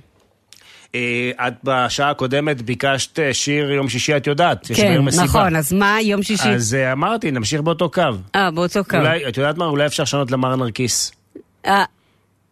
[0.95, 5.03] אה, את בשעה הקודמת ביקשת אה, שיר יום שישי, את יודעת, כן.
[5.23, 6.49] נכון, אז מה יום שישי?
[6.49, 8.03] אז אה, אמרתי, נמשיך באותו קו.
[8.35, 8.97] אה, באותו קו.
[8.97, 9.65] אולי, את יודעת מה?
[9.65, 11.13] אולי אפשר לשנות למר נרקיס.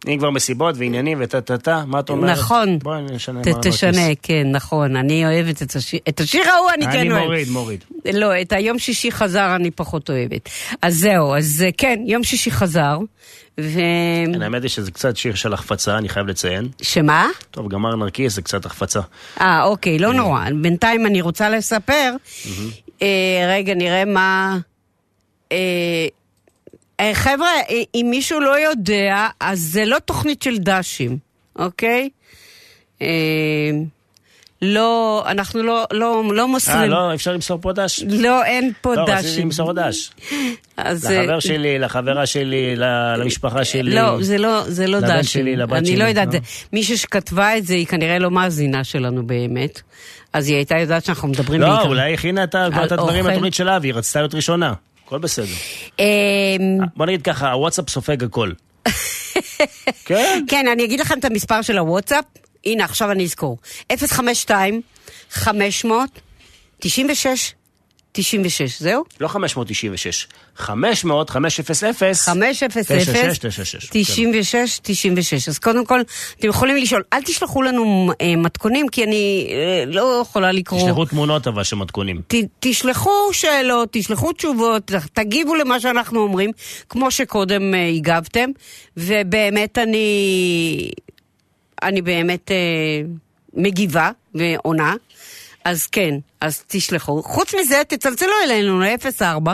[0.09, 2.31] אה, אם כבר מסיבות ועניינים וטה טה טה, מה את אומרת?
[2.39, 2.79] נכון.
[2.79, 3.75] בואי נשנה נרקיס.
[3.75, 4.97] תשנה, כן, נכון.
[4.97, 6.01] אני אוהבת את השיר.
[6.09, 7.25] את השיר ההוא אני כן אני אוהבת.
[7.25, 7.85] מוריד, מוריד.
[8.13, 10.49] לא, את היום שישי חזר אני פחות אוהבת.
[10.83, 12.99] אז זהו, אז אה, כן, יום שישי חזר.
[13.61, 13.79] ו...
[14.35, 16.69] כן, האמת היא שזה קצת שיר של החפצה, אני חייב לציין.
[16.83, 17.29] שמה?
[17.51, 19.01] טוב, גמר נרקיס זה קצת החפצה.
[19.41, 20.41] אה, אוקיי, לא נורא.
[20.63, 22.15] בינתיים אני רוצה לספר.
[23.03, 23.07] אה,
[23.49, 24.59] רגע, נראה מה...
[27.05, 31.19] אה, חבר'ה, אה, אם מישהו לא יודע, אז זה לא תוכנית של דשים,
[31.59, 32.09] אוקיי?
[33.03, 33.07] אה,
[34.63, 36.79] לא, אנחנו לא, לא, לא מוסרים.
[36.79, 38.03] אה, לא, אפשר למסור פה דש?
[38.09, 39.45] לא, אין פה לא, רציתי דשים.
[39.45, 40.11] למסור דש.
[40.77, 42.77] אז, לחבר שלי, לחברה שלי,
[43.19, 43.95] למשפחה שלי.
[43.95, 45.43] לא, זה לא, זה לא לבן דשים.
[45.43, 46.41] שלי, לבת אני שלי, לא יודעת, לא?
[46.73, 49.81] מישהי שכתבה את זה, היא כנראה לא מאזינה שלנו באמת.
[50.33, 53.25] אז היא הייתה יודעת שאנחנו מדברים לא, בעיקר- אולי היא הכינה את הדברים.
[53.25, 54.73] מהתוכנית שלה, והיא רצתה להיות ראשונה.
[55.07, 55.47] הכל בסדר.
[55.99, 58.53] אמ, בוא נגיד ככה, הוואטסאפ סופג הכל.
[60.07, 60.45] כן?
[60.49, 62.25] כן, אני אגיד לכם את המספר של הוואטסאפ.
[62.67, 63.59] הנה, עכשיו אני אזכור.
[64.07, 64.81] 052
[65.31, 66.11] 500
[66.79, 67.55] 96
[68.17, 69.05] 96, זהו?
[69.21, 73.39] לא 596, 500, 500, 500, 96,
[73.91, 75.49] 96, 96.
[75.49, 76.01] אז קודם כל,
[76.39, 80.81] אתם יכולים לשאול, אל תשלחו לנו אה, מתכונים, כי אני אה, לא יכולה לקרוא.
[80.81, 82.21] תשלחו תמונות אבל של מתכונים.
[82.29, 86.51] ת, תשלחו שאלות, תשלחו תשובות, תגיבו למה שאנחנו אומרים,
[86.89, 88.51] כמו שקודם אה, הגבתם,
[88.97, 90.91] ובאמת אני,
[91.83, 92.57] אני באמת אה,
[93.55, 94.95] מגיבה ועונה.
[95.65, 97.23] אז כן, אז תשלחו.
[97.23, 99.51] חוץ מזה, תצלצלו אלינו ל-04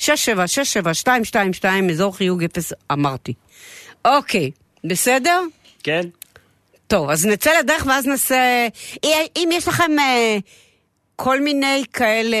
[0.00, 3.34] 6767-222, אזור חיוג 0, אמרתי.
[4.04, 4.50] אוקיי,
[4.84, 5.40] בסדר?
[5.82, 6.02] כן.
[6.86, 8.68] טוב, אז נצא לדרך ואז נעשה...
[9.36, 10.36] אם יש לכם אה,
[11.16, 12.36] כל מיני כאלה...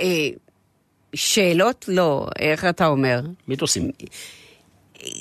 [0.00, 0.28] אה,
[1.14, 1.84] שאלות?
[1.88, 3.20] לא, איך אתה אומר?
[3.48, 3.90] מיתוסים.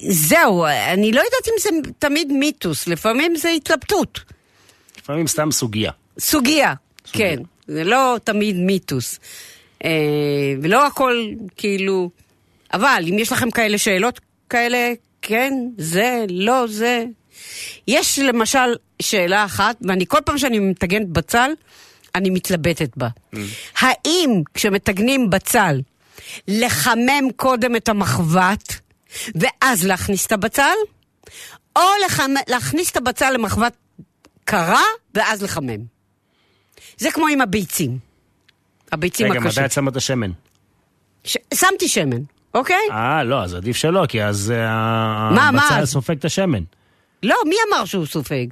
[0.09, 4.19] זהו, אני לא יודעת אם זה תמיד מיתוס, לפעמים זה התלבטות.
[5.03, 5.91] לפעמים סתם סוגיה.
[6.19, 6.73] סוגיה,
[7.11, 7.39] כן.
[7.67, 9.19] זה לא תמיד מיתוס.
[9.83, 9.89] אה,
[10.61, 11.25] ולא הכל
[11.57, 12.09] כאילו...
[12.73, 14.19] אבל אם יש לכם כאלה שאלות
[14.49, 17.05] כאלה, כן, זה, לא, זה.
[17.87, 21.51] יש למשל שאלה אחת, ואני כל פעם שאני מטגנת בצל,
[22.15, 23.07] אני מתלבטת בה.
[23.77, 25.81] האם כשמטגנים בצל,
[26.47, 28.79] לחמם קודם את המחבת,
[29.35, 30.75] ואז להכניס את הבצל,
[31.75, 32.33] או לחמ...
[32.47, 33.73] להכניס את הבצל למחבת
[34.45, 34.83] קרה,
[35.13, 35.79] ואז לחמם.
[36.97, 37.97] זה כמו עם הביצים.
[38.91, 39.63] הביצים רגע, הקשים.
[39.63, 40.31] מתי את שמה את השמן?
[41.23, 41.37] ש...
[41.53, 42.21] שמתי שמן,
[42.53, 42.87] אוקיי?
[42.91, 44.57] אה, לא, אז עדיף שלא, כי אז אה,
[45.35, 45.67] מה, מה?
[45.67, 46.63] הבצל סופג את השמן.
[47.23, 48.47] לא, מי אמר שהוא סופג?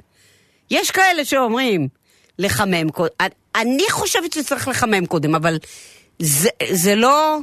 [0.71, 1.87] יש כאלה שאומרים
[2.39, 3.11] לחמם קודם.
[3.55, 5.57] אני חושבת שצריך לחמם קודם, אבל
[6.19, 7.37] זה, זה לא...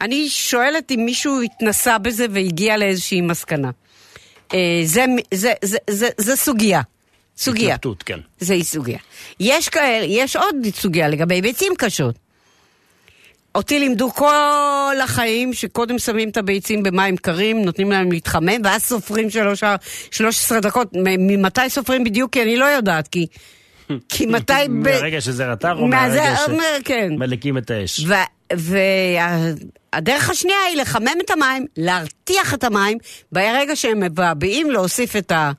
[0.00, 3.70] אני שואלת אם מישהו התנסה בזה והגיע לאיזושהי מסקנה.
[4.54, 5.04] אה, זה,
[5.34, 6.80] זה, זה, זה, זה סוגיה.
[7.38, 7.74] סוגיה.
[7.74, 8.20] התלבטות, כן.
[8.38, 8.98] זה סוגיה.
[9.40, 12.14] יש כאלה, יש עוד סוגיה לגבי ביצים קשות.
[13.54, 19.30] אותי לימדו כל החיים שקודם שמים את הביצים במים קרים, נותנים להם להתחמם, ואז סופרים
[19.30, 19.62] שלוש,
[20.10, 20.90] 13 דקות.
[21.18, 22.32] ממתי סופרים בדיוק?
[22.32, 23.26] כי אני לא יודעת, כי...
[24.08, 24.52] כי מתי...
[24.68, 26.36] מהרגע שזה רתח או מהרגע
[26.84, 27.08] כן.
[27.14, 28.06] שמדליקים את האש?
[28.52, 32.98] והדרך השנייה היא לחמם את המים, להרתיח את המים,
[33.32, 35.52] ברגע שהם מבעבעים להוסיף את, ה...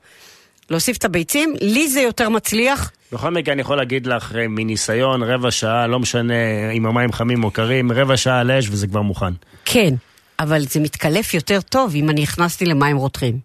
[0.69, 1.53] להוסיף את הביצים.
[1.61, 2.91] לי זה יותר מצליח.
[3.11, 6.33] בכל מקרה אני יכול להגיד לך אה, מניסיון, רבע שעה, לא משנה
[6.73, 9.33] אם המים חמים או קרים, רבע שעה על אש וזה כבר מוכן.
[9.65, 9.93] כן,
[10.39, 13.39] אבל זה מתקלף יותר טוב אם אני הכנסתי למים רותחים.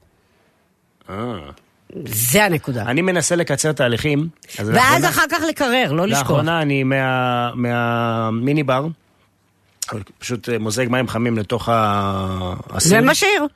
[1.10, 1.14] אה.
[2.06, 2.82] זה הנקודה.
[2.82, 4.28] אני מנסה לקצר תהליכים.
[4.58, 6.20] אז ואז לאחרונה- אחר כך לקרר, לא לשכוח.
[6.20, 8.86] לאחרונה אני מה- מהמיני בר,
[10.18, 12.98] פשוט אה, מוזג מים חמים לתוך הסיר.
[13.02, 13.46] ומשאיר.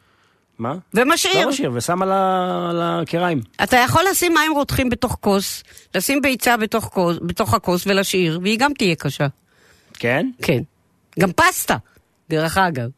[0.59, 0.75] מה?
[0.95, 1.45] ומשאיר.
[1.45, 3.41] לא משאיר, ושם על ה- על הקריים.
[3.63, 5.63] אתה יכול לשים מים רותחים בתוך כוס,
[5.95, 9.27] לשים ביצה בתוך, כוס, בתוך הכוס ולהשאיר, והיא גם תהיה קשה.
[9.95, 10.27] כן?
[10.43, 10.59] כן.
[11.21, 11.77] גם פסטה,
[12.31, 12.89] דרך אגב.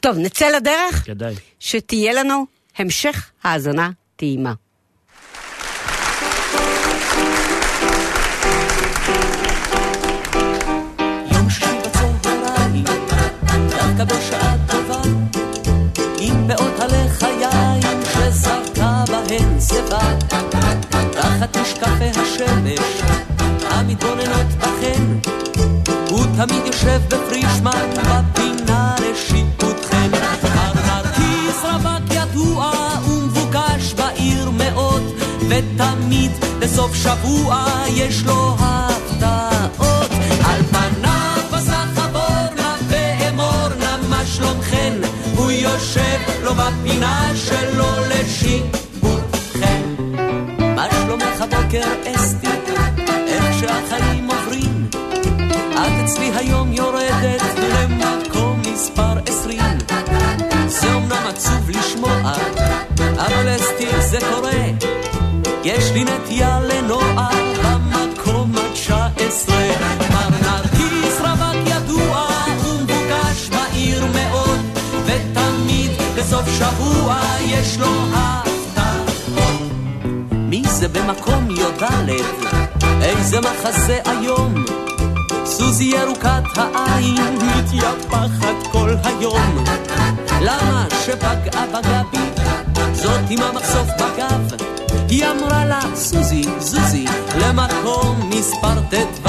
[0.00, 1.02] טוב, נצא לדרך?
[1.06, 1.34] כדאי.
[1.60, 2.46] שתהיה לנו
[2.78, 4.52] המשך האזנה טעימה.
[11.32, 12.84] יום שישי בצהריים,
[19.68, 20.18] שיבה,
[21.12, 23.02] תחת משקפי השמש
[23.70, 25.02] המתבוננות בכן,
[26.10, 30.10] הוא תמיד יושב בפרישמן בפינה לשיפוטכם.
[30.74, 32.72] נרקיס רווק ידוע
[33.08, 35.02] ומבוקש בעיר מאוד,
[35.48, 40.10] ותמיד בסוף שבוע יש לו הפתעות.
[40.44, 44.92] על פניו בסך הבורנה ואמורנה מה שלומכן,
[45.36, 47.71] הוא יושב לו בפינה שלו
[51.74, 52.46] הבוקר אסתי,
[53.26, 54.90] איך שהחיים עוברים,
[55.72, 59.78] את אצלי היום יורדת למקום מספר עשרים.
[60.66, 62.32] זה אומנם עצוב לשמוע,
[63.16, 64.62] אבל אסתי זה קורה.
[65.64, 67.28] יש לי נטייה לנוע
[67.64, 69.68] במקום התשע עשרה.
[70.10, 72.26] מר נרקיס רווק ידוע
[72.64, 74.58] ומבוקש בעיר מאוד,
[75.06, 78.51] ותמיד בסוף שבוע יש לו הפתעות.
[80.82, 82.10] זה במקום י"ד?
[83.02, 84.64] איזה מחזה היום.
[85.44, 89.64] סוזי ירוקת העין מתייפחת כל היום.
[90.40, 92.42] למה שפגעה בגבי?
[92.92, 94.60] זאת עם המחשוף בגב.
[95.08, 97.04] היא אמרה לה, סוזי, זוזי,
[97.38, 99.28] למקום מספר ט"ו.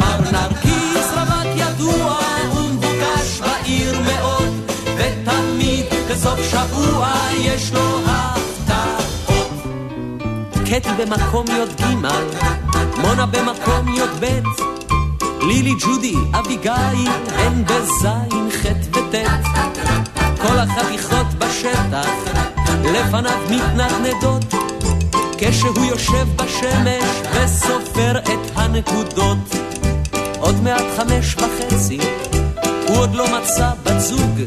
[0.00, 2.18] מר נרקיס רווק ידוע
[2.54, 8.05] ומבוקש בעיר מאוד, ותמיד בסוף שבוע יש לו.
[10.80, 11.84] קטי במקום י"ג,
[12.98, 14.24] מונה במקום י"ב,
[15.40, 19.14] לילי, ג'ודי, אביגיל, הן בזין, ח' וט'.
[20.42, 22.08] כל החתיכות בשטח,
[22.84, 24.54] לפניו מתנדנדות,
[25.38, 29.38] כשהוא יושב בשמש וסופר את הנקודות.
[30.38, 31.98] עוד מעט חמש וחצי,
[32.88, 34.40] הוא עוד לא מצא בת זוג.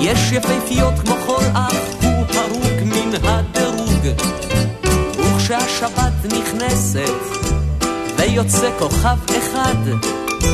[0.00, 4.06] יש יפהפיות כמו כל אח, הוא הרוג מן הדירוג.
[5.48, 7.46] וכשהשבת נכנסת,
[8.16, 9.74] ויוצא כוכב אחד,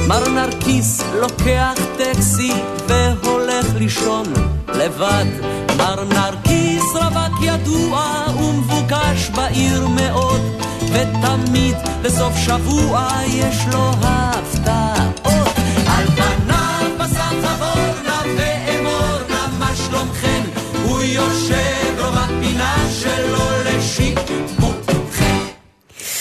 [0.09, 2.53] מר נרקיס לוקח טקסי
[2.87, 4.27] והולך לישון
[4.69, 5.25] לבד.
[5.77, 10.41] מר נרקיס רווק ידוע ומבוקש בעיר מאוד,
[10.93, 15.57] ותמיד בסוף שבוע יש לו הפתעות.
[15.87, 16.07] על
[21.05, 21.72] יושב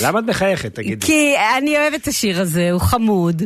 [0.04, 1.06] למה את מחייכת, תגידי?
[1.08, 3.42] כי אני אוהבת את השיר הזה, הוא חמוד.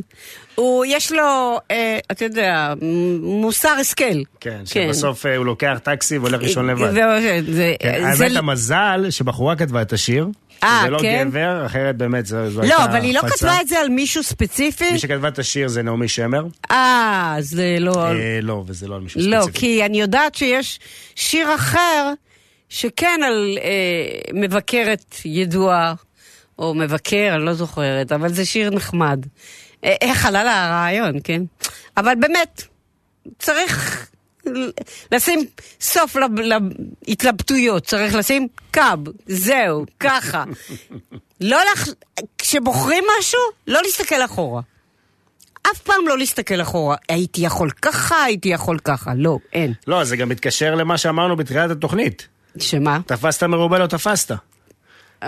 [0.55, 2.73] הוא, יש לו, אה, אתה יודע,
[3.21, 4.21] מוסר השכל.
[4.39, 6.91] כן, שבסוף אה, הוא לוקח טקסי והולך לישון לבד.
[6.93, 7.01] זה-
[7.53, 10.27] זה- כן, זה- האמת, המזל שבחורה כתבה את השיר.
[10.63, 11.27] אה, זה לא כן?
[11.29, 13.35] גבר, אחרת באמת זו זו הייתה לא, אבל היא לא הפצה.
[13.35, 14.91] כתבה את זה על מישהו ספציפי?
[14.91, 16.45] מי שכתבה את השיר זה נעמי שמר.
[16.71, 17.93] אה, זה לא...
[18.07, 19.59] אה, לא, וזה לא על מישהו לא, ספציפי.
[19.59, 20.79] כי אני יודעת שיש
[21.15, 22.11] שיר אחר
[22.69, 23.69] שכן על אה,
[24.33, 25.93] מבקרת ידועה,
[26.59, 29.25] או מבקר, אני לא זוכרת, אבל זה שיר נחמד.
[29.83, 31.41] אה, איך עלה לה הרעיון, כן?
[31.97, 32.61] אבל באמת,
[33.39, 34.07] צריך
[35.11, 35.45] לשים
[35.81, 36.39] סוף לב-
[37.07, 40.43] להתלבטויות, צריך לשים קאב, זהו, ככה.
[41.41, 41.87] לא לח...
[42.37, 44.61] כשבוחרים משהו, לא להסתכל אחורה.
[45.71, 46.95] אף פעם לא להסתכל אחורה.
[47.09, 49.11] הייתי יכול ככה, הייתי יכול ככה.
[49.15, 49.73] לא, אין.
[49.87, 52.27] לא, זה גם מתקשר למה שאמרנו בתחילת התוכנית.
[52.59, 52.99] שמה?
[53.05, 54.31] תפסת מרובה לא תפסת.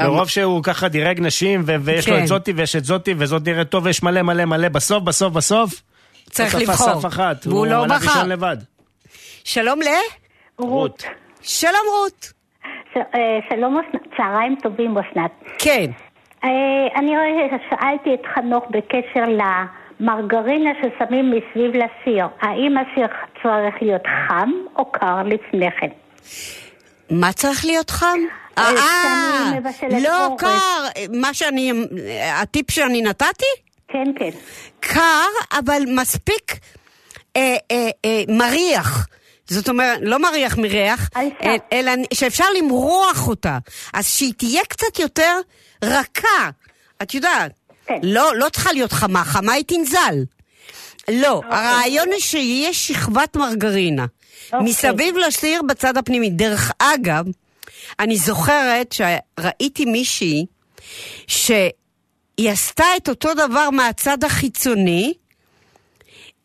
[0.03, 2.21] מרוב שהוא ככה דירג נשים, ויש לו כן.
[2.21, 5.81] את זאתי ויש את זאתי, וזאת נראית טוב, ויש מלא מלא מלא, בסוף, בסוף, בסוף,
[6.29, 6.99] צריך תפס לבחור.
[6.99, 7.45] אף אחת.
[7.45, 8.05] הוא לא הלך בחר.
[8.13, 8.57] לישון לבד.
[9.43, 9.85] שלום ל?
[10.57, 11.03] רות.
[11.41, 12.33] שלום רות.
[12.97, 13.01] אה,
[13.49, 14.01] שלום, אסנת.
[14.17, 15.31] צהריים טובים, אסנת.
[15.59, 15.91] כן.
[16.43, 16.49] אה,
[16.95, 19.23] אני רואה- שאלתי את חנוך בקשר
[19.99, 22.25] למרגרינה ששמים מסביב לסיר.
[22.41, 23.07] האם הסיר
[23.43, 25.87] צריך להיות חם או קר לפני כן?
[27.09, 28.19] מה צריך להיות חם?
[28.57, 30.35] אה, אה, מבשלת לא.
[30.37, 30.87] קר.
[31.13, 31.73] מה שאני,
[32.31, 33.45] הטיפ שאני נתתי?
[33.87, 34.29] כן, כן.
[34.79, 36.59] קר, אבל מספיק
[37.35, 39.07] אה, אה, אה, מריח.
[39.49, 43.57] זאת אומרת, לא מריח מריח, אה, אלא שאפשר למרוח אותה.
[43.93, 45.39] אז שהיא תהיה קצת יותר
[45.83, 46.49] רכה.
[47.01, 47.51] את יודעת,
[48.03, 50.15] לא, לא צריכה להיות חמה, חמה היא תנזל.
[51.11, 54.05] לא, הרעיון הוא שיהיה שכבת מרגרינה.
[54.61, 56.29] מסביב לסיר בצד הפנימי.
[56.29, 57.25] דרך אגב,
[57.99, 60.45] אני זוכרת שראיתי מישהי
[61.27, 65.13] שהיא עשתה את אותו דבר מהצד החיצוני,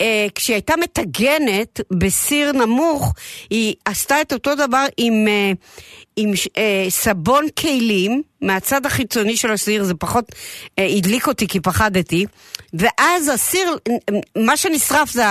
[0.01, 3.15] אה, כשהיא הייתה מטגנת בסיר נמוך,
[3.51, 5.53] היא עשתה את אותו דבר עם, אה,
[6.17, 10.25] עם אה, סבון כלים מהצד החיצוני של הסיר, זה פחות
[10.79, 12.27] אה, הדליק אותי כי פחדתי,
[12.75, 15.23] ואז הסיר, אה, מה שנשרף זה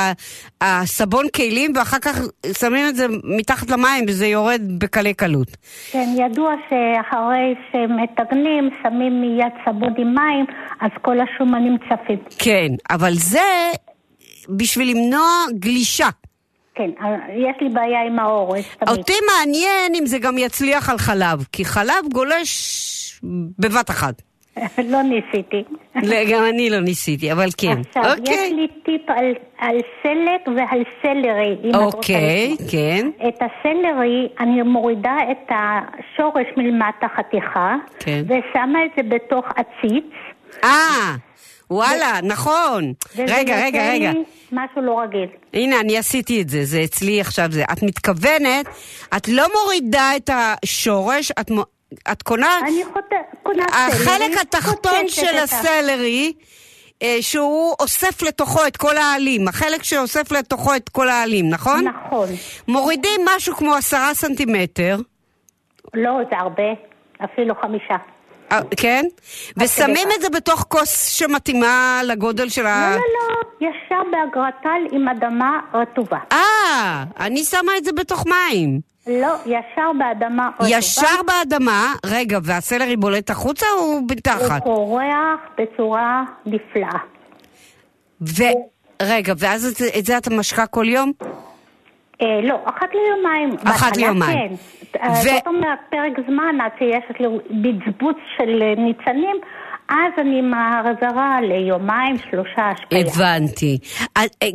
[0.61, 2.21] הסבון כלים, ואחר כך
[2.59, 5.57] שמים את זה מתחת למים וזה יורד בקלי קלות.
[5.91, 10.45] כן, ידוע שאחרי שמטגנים, שמים מיד סבון עם מים,
[10.81, 12.19] אז כל השומנים צפים.
[12.39, 13.71] כן, אבל זה
[14.49, 15.29] בשביל למנוע
[15.59, 16.09] גלישה.
[16.75, 18.63] כן, אה, יש לי בעיה עם האורז.
[18.87, 23.21] אותי מעניין אם זה גם יצליח על חלב, כי חלב גולש
[23.59, 24.21] בבת אחת.
[24.91, 25.63] לא ניסיתי.
[25.95, 27.77] לא, גם אני לא ניסיתי, אבל כן.
[27.87, 28.33] עכשיו, אוקיי.
[28.33, 32.55] יש לי טיפ על, על סלק ועל סלרי, אם את רוצה אוקיי.
[32.71, 33.09] כן.
[33.27, 38.23] את הסלרי, אני מורידה את השורש מלמטה חתיכה, כן.
[38.25, 40.05] ושמה את זה בתוך עציץ.
[40.63, 41.15] אה,
[41.71, 42.93] וואלה, נכון.
[43.11, 44.11] וזה רגע, רגע, רגע.
[44.51, 45.27] משהו לא רגיל.
[45.53, 47.63] הנה, אני עשיתי את זה, זה אצלי עכשיו זה.
[47.71, 48.65] את מתכוונת,
[49.17, 51.51] את לא מורידה את השורש, את,
[52.11, 52.59] את קונה...
[52.63, 52.83] אני
[53.43, 56.33] קונה החלק סלרי, התחתון קוטפת של הסלרי,
[57.03, 61.87] אה, שהוא אוסף לתוכו את כל העלים, החלק שאוסף לתוכו את כל העלים, נכון?
[61.87, 62.27] נכון.
[62.67, 64.97] מורידים משהו כמו עשרה סנטימטר.
[65.93, 66.63] לא, זה הרבה,
[67.23, 67.95] אפילו חמישה.
[68.51, 69.05] אה, כן?
[69.57, 72.89] ושמים את זה בתוך כוס שמתאימה לגודל של ה...
[72.91, 76.17] לא, לא, לא, ישר באגרטל עם אדמה רטובה.
[76.31, 78.79] אה, אני שמה את זה בתוך מים.
[79.07, 80.69] לא, ישר באדמה רטובה.
[80.69, 84.63] ישר באדמה, רגע, והסלרי בולט החוצה או הוא מתחת?
[84.63, 86.99] פורח בצורה נפלאה.
[88.21, 88.43] ו...
[89.01, 91.11] רגע, ואז את, את זה אתה משקה כל יום?
[92.21, 93.49] אה, לא, אחת ליומיים.
[93.63, 94.49] אחת ליומיים.
[94.49, 94.99] כן.
[95.03, 97.03] אה, ו- זאת אומרת, פרק זמן עד שיש
[97.49, 99.35] בצבוץ של אה, ניצנים,
[99.89, 102.99] אז אני החזרה ליומיים, שלושה השקיה.
[102.99, 103.77] הבנתי.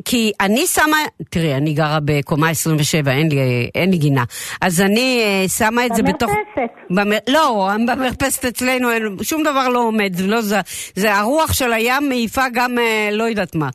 [0.05, 0.97] כי אני שמה,
[1.31, 4.25] תראי, אני גרה בקומה 27, אין לי, אין לי גינה.
[4.61, 5.23] אז אני
[5.59, 6.31] שמה את זה בתוך...
[6.31, 6.75] במרפסת.
[6.91, 7.17] במר...
[7.29, 10.61] לא, במרפסת אצלנו אין, שום דבר לא עומד, לא זה,
[10.95, 12.77] זה הרוח של הים מעיפה גם
[13.13, 13.69] לא יודעת מה,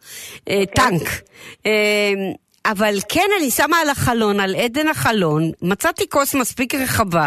[0.49, 1.01] אה, טנק.
[2.65, 7.25] אבל כן, אני שמה על החלון, על עדן החלון, מצאתי כוס מספיק רחבה,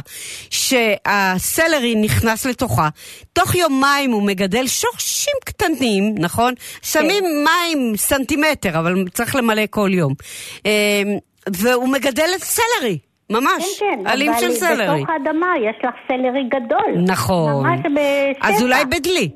[0.50, 2.88] שהסלרי נכנס לתוכה.
[3.32, 6.54] תוך יומיים הוא מגדל שורשים קטנים, נכון?
[6.82, 10.12] שמים מים סנטימטר, אבל צריך למלא כל יום.
[10.66, 11.02] אה,
[11.56, 12.98] והוא מגדל את סלרי.
[13.30, 14.96] ממש, כן, כן, עלים של סלרי.
[14.96, 17.04] בתוך האדמה יש לך סלרי גדול.
[17.06, 17.66] נכון.
[17.66, 18.48] ממש בשטח.
[18.48, 19.30] אז אולי בדלי.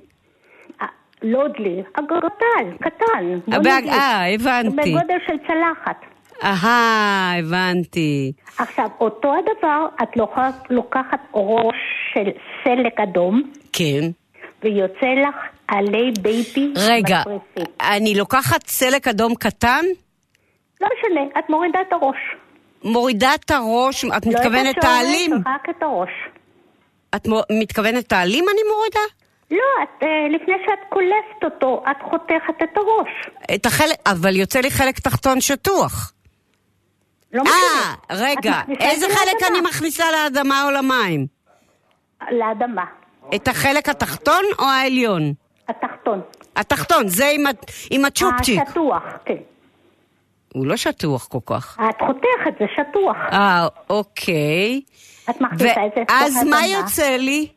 [1.23, 3.53] לא דלי, אגרטל, קטן.
[3.89, 4.77] אה, הבנתי.
[4.95, 5.97] בגודל של צלחת.
[6.45, 8.33] אהה, הבנתי.
[8.59, 11.77] עכשיו, אותו הדבר, את לוקחת, לוקחת ראש
[12.15, 12.31] של
[12.65, 13.43] סלק אדום,
[13.73, 14.01] כן.
[14.63, 15.35] ויוצא לך
[15.69, 17.23] עלי בייבי רגע.
[17.81, 19.85] אני לוקחת סלק אדום קטן,
[20.81, 22.17] לא משנה, את מורידה את הראש.
[22.85, 25.33] מורידה את הראש, את לא מתכוונת העלים?
[25.35, 26.11] רק את הראש.
[27.17, 29.01] את מו- מתכוונת העלים אני מורידה?
[29.51, 33.31] לא, את, אה, לפני שאת קולפת אותו, את חותכת את הראש.
[33.55, 36.13] את החלק, אבל יוצא לי חלק תחתון שטוח.
[37.33, 37.95] לא אה.
[38.11, 39.59] רגע, איזה חלק לאדמה.
[39.59, 41.27] אני מכניסה לאדמה או למים?
[42.31, 42.85] לאדמה.
[43.35, 45.33] את החלק התחתון או העליון?
[45.69, 46.21] התחתון.
[46.57, 47.45] התחתון, זה עם,
[47.91, 48.61] עם הצ'ופצ'יק.
[48.69, 49.35] השטוח, כן.
[50.55, 51.79] הוא לא שטוח כל כך.
[51.91, 53.17] את חותכת, זה שטוח.
[53.33, 54.81] אה, אוקיי.
[55.31, 56.67] את מכניסה את זה ואז מה.
[56.67, 57.49] יוצא לי?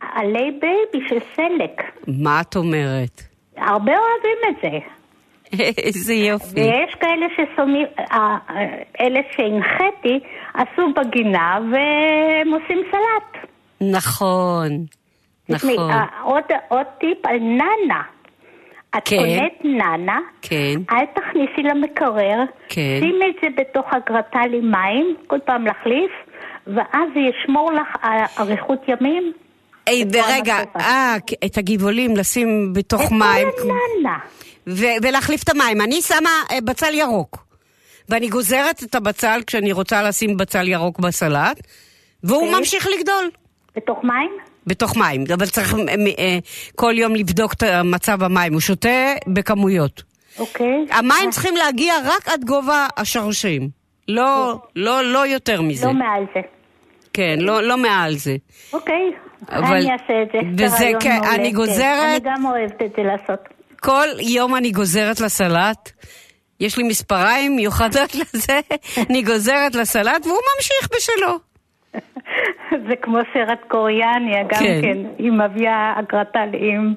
[0.00, 1.82] עלי בייבי של סלק.
[2.06, 3.22] מה את אומרת?
[3.56, 4.78] הרבה אוהבים את זה.
[5.86, 6.60] איזה יופי.
[6.60, 8.36] ויש כאלה ששמים, אה,
[9.00, 13.50] אלה שהנחיתי, עשו בגינה והם עושים סלט.
[13.80, 14.68] נכון,
[15.48, 15.90] נכון.
[15.90, 18.02] אה, עוד, עוד טיפ על נאנה.
[18.96, 19.16] את כן.
[19.16, 20.74] קונית נאנה, כן.
[20.90, 23.00] אל תכניסי למקרר, כן.
[23.00, 26.10] שימי את זה בתוך הגרטל עם מים, כל פעם להחליף,
[26.66, 27.96] ואז זה ישמור לך
[28.40, 29.32] אריכות ימים.
[30.12, 33.48] ורגע, אה, את הגבעולים לשים בתוך מים.
[33.58, 34.18] נאנה.
[34.66, 35.80] ו- ולהחליף את המים.
[35.80, 37.44] אני שמה אה, בצל ירוק.
[38.08, 41.60] ואני גוזרת את הבצל כשאני רוצה לשים בצל ירוק בסלט,
[42.24, 42.58] והוא אוקיי.
[42.58, 43.30] ממשיך לגדול.
[43.76, 44.30] בתוך מים?
[44.66, 45.78] בתוך מים, אבל צריך אה,
[46.18, 46.38] אה,
[46.76, 48.52] כל יום לבדוק את מצב המים.
[48.52, 50.02] הוא שותה בכמויות.
[50.38, 50.86] אוקיי.
[50.90, 53.68] המים צריכים להגיע רק עד גובה השורשים.
[54.08, 55.86] לא, לא, לא יותר מזה.
[55.86, 56.40] לא מעל זה.
[57.18, 58.36] כן, לא, לא מעל זה.
[58.72, 59.10] אוקיי,
[59.48, 60.38] אבל- אני אעשה את זה.
[60.58, 61.56] זה וזה כן, מעולה, אני כן.
[61.56, 63.40] גוזרת- אני גם אוהבת את זה לעשות.
[63.80, 65.90] כל יום אני גוזרת לסלט.
[66.60, 68.60] יש לי מספריים מיוחדות לזה,
[69.10, 71.38] אני גוזרת לסלט והוא ממשיך בשלו.
[72.88, 74.80] זה כמו סרט קוריאני, גם כן.
[74.82, 76.94] כן, היא מביאה אגרטל עם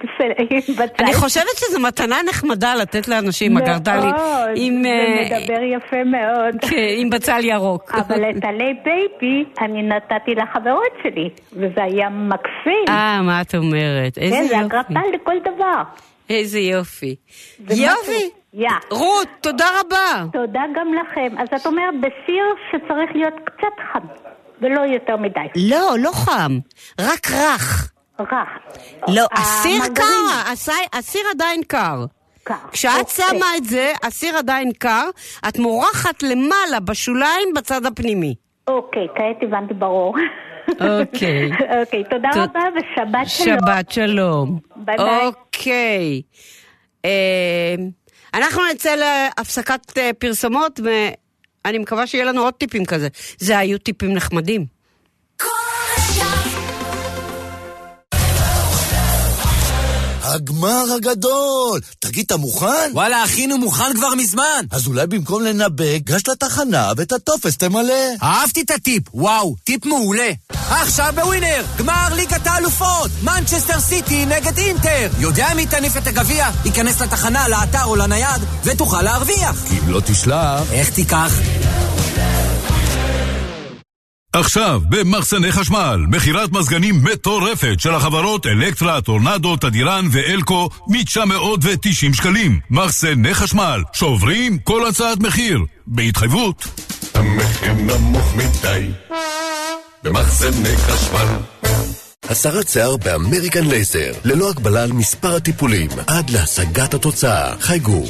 [0.50, 1.04] עם בצל.
[1.04, 6.56] אני חושבת שזו מתנה נחמדה לתת לאנשים אגרדלי מאוד, עם, זה אה, מדבר יפה מאוד.
[6.62, 7.92] כן, עם בצל ירוק.
[7.96, 12.86] אבל את עלי בייבי אני נתתי לחברות שלי, וזה היה מקסים.
[12.90, 14.16] אה, מה את אומרת?
[14.16, 14.66] כן, איזה זה יופי.
[14.66, 15.82] אגרטל לכל דבר.
[16.30, 17.16] איזה יופי.
[17.68, 18.30] זה יופי.
[18.54, 18.70] יא.
[18.90, 20.26] רות, תודה רבה.
[20.34, 21.38] תודה גם לכם.
[21.38, 24.00] אז את אומרת בסיר שצריך להיות קצת חם,
[24.62, 25.40] ולא יותר מדי.
[25.56, 26.60] לא, לא חם,
[27.02, 27.92] רק רך.
[28.20, 28.34] רך.
[29.08, 29.82] לא, אה, הסיר.
[29.96, 32.06] קר, הסי- הסיר עדיין קר.
[32.72, 33.26] כשאת אוקיי.
[33.38, 35.10] שמה את זה, הסיר עדיין קר,
[35.50, 38.36] את מורחת למעלה בשוליים בצד הפנימי.
[38.68, 40.16] אוקיי, כעת הבנתי ברור.
[40.70, 41.50] אוקיי.
[41.80, 43.58] אוקיי, תודה תוד- רבה ושבת שלום.
[43.60, 44.60] שבת שלום.
[44.76, 45.26] ביי ביי.
[45.26, 46.22] אוקיי.
[47.06, 47.76] אה,
[48.34, 50.80] אנחנו נצא להפסקת אה, פרסומות,
[51.66, 53.08] ואני מקווה שיהיה לנו עוד טיפים כזה.
[53.38, 54.81] זה היו טיפים נחמדים.
[60.34, 61.80] הגמר הגדול!
[62.00, 62.92] תגיד, אתה מוכן?
[62.94, 64.66] וואלה, אחינו מוכן כבר מזמן!
[64.72, 67.94] אז אולי במקום לנבא, גש לתחנה ואת הטופס תמלא.
[68.24, 70.30] אהבתי את הטיפ, וואו, טיפ מעולה.
[70.70, 75.10] עכשיו ב Winner, גמר ליגת האלופות, מנצ'סטר סיטי נגד אינטר.
[75.20, 76.50] יודע מי תניף את הגביע?
[76.66, 79.64] ייכנס לתחנה, לאתר או לנייד, ותוכל להרוויח.
[79.70, 80.72] כי אם לא תשלח...
[80.72, 81.32] איך תיקח?
[84.34, 92.60] עכשיו, במחסני חשמל, מכירת מזגנים מטורפת של החברות אלקטרה, טורנדו, תדיראן ואלקו מ-990 שקלים.
[92.70, 96.68] מחסני חשמל, שוברים כל הצעת מחיר, בהתחייבות.
[97.14, 98.90] המחיר נמוך מדי
[100.04, 101.28] במחסני חשמל
[102.30, 107.54] הסרת שיער ב American Laser, ללא הגבלה על מספר הטיפולים, עד להשגת התוצאה.
[107.60, 108.04] חייגו.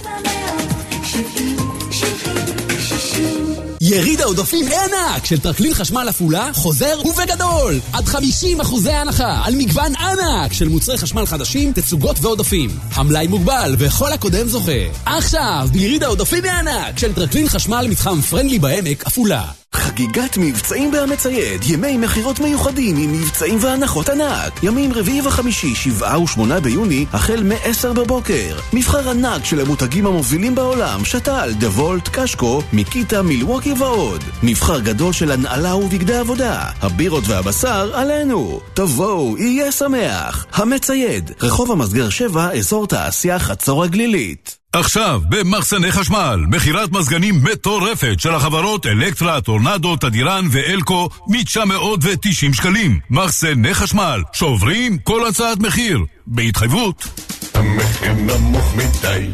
[3.91, 7.79] יריד העודפים ענק של טרקלין חשמל עפולה חוזר ובגדול!
[7.93, 12.69] עד 50 אחוזי הנחה על מגוון ענק של מוצרי חשמל חדשים, תצוגות ועודפים.
[12.93, 14.71] המלאי מוגבל וכל הקודם זוכה.
[15.05, 19.43] עכשיו, ביריד העודפים הענק של טרקלין חשמל מתחם פרנדלי בעמק, עפולה.
[19.75, 24.63] חגיגת מבצעים בהמצייד, ימי מכירות מיוחדים עם מבצעים והנחות ענק.
[24.63, 28.57] ימים רביעי וחמישי, שבעה ושמונה ביוני, החל מ-10 בבוקר.
[28.73, 34.23] מבחר ענק של המותגים המובילים בעולם, שתל, דה וולט, קשקו, מיקיטה, מילווקי ועוד.
[34.43, 36.65] מבחר גדול של הנעלה ובגדי עבודה.
[36.81, 38.59] הבירות והבשר עלינו.
[38.73, 40.45] תבואו, יהיה שמח.
[40.53, 44.57] המצייד, רחוב המסגר 7, אזור תעשייה חצור הגלילית.
[44.73, 52.99] עכשיו, במחסני חשמל, מכירת מזגנים מטורפת של החברות אלקטרה, טורנדו, תדיראן ואלקו מ-990 שקלים.
[53.09, 57.07] מחסני חשמל, שוברים כל הצעת מחיר, בהתחייבות.
[57.53, 59.29] המחיר נמוך מדי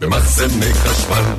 [0.00, 1.34] במחסני חשמל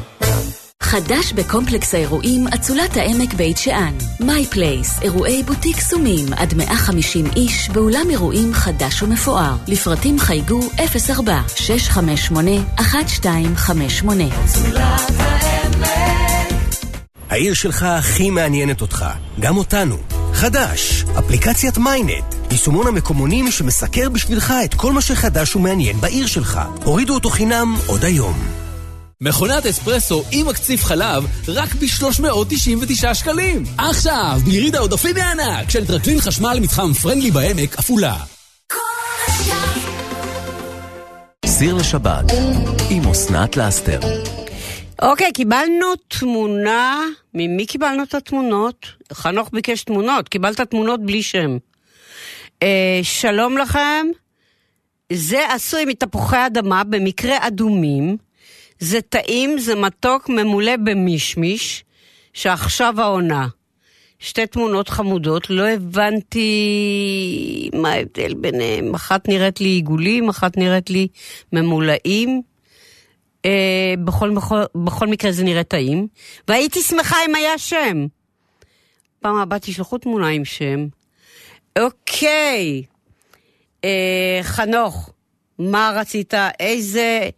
[0.83, 3.93] חדש בקומפלקס האירועים אצולת העמק בית שאן.
[4.19, 9.55] My Place, אירועי בוטיק קסומים עד 150 איש באולם אירועים חדש ומפואר.
[9.67, 10.59] לפרטים חייגו
[11.15, 14.23] 04 658 1258
[17.29, 19.05] העיר שלך הכי מעניינת אותך,
[19.39, 19.97] גם אותנו.
[20.33, 26.59] חדש, אפליקציית מיינט, יישומון המקומונים שמסקר בשבילך את כל מה שחדש ומעניין בעיר שלך.
[26.83, 28.68] הורידו אותו חינם עוד היום.
[29.23, 33.63] מכונת אספרסו עם מקציף חלב רק ב-399 שקלים.
[33.77, 38.15] עכשיו, ביריד העודפים הענק של טרקלין חשמל מתחם פרנדלי בעמק, עפולה.
[41.45, 42.25] סיר לשבת
[42.89, 43.99] עם אסנת לאסתר.
[45.01, 47.01] אוקיי, קיבלנו תמונה,
[47.33, 48.85] ממי קיבלנו את התמונות?
[49.13, 51.57] חנוך ביקש תמונות, קיבלת תמונות בלי שם.
[52.63, 54.07] אה, שלום לכם,
[55.13, 58.28] זה עשוי מתפוחי אדמה, במקרה אדומים.
[58.79, 61.83] זה טעים, זה מתוק, ממולא במישמיש,
[62.33, 63.47] שעכשיו העונה.
[64.19, 66.49] שתי תמונות חמודות, לא הבנתי
[67.73, 68.95] מה ההבדל ביניהם.
[68.95, 71.07] אחת נראית לי עיגולים, אחת נראית לי
[71.53, 72.41] ממולאים.
[73.45, 76.07] אה, בכל, בכל, בכל מקרה זה נראה טעים.
[76.47, 78.07] והייתי שמחה אם היה שם.
[79.19, 80.87] פעם הבאה תשלחו תמונה עם שם.
[81.79, 82.83] אוקיי.
[83.83, 85.09] אה, חנוך,
[85.59, 86.33] מה רצית?
[86.59, 87.29] איזה...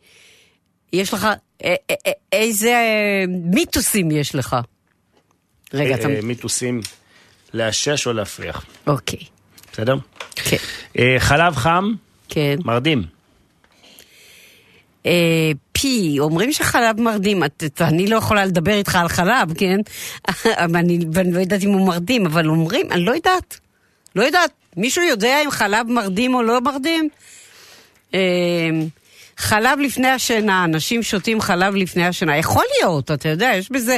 [0.93, 1.27] יש לך...
[1.63, 2.73] אה, אה, אה, איזה
[3.27, 4.55] מיתוסים יש לך?
[5.73, 6.07] רגע, אתה...
[6.23, 6.81] מיתוסים
[7.53, 8.65] לאשש או להפריח.
[8.87, 9.19] אוקיי.
[9.73, 9.95] בסדר?
[10.35, 10.57] כן.
[11.19, 11.93] חלב חם,
[12.29, 12.55] כן.
[12.65, 13.03] מרדים.
[15.71, 19.77] פי, אומרים שחלב מרדים, את, את, אני לא יכולה לדבר איתך על חלב, כן?
[20.75, 23.59] אני, ואני לא יודעת אם הוא מרדים, אבל אומרים, אני לא יודעת.
[24.15, 24.51] לא יודעת.
[24.77, 27.09] מישהו יודע אם חלב מרדים או לא מרדים?
[29.41, 32.37] חלב לפני השינה, אנשים שותים חלב לפני השינה.
[32.37, 33.97] יכול להיות, אתה יודע, יש בזה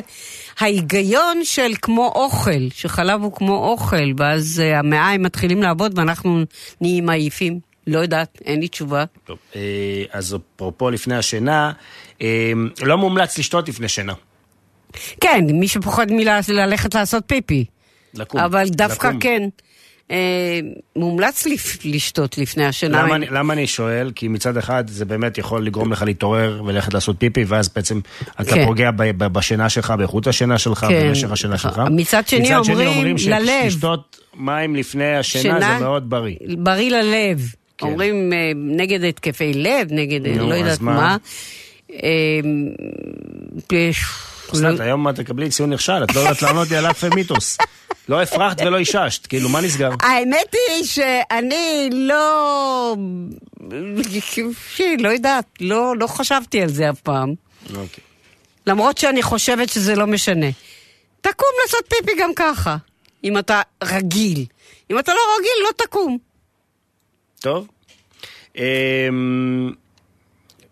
[0.60, 6.44] ההיגיון של כמו אוכל, שחלב הוא כמו אוכל, ואז אה, המעיים מתחילים לעבוד ואנחנו
[6.82, 7.60] נהיים עייפים.
[7.88, 9.06] לא יודעת, אין לי תשובה.
[9.26, 9.62] טוב, אה,
[10.12, 11.72] אז אפרופו לפני השינה,
[12.22, 12.52] אה,
[12.82, 14.14] לא מומלץ לשתות לפני שינה.
[15.22, 17.66] כן, מי שפוחד מללכת לעשות פיפי.
[18.14, 18.42] לקום.
[18.42, 19.20] אבל דווקא לקום.
[19.20, 19.44] כן.
[20.12, 20.60] אה,
[20.96, 21.46] מומלץ
[21.86, 23.04] לשתות לפני השינה.
[23.04, 24.12] למה, אני- למה אני שואל?
[24.16, 28.00] כי מצד אחד זה באמת יכול לגרום לך להתעורר וללכת לעשות פיפי, ואז בעצם
[28.42, 28.66] אתה כן.
[28.66, 31.08] פוגע ב- ב- בשינה שלך, באיכות השינה שלך, כן.
[31.10, 31.82] במשך השינה שלך.
[31.92, 33.62] מצד שני אומרים ללב.
[33.70, 36.36] שלשתות מים לפני השינה שינה- זה מאוד בריא.
[36.58, 37.40] בריא ללב.
[37.82, 40.94] אומרים אה, נגד התקפי לב, נגד אה, נו, לא יודעת מה?
[40.94, 41.18] מה.
[44.54, 47.58] אסנת, היום את תקבלי ציון נכשל, את לא יודעת לענות לי על אף מיתוס.
[48.10, 49.90] לא הפרחת ולא איששת, כאילו, מה נסגר?
[50.02, 52.96] האמת היא שאני לא...
[55.00, 57.34] לא יודעת, לא, לא חשבתי על זה אף פעם.
[57.70, 58.04] אוקיי.
[58.68, 60.48] למרות שאני חושבת שזה לא משנה.
[61.22, 62.78] תקום לעשות פיפי גם ככה,
[63.24, 64.46] אם אתה רגיל.
[64.92, 66.18] אם אתה לא רגיל, לא תקום.
[67.40, 67.68] טוב.
[68.56, 69.72] אמ,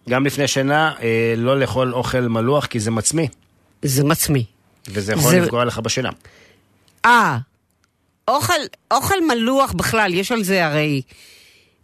[0.10, 3.28] גם לפני שינה, אה, לא לאכול אוכל מלוח, כי זה מצמיא.
[3.86, 4.44] זה מצמיא.
[4.88, 6.10] וזה יכול זה- לפגוע לך בשינה.
[7.06, 7.38] אה,
[8.28, 8.54] אוכל,
[8.92, 11.02] אוכל מלוח בכלל, יש על זה הרי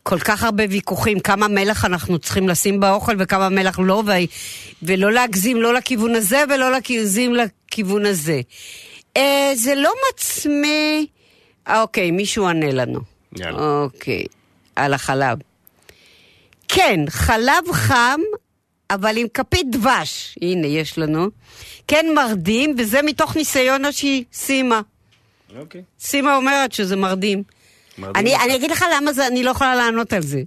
[0.04, 4.12] כל כך הרבה ויכוחים, כמה מלח אנחנו צריכים לשים באוכל וכמה מלח לא, ו...
[4.84, 8.42] ולא להגזים לא לכיוון הזה ולא להגזים לכיוון הזה.
[9.18, 11.06] אה, זה לא מצמיא...
[11.68, 13.00] אה, אוקיי, מישהו ענה לנו.
[13.40, 13.60] יאללה.
[13.60, 14.24] אוקיי,
[14.76, 15.38] על החלב.
[16.68, 18.20] כן, חלב חם,
[18.92, 20.38] אבל עם כפית דבש.
[20.42, 21.28] הנה, יש לנו.
[21.88, 24.82] כן מרדים, וזה מתוך ניסיון שהיא סימה.
[25.60, 25.82] אוקיי.
[26.00, 27.44] סימה אומרת שזה מרדים.
[27.98, 28.36] מרדים אני.
[28.36, 30.42] אני אגיד לך למה זה, אני לא יכולה לענות על זה.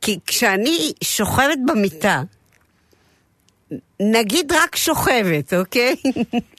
[0.00, 2.22] כי כשאני שוכבת במיטה,
[4.00, 5.96] נגיד רק שוכבת, אוקיי?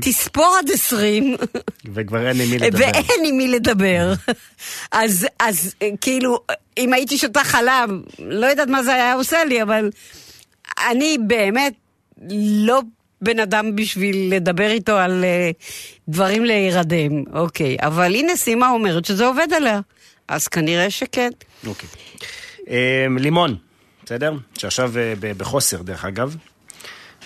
[0.00, 1.36] תספור עד עשרים,
[1.94, 2.78] וכבר אין לי מי לדבר.
[2.78, 4.12] ואין עם מי לדבר.
[4.92, 6.40] אז, אז אה, כאילו,
[6.78, 9.90] אם הייתי שותה חלב, לא יודעת מה זה היה עושה לי, אבל
[10.90, 11.74] אני באמת
[12.40, 12.80] לא
[13.20, 15.50] בן אדם בשביל לדבר איתו על אה,
[16.08, 17.76] דברים להירדם, אוקיי.
[17.80, 19.80] אבל הנה סימה אומרת שזה עובד עליה,
[20.28, 21.30] אז כנראה שכן.
[21.66, 21.88] אוקיי.
[22.68, 23.56] אמ, לימון,
[24.04, 24.32] בסדר?
[24.58, 26.36] שעכשיו אה, בחוסר, דרך אגב.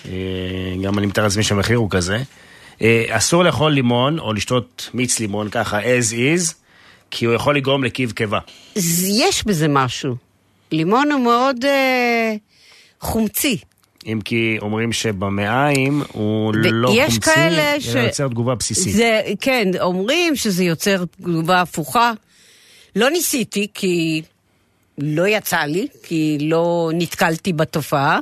[0.05, 0.11] אה,
[0.83, 2.17] גם אני מתאר לעצמי שהמחיר הוא כזה.
[2.81, 6.53] אה, אסור לאכול לימון או לשתות מיץ לימון ככה as is,
[7.11, 8.39] כי הוא יכול לגרום לקיב קיבה.
[9.09, 10.15] יש בזה משהו.
[10.71, 12.35] לימון הוא מאוד אה,
[13.01, 13.57] חומצי.
[14.05, 17.37] אם כי אומרים שבמעיים הוא לא חומצי, ש-
[17.95, 18.93] אלא יוצר תגובה בסיסית.
[18.95, 22.11] זה, כן, אומרים שזה יוצר תגובה הפוכה.
[22.95, 24.21] לא ניסיתי, כי
[24.97, 28.19] לא יצא לי, כי לא נתקלתי בתופעה.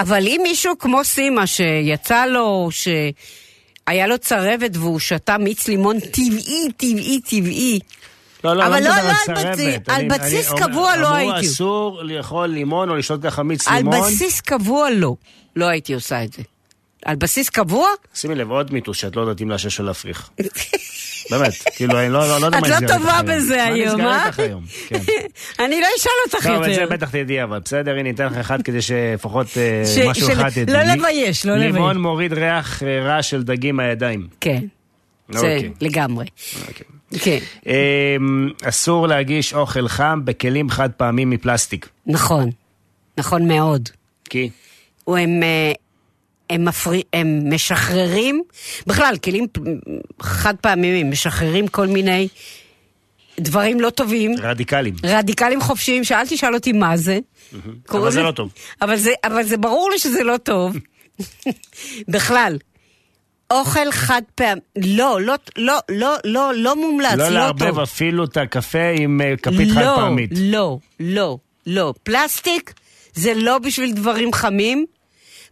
[0.00, 6.72] אבל אם מישהו כמו סימה, שיצא לו, שהיה לו צרבת והוא שתה מיץ לימון טבעי,
[6.76, 7.78] טבעי, טבעי,
[8.44, 9.88] לא, לא, אבל לא לא, מדבר לא על על בסיס- צרבת.
[9.88, 11.46] על אני- בסיס אני קבוע לא אמרו הייתי.
[11.46, 14.00] אסור לאכול לימון או לשתות ככה מיץ על לימון.
[14.00, 15.14] בסיס קבוע לא.
[15.56, 16.42] לא הייתי עושה את זה.
[17.04, 17.88] על בסיס קבוע?
[18.14, 20.30] שימי לב, עוד מיתוס שאת לא יודעת אם לאשש או להפריך.
[21.30, 23.26] באמת, כאילו, אני לא לא- לא יודע את מה לא נסגר איתך טובה היום.
[23.26, 24.26] בזה מה היום, נסגר אה?
[24.26, 24.64] איתך היום?
[24.88, 24.98] כן.
[25.64, 26.94] אני לא אשאל אותך טוב, את זה יותר.
[26.94, 30.74] בטח תדעי, אבל בסדר, הנה, ניתן לך אחד כדי שלפחות אה, משהו אחד תדעי.
[30.74, 31.72] לא לבייש, לא לבייש.
[31.74, 34.26] לימון מוריד ריח אה, רע של דגים מהידיים.
[34.40, 34.64] כן,
[35.30, 35.70] זה אוקיי.
[35.80, 36.26] לגמרי.
[37.20, 41.88] כן, אמ, אסור להגיש אוכל חם בכלים חד פעמים מפלסטיק.
[42.06, 42.50] נכון.
[43.18, 43.88] נכון מאוד.
[44.30, 44.50] כי?
[45.08, 45.72] הם, אה,
[46.50, 48.42] הם, מפרי, הם משחררים,
[48.86, 49.46] בכלל, כלים
[50.22, 52.28] חד פעמים משחררים כל מיני
[53.40, 54.94] דברים לא טובים, רדיקלים.
[55.04, 57.18] רדיקלים חופשיים, שאל תשאל אותי מה זה.
[57.86, 58.52] קוראים אבל זה לא טוב.
[58.82, 60.76] אבל זה, אבל זה ברור לי שזה לא טוב.
[62.12, 62.58] בכלל.
[63.50, 67.80] אוכל חד פעם, לא, לא, לא, לא, לא, לא מומלץ, לא לא לערבב טוב.
[67.80, 70.30] אפילו את הקפה עם אה, כפית חד פעמית.
[70.36, 71.94] לא, לא, לא.
[72.02, 72.74] פלסטיק
[73.14, 74.86] זה לא בשביל דברים חמים,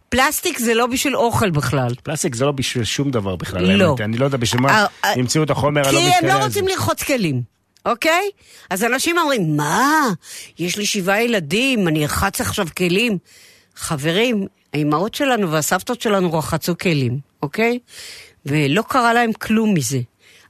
[0.09, 1.95] פלסטיק זה לא בשביל אוכל בכלל.
[2.03, 3.71] פלסטיק זה לא בשביל שום דבר בכלל.
[3.71, 3.85] לא.
[3.85, 4.01] האמת.
[4.01, 6.45] אני לא יודע בשביל מה אה, אה, המציאו את החומר הלא כי מתכלה הם לא.
[6.45, 7.41] רוצים לרחוץ כלים,
[7.85, 8.29] אוקיי?
[8.69, 10.09] אז אנשים אומרים, מה?
[10.59, 13.17] יש לי שבעה ילדים, אני ארחץ עכשיו כלים.
[13.75, 17.79] חברים, האימהות שלנו והסבתות שלנו רחצו כלים, אוקיי?
[18.45, 19.99] ולא קרה להם כלום מזה.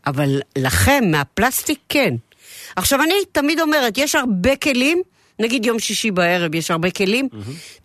[0.08, 2.16] אבל לכם, מהפלסטיק, כן.
[2.76, 5.02] עכשיו, אני תמיד אומרת, יש הרבה כלים,
[5.40, 7.30] נגיד יום שישי בערב יש הרבה כלים,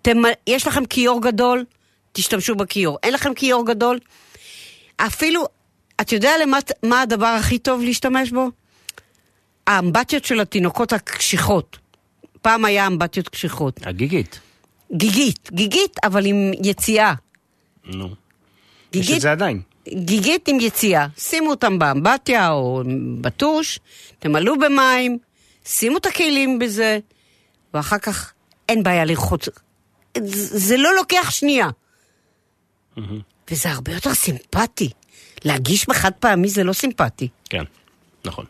[0.02, 0.22] תמ...
[0.46, 1.64] יש לכם כיור גדול,
[2.12, 2.98] תשתמשו בכיור.
[3.02, 3.98] אין לכם כיור גדול,
[4.96, 5.44] אפילו,
[6.00, 8.48] את יודע למה, מה הדבר הכי טוב להשתמש בו?
[9.66, 11.78] האמבטיות של התינוקות הקשיחות.
[12.42, 13.80] פעם היה אמבטיות קשיחות.
[13.86, 14.40] הגיגית.
[14.92, 17.14] גיגית, גיגית, אבל עם יציאה.
[17.84, 18.08] נו.
[18.08, 18.14] יש
[18.92, 19.60] גיגית, את זה עדיין.
[19.88, 21.06] גיגית עם יציאה.
[21.18, 22.82] שימו אותם באמבטיה או
[23.20, 23.78] בטוש,
[24.18, 25.18] תמלאו במים,
[25.64, 26.98] שימו את הכלים בזה,
[27.74, 28.32] ואחר כך
[28.68, 29.48] אין בעיה לרחוץ.
[30.18, 31.68] זה זה לא לוקח שנייה.
[33.50, 34.90] וזה הרבה יותר סימפטי.
[35.44, 37.28] להגיש בחד פעמי זה לא סימפטי.
[37.50, 37.64] כן,
[38.24, 38.44] נכון.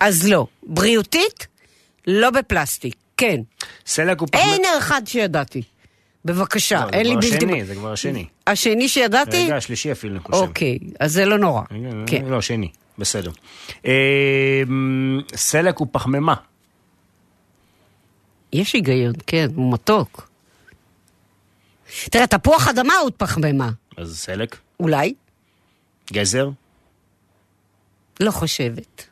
[0.00, 0.46] אז לא.
[0.62, 1.46] בריאותית,
[2.06, 2.94] לא בפלסטיק.
[3.16, 3.40] כן.
[3.86, 4.42] סלק הוא פחמן...
[4.42, 5.62] אין אחד שידעתי.
[6.24, 7.36] בבקשה, לא, זה אין לי כבר בלתי...
[7.36, 8.26] השני, זה כבר השני.
[8.46, 9.44] השני שידעתי?
[9.44, 10.38] רגע, השלישי אפילו, אני חושב.
[10.38, 11.62] אוקיי, אז זה לא נורא.
[11.70, 12.24] רגע, כן.
[12.24, 12.68] לא, שני.
[12.98, 13.30] בסדר.
[13.84, 13.90] אמ,
[15.34, 16.34] סלק הוא פחמימה.
[18.56, 20.28] יש היגיון, כן, הוא מתוק.
[22.10, 23.70] תראה, תפוח אדמה הוא פחמימה.
[23.96, 24.56] אז סלק?
[24.80, 25.14] אולי?
[26.12, 26.48] גזר?
[28.20, 29.06] לא חושבת.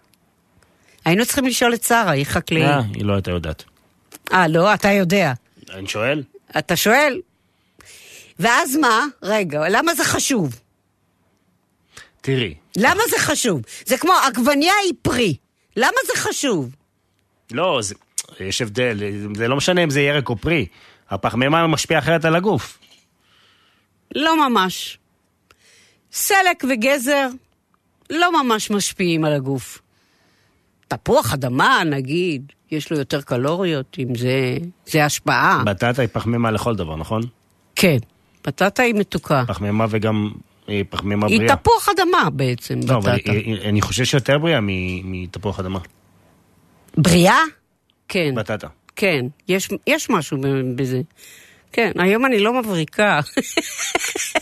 [1.05, 2.65] היינו צריכים לשאול את שרה, היא חקלאית.
[2.65, 3.65] אה, היא לא הייתה יודעת.
[4.33, 4.75] אה, לא?
[4.75, 5.33] אתה יודע.
[5.71, 6.23] אני שואל?
[6.59, 7.21] אתה שואל?
[8.39, 9.07] ואז מה?
[9.23, 10.61] רגע, למה זה חשוב?
[12.21, 12.55] תראי.
[12.77, 13.63] למה זה חשוב?
[13.87, 15.37] זה כמו עגבניה היא פרי.
[15.77, 16.71] למה זה חשוב?
[17.51, 17.95] לא, זה,
[18.41, 18.99] יש הבדל,
[19.35, 20.67] זה לא משנה אם זה ירק או פרי.
[21.11, 22.79] הפחמימה משפיע אחרת על הגוף.
[24.15, 24.99] לא ממש.
[26.13, 27.29] סלק וגזר
[28.11, 29.79] לא ממש משפיעים על הגוף.
[30.89, 34.57] תפוח אדמה, נגיד, יש לו יותר קלוריות, אם זה,
[34.87, 35.63] זה השפעה.
[35.67, 37.23] בטטה היא פחמימה לכל דבר, נכון?
[37.77, 37.97] כן,
[38.47, 39.45] בטטה היא מתוקה.
[39.49, 40.31] פחמימה וגם
[40.67, 41.57] היא פחמימה היא בריאה.
[41.57, 43.33] תפוח אדמה בעצם, לא, אבל בטטה.
[43.33, 44.59] היא- היא- אני חושב שיותר בריאה
[45.05, 45.79] מתפוח אדמה.
[46.97, 47.39] בריאה?
[48.09, 48.35] כן.
[48.35, 48.67] בטטה.
[48.97, 50.39] כן, יש, יש משהו
[50.77, 51.01] בזה.
[51.73, 53.21] כן, היום אני לא מבריקה.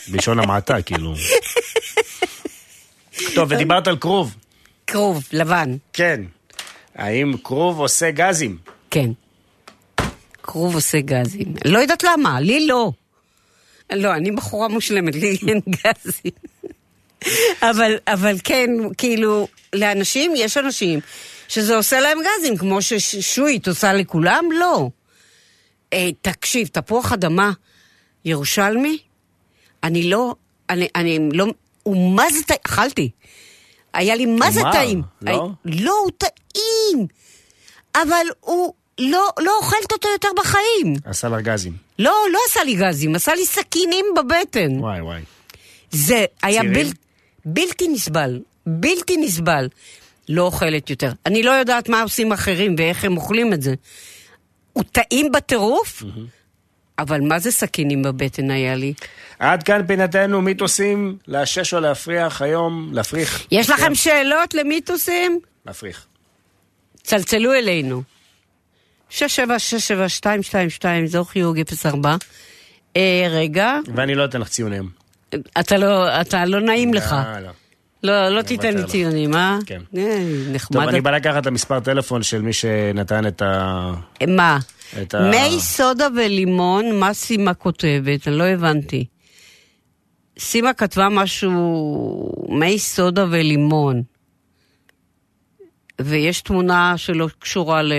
[0.08, 1.14] בלשון המעטה, כאילו.
[3.34, 4.36] טוב, ודיברת על כרוב.
[4.86, 5.76] כרוב, לבן.
[5.92, 6.20] כן.
[6.94, 8.58] האם כרוב עושה גזים?
[8.90, 9.10] כן.
[10.42, 11.54] כרוב עושה גזים.
[11.64, 12.92] לא יודעת למה, לי לא.
[13.92, 16.32] לא, אני בחורה מושלמת, לי אין גזים.
[17.62, 21.00] אבל, אבל כן, כאילו, לאנשים, יש אנשים
[21.52, 24.88] שזה עושה להם גזים, כמו ששושית עושה לכולם, לא.
[25.92, 27.52] אה, תקשיב, תפוח אדמה
[28.24, 28.98] ירושלמי,
[29.84, 30.34] אני לא,
[30.70, 31.46] אני, אני לא,
[31.82, 33.10] הוא מה זה טעים, אכלתי.
[33.94, 35.02] היה לי מה זה טעים.
[35.22, 35.30] לא?
[35.30, 37.06] היה- לא, הוא טעים.
[37.94, 40.94] אבל הוא, לא, לא אוכלת אותו יותר בחיים.
[41.04, 41.72] עשה לך גזים.
[41.98, 44.78] לא, לא עשה לי גזים, עשה לי סכינים בבטן.
[44.80, 45.22] וואי וואי.
[45.90, 46.62] זה היה?
[46.62, 46.88] בל,
[47.44, 49.68] בלתי נסבל, בלתי נסבל.
[50.32, 51.12] לא אוכלת יותר.
[51.26, 53.74] אני לא יודעת מה עושים אחרים ואיך הם אוכלים את זה.
[54.72, 56.02] הוא טעים בטירוף,
[56.98, 58.92] אבל מה זה סכינים בבטן היה לי?
[59.38, 63.46] עד כאן פינתנו מיתוסים לאשש או להפריח היום, להפריך.
[63.50, 65.40] יש לכם שאלות למיתוסים?
[65.66, 66.06] להפריך.
[67.02, 68.02] צלצלו אלינו.
[69.10, 72.16] 6767222, זו חיוג 04.
[72.96, 74.90] אה, רגע, ואני לא אתן לך ציונים.
[75.60, 77.12] אתה לא, אתה לא נעים לך.
[77.12, 77.50] לא, לא.
[78.02, 78.84] לא, לא תיתן לי.
[78.84, 79.58] ציונים, אה?
[79.66, 79.80] כן.
[79.96, 80.80] אה, נחמד.
[80.80, 83.92] טוב, אני בא לקחת את המספר טלפון של מי שנתן את ה...
[84.28, 84.58] מה?
[85.02, 85.30] את ה...
[85.30, 88.28] מי סודה ולימון, מה סימה כותבת?
[88.28, 89.04] אני לא הבנתי.
[90.38, 94.02] סימה כתבה משהו, מי סודה ולימון.
[96.00, 97.92] ויש תמונה שלא קשורה ל...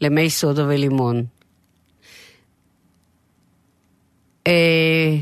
[0.00, 1.24] למי סודה ולימון.
[4.46, 5.16] אה,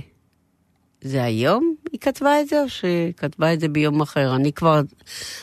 [1.03, 4.37] זה היום היא כתבה את זה, או שהיא כתבה את זה ביום אחר?
[4.37, 4.81] אני כבר...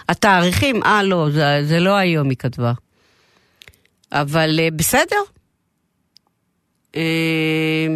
[0.09, 2.73] התאריכים, אה, לא, זה, זה לא היום היא כתבה.
[4.11, 5.21] אבל אה, בסדר.
[6.95, 7.87] אה,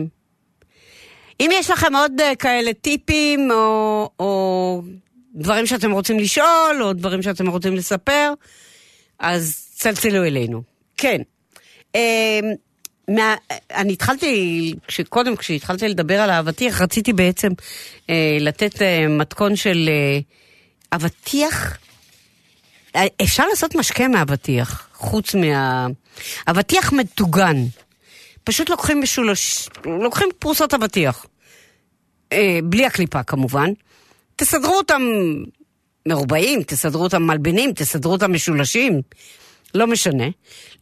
[1.39, 4.81] אם יש לכם עוד אה, כאלה טיפים, או, או
[5.35, 8.33] דברים שאתם רוצים לשאול, או דברים שאתם רוצים לספר,
[9.19, 10.61] אז צלצלו אלינו.
[10.97, 11.21] כן.
[13.07, 13.36] מה,
[13.72, 14.73] אני התחלתי,
[15.10, 17.49] קודם כשהתחלתי לדבר על האבטיח, רציתי בעצם
[18.10, 20.19] אה, לתת אה, מתכון של אה,
[20.94, 21.78] אבטיח.
[22.95, 25.88] אה, אפשר לעשות משקה מאבטיח, חוץ מה...
[26.48, 27.57] אבטיח מטוגן.
[28.44, 29.69] פשוט לוקחים משולש...
[29.86, 31.26] לוקחים פרוסות אבטיח.
[32.34, 33.69] אה, בלי הקליפה כמובן.
[34.36, 35.02] תסדרו אותם
[36.06, 39.02] מרובעים, תסדרו אותם מלבנים, תסדרו אותם משולשים.
[39.76, 40.26] לא משנה.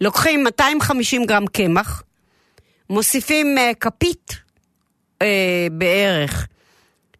[0.01, 2.03] לוקחים 250 גרם קמח,
[2.89, 4.35] מוסיפים אה, כפית
[5.21, 6.47] אה, בערך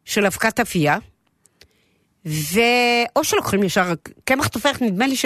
[0.06, 0.98] של אבקת אפייה,
[2.26, 2.60] ו...
[3.16, 3.94] או שלוקחים ישר
[4.24, 5.26] קמח תופח, נדמה לי ש...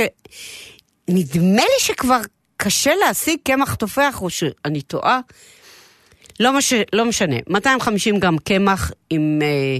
[1.08, 2.20] נדמה לי שכבר
[2.58, 5.20] קשה להשיג קמח תופח, או שאני טועה.
[6.40, 6.74] לא, מש...
[6.94, 9.78] לא משנה, 250 גרם קמח עם, אה,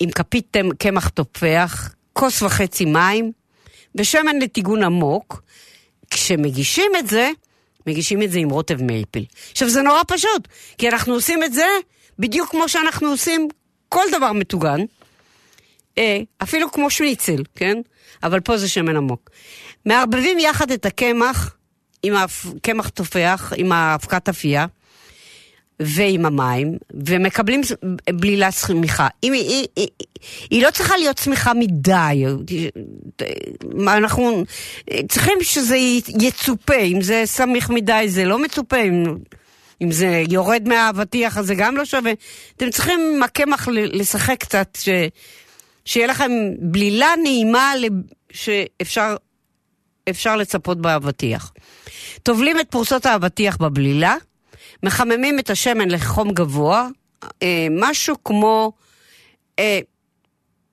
[0.00, 3.32] עם כפית קמח תופח, כוס וחצי מים,
[3.94, 5.42] ושמן לטיגון עמוק.
[6.10, 7.30] כשמגישים את זה,
[7.86, 9.24] מגישים את זה עם רוטב מייפל.
[9.50, 10.48] עכשיו, זה נורא פשוט,
[10.78, 11.66] כי אנחנו עושים את זה
[12.18, 13.48] בדיוק כמו שאנחנו עושים
[13.88, 14.80] כל דבר מטוגן,
[15.98, 17.78] אה, אפילו כמו שניצל, כן?
[18.22, 19.30] אבל פה זה שמן עמוק.
[19.86, 21.56] מערבבים יחד את הקמח
[22.02, 24.66] עם הקמח תופח, עם האבקת אפייה,
[25.80, 27.60] ועם המים, ומקבלים
[28.10, 29.08] בלילת צמיחה.
[29.22, 29.88] היא, היא, היא,
[30.50, 32.24] היא לא צריכה להיות צמיחה מדי.
[33.86, 34.44] אנחנו
[35.08, 35.76] צריכים שזה
[36.20, 39.04] יצופה, אם זה סמיך מדי זה לא מצופה, אם,
[39.82, 42.12] אם זה יורד מהאבטיח אז זה גם לא שווה.
[42.56, 44.88] אתם צריכים עם הקמח לשחק קצת, ש,
[45.84, 47.72] שיהיה לכם בלילה נעימה
[48.32, 49.16] שאפשר
[50.10, 51.52] אפשר לצפות באבטיח.
[52.22, 54.16] טובלים את פרוסות האבטיח בבלילה,
[54.82, 56.88] מחממים את השמן לחום גבוה,
[57.42, 58.72] אה, משהו כמו,
[59.58, 59.80] אה,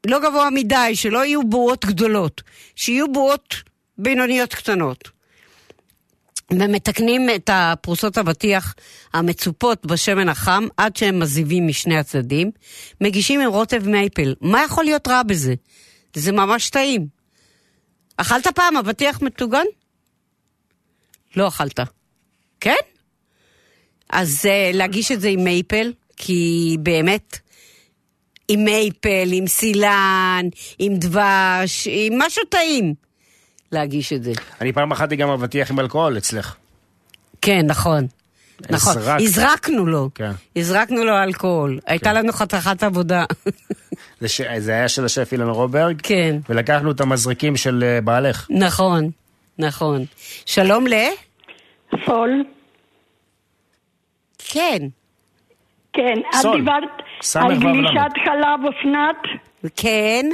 [0.07, 2.41] לא גבוה מדי, שלא יהיו בועות גדולות,
[2.75, 3.55] שיהיו בועות
[3.97, 5.17] בינוניות קטנות.
[6.51, 8.75] ומתקנים את הפרוסות אבטיח
[9.13, 12.51] המצופות בשמן החם עד שהם מזיבים משני הצדדים.
[13.01, 14.35] מגישים עם רוטב מייפל.
[14.41, 15.53] מה יכול להיות רע בזה?
[16.13, 17.07] זה ממש טעים.
[18.17, 19.65] אכלת פעם אבטיח מטוגן?
[21.35, 21.79] לא אכלת.
[22.59, 22.75] כן?
[24.09, 27.39] אז אה, להגיש את זה עם מייפל, כי באמת,
[28.47, 30.45] עם מייפל, עם סילן,
[30.79, 32.93] עם דבש, עם משהו טעים,
[33.71, 34.31] להגיש את זה.
[34.61, 36.55] אני פעם אחת גם אבטיח עם אלכוהול אצלך.
[37.41, 38.07] כן, נכון.
[38.69, 38.93] נכון.
[39.19, 40.31] הזרקנו לו, כן.
[40.55, 41.79] הזרקנו לו אלכוהול.
[41.85, 43.25] הייתה לנו חתיכת עבודה.
[44.21, 44.41] זה, ש...
[44.57, 46.01] זה היה של השף אילן רוברג.
[46.03, 46.37] כן.
[46.49, 48.47] ולקחנו את המזריקים של אה, בעלך.
[48.49, 49.09] נכון,
[49.59, 50.05] נכון.
[50.45, 50.93] שלום ל...
[52.05, 52.43] סול.
[54.57, 54.85] כן.
[55.93, 56.55] כן, את סול.
[56.55, 56.83] דיברת
[57.21, 59.15] סמך על גלישת חלב אופנת?
[59.77, 60.25] כן.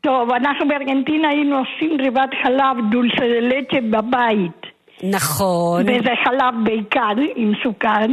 [0.00, 4.66] טוב, אנחנו בארגנטינה היינו עושים ריבת חלב דולסלצ'ה בבית.
[5.02, 5.82] נכון.
[5.82, 8.06] וזה חלב בעיקר עם סוכר,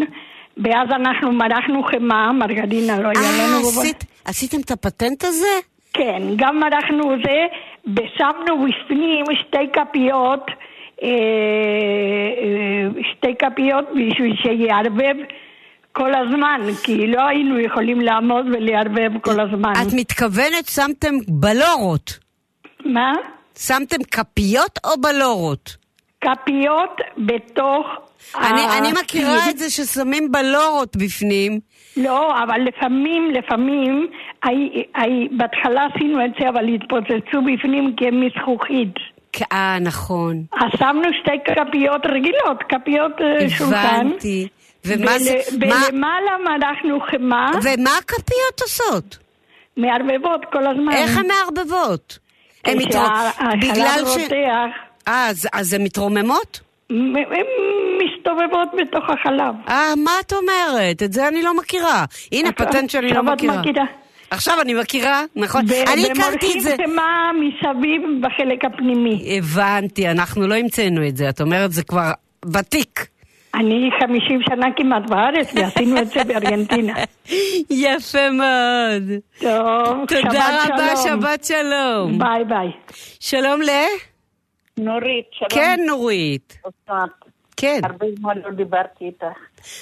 [0.58, 3.58] ואז אנחנו מרחנו חמאה, מרגרינה לא היה אה, לנו.
[3.68, 5.48] עשית- עשיתם את הפטנט הזה?
[5.94, 7.46] כן, גם מרחנו זה,
[7.88, 10.46] ושמנו בפנים שתי כפיות,
[11.04, 15.16] אה, אה, שתי כפיות בשביל שיערבב
[15.98, 19.74] כל הזמן, כי לא היינו יכולים לעמוד ולערבב כל הזמן.
[19.82, 22.18] את מתכוונת שמתם בלורות.
[22.86, 23.12] מה?
[23.60, 25.76] שמתם כפיות או בלורות?
[26.22, 27.86] כפיות בתוך...
[28.36, 31.60] אני, ה- אני מכירה את זה ששמים בלורות בפנים.
[31.98, 34.08] לא, אבל לפעמים, לפעמים,
[34.44, 38.94] הי- הי- בהתחלה עשינו את זה, אבל התפוצצו בפנים כי הם מזכוכית.
[39.52, 40.44] אה, נכון.
[40.54, 43.76] אז שמנו שתי כפיות רגילות, כפיות אה, שולחן.
[44.08, 44.48] הבנתי.
[44.88, 45.36] ומה זה...
[45.52, 47.52] ול- מה- ולמעלה מרחנו חמאה.
[47.64, 49.18] ומה הכפיות עושות?
[49.78, 50.92] מערבבות כל הזמן.
[50.92, 52.20] איך הן מערבבות?
[52.66, 54.32] הן מתרו- כשהחלב בגלל ש...
[55.08, 56.60] אה, אז- אז הן מתרוממות?
[56.90, 57.16] הן
[58.04, 59.56] מסתובבות בתוך החלב.
[59.70, 61.04] אה, מה את אומרת?
[61.04, 62.06] את זה אני לא מכירה.
[62.32, 63.62] הנה, פטנט שאני לא מכירה.
[64.32, 65.62] עכשיו אני מכירה, נכון.
[65.94, 66.70] אני הכרתי את זה.
[66.70, 69.38] ומורחים חמאה מסביב בחלק הפנימי.
[69.38, 71.30] הבנתי, אנחנו לא המצאנו את זה.
[71.30, 72.12] את אומרת, זה כבר
[72.54, 73.08] ותיק.
[73.60, 76.94] אני 50 שנה כמעט בארץ, ועשינו את זה בארגנטינה.
[77.86, 79.04] יפה מאוד.
[79.40, 81.22] טוב, תודה שבת רבה, שלום.
[81.22, 82.20] שבת שלום.
[82.20, 82.72] ביי ביי.
[83.20, 83.70] שלום ל...
[84.78, 85.50] נורית, שלום.
[85.50, 86.62] כן, נורית.
[87.58, 87.80] כן.
[87.84, 89.38] הרבה זמן לא דיברתי איתך.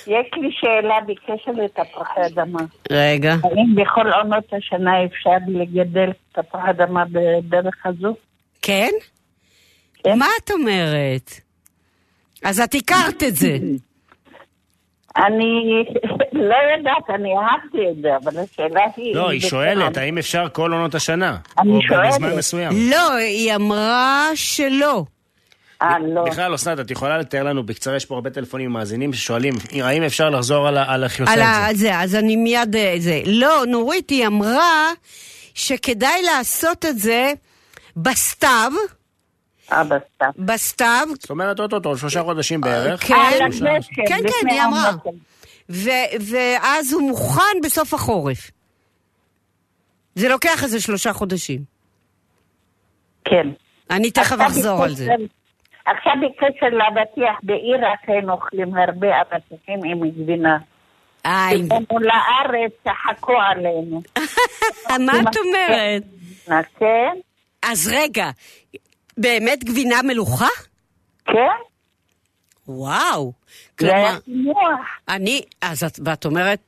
[0.07, 2.59] יש לי שאלה בקשר לתפוחי אדמה.
[2.91, 3.35] רגע.
[3.43, 8.15] האם בכל עונות השנה אפשר לגדל תפוחי אדמה בדרך הזו?
[8.61, 8.91] כן?
[10.05, 11.44] מה את אומרת?
[12.45, 13.57] אז את הכרת את זה.
[15.17, 15.83] אני
[16.33, 19.15] לא יודעת, אני אהבתי את זה, אבל השאלה היא...
[19.15, 19.97] לא, היא שואלת.
[19.97, 21.37] האם אפשר כל עונות השנה?
[21.59, 22.13] אני או שואלת.
[22.13, 22.71] בזמן מסוים.
[22.91, 25.03] לא, היא אמרה שלא.
[25.81, 26.23] אה, לא.
[26.23, 29.53] בכלל, אסנת, את יכולה לתאר לנו בקצרה, יש פה הרבה טלפונים מאזינים ששואלים,
[29.83, 32.75] האם אפשר לחזור על איך היא עושה את זה, אז אני מיד...
[32.75, 33.21] אה, זה.
[33.25, 34.91] לא, נורית, היא אמרה
[35.53, 37.33] שכדאי לעשות את זה
[37.97, 38.71] בסתיו.
[39.71, 40.29] אה, בסתיו.
[40.37, 41.07] בסתיו.
[41.19, 43.03] זאת אומרת, אוטוטו, שלושה חודשים בערך.
[43.07, 43.15] כן,
[44.07, 44.91] כן, כן, היא אמרה.
[46.19, 48.51] ואז הוא מוכן בסוף החורף.
[50.15, 51.61] זה לוקח איזה שלושה חודשים.
[53.25, 53.47] כן.
[53.89, 55.07] אני תכף אחזור על זה.
[55.85, 60.57] עכשיו בקשר לאבטיח, בעיראק היינו אוכלים הרבה אבטיחים עם גבינה.
[61.23, 64.01] כשבאנו לארץ, צחקו עלינו.
[65.05, 66.03] מה את אומרת?
[66.79, 67.11] כן.
[67.61, 68.29] אז רגע,
[69.17, 70.47] באמת גבינה מלוכה?
[71.25, 71.31] כן.
[72.67, 73.33] וואו.
[73.79, 74.69] זה היה כלומר,
[75.09, 76.59] אני, אז את, ואת אומרת,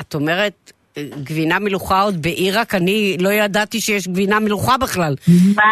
[0.00, 5.14] את אומרת, אה, גבינה מלוכה עוד בעיראק, אני לא ידעתי שיש גבינה מלוכה בכלל.
[5.56, 5.62] מה?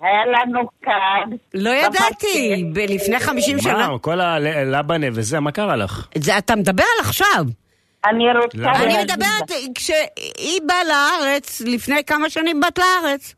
[0.00, 1.36] היה לנו כאן.
[1.54, 3.88] לא ידעתי, לפני 50 שנה.
[3.88, 6.08] מה, כל הלבנה וזה, מה קרה לך?
[6.18, 7.44] זה, אתה מדבר על עכשיו.
[8.06, 8.82] אני רוצה...
[8.82, 13.34] אני מדברת, כשהיא באה לארץ, לפני כמה שנים באת לארץ.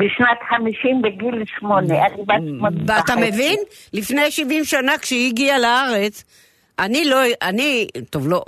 [0.00, 3.30] בשנת 50 בגיל שמונה, אני בת שמונה ואתה וחצי.
[3.30, 3.58] מבין?
[3.92, 6.24] לפני 70 שנה כשהיא הגיעה לארץ,
[6.78, 8.42] אני לא, אני, טוב, לא,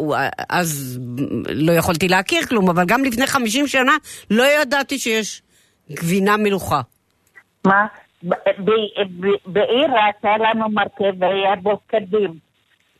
[0.48, 1.00] אז
[1.48, 3.96] לא יכולתי להכיר כלום, אבל גם לפני 50 שנה
[4.30, 5.42] לא ידעתי שיש
[5.90, 6.80] גבינה מלוכה.
[7.66, 7.86] מה?
[8.22, 8.70] ב- ב-
[9.20, 12.34] ב- בעיראק היה לנו מרכב והיה בו קדים.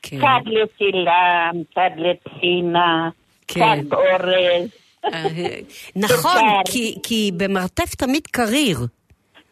[0.03, 0.17] כן.
[0.21, 3.09] צד לצילם, צד לטחינה,
[3.49, 3.61] כן.
[3.61, 4.82] צד אורז.
[5.97, 6.61] נכון, סוכר.
[6.65, 8.79] כי, כי במרתף תמיד קריר.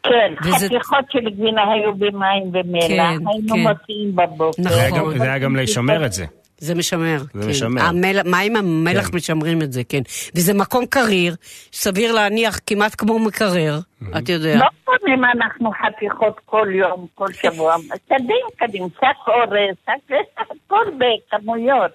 [0.02, 3.60] כן, וזה- חתיכות של גבינה היו במים ומלח, כן, היינו כן.
[3.60, 4.62] מוציאים בבוקר.
[4.62, 6.24] זה היה גם- זה היה גם לשמר את זה.
[6.58, 7.18] זה משמר.
[7.34, 7.48] זה כן.
[7.48, 7.82] משמר.
[7.82, 8.20] המל...
[8.24, 9.16] מים המלח כן.
[9.16, 10.00] משמרים את זה, כן.
[10.34, 11.34] וזה מקום קריר,
[11.72, 13.78] סביר להניח כמעט כמו מקרר,
[14.18, 14.54] את יודע.
[14.56, 17.76] לא קונים אנחנו חתיכות כל יום, כל שבוע.
[18.08, 21.90] קדים, קדים, שק אורז, שק הכל בכמויות.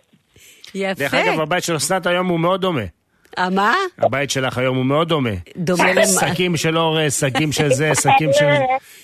[0.76, 0.94] יפה.
[1.04, 2.82] דרך אגב, הבית של אסנת היום הוא מאוד דומה.
[3.52, 3.74] מה?
[4.00, 5.30] הבית שלך היום הוא מאוד דומה.
[5.58, 6.06] דומה למה?
[6.06, 8.46] שקים של אורז, שקים של זה, שקים של...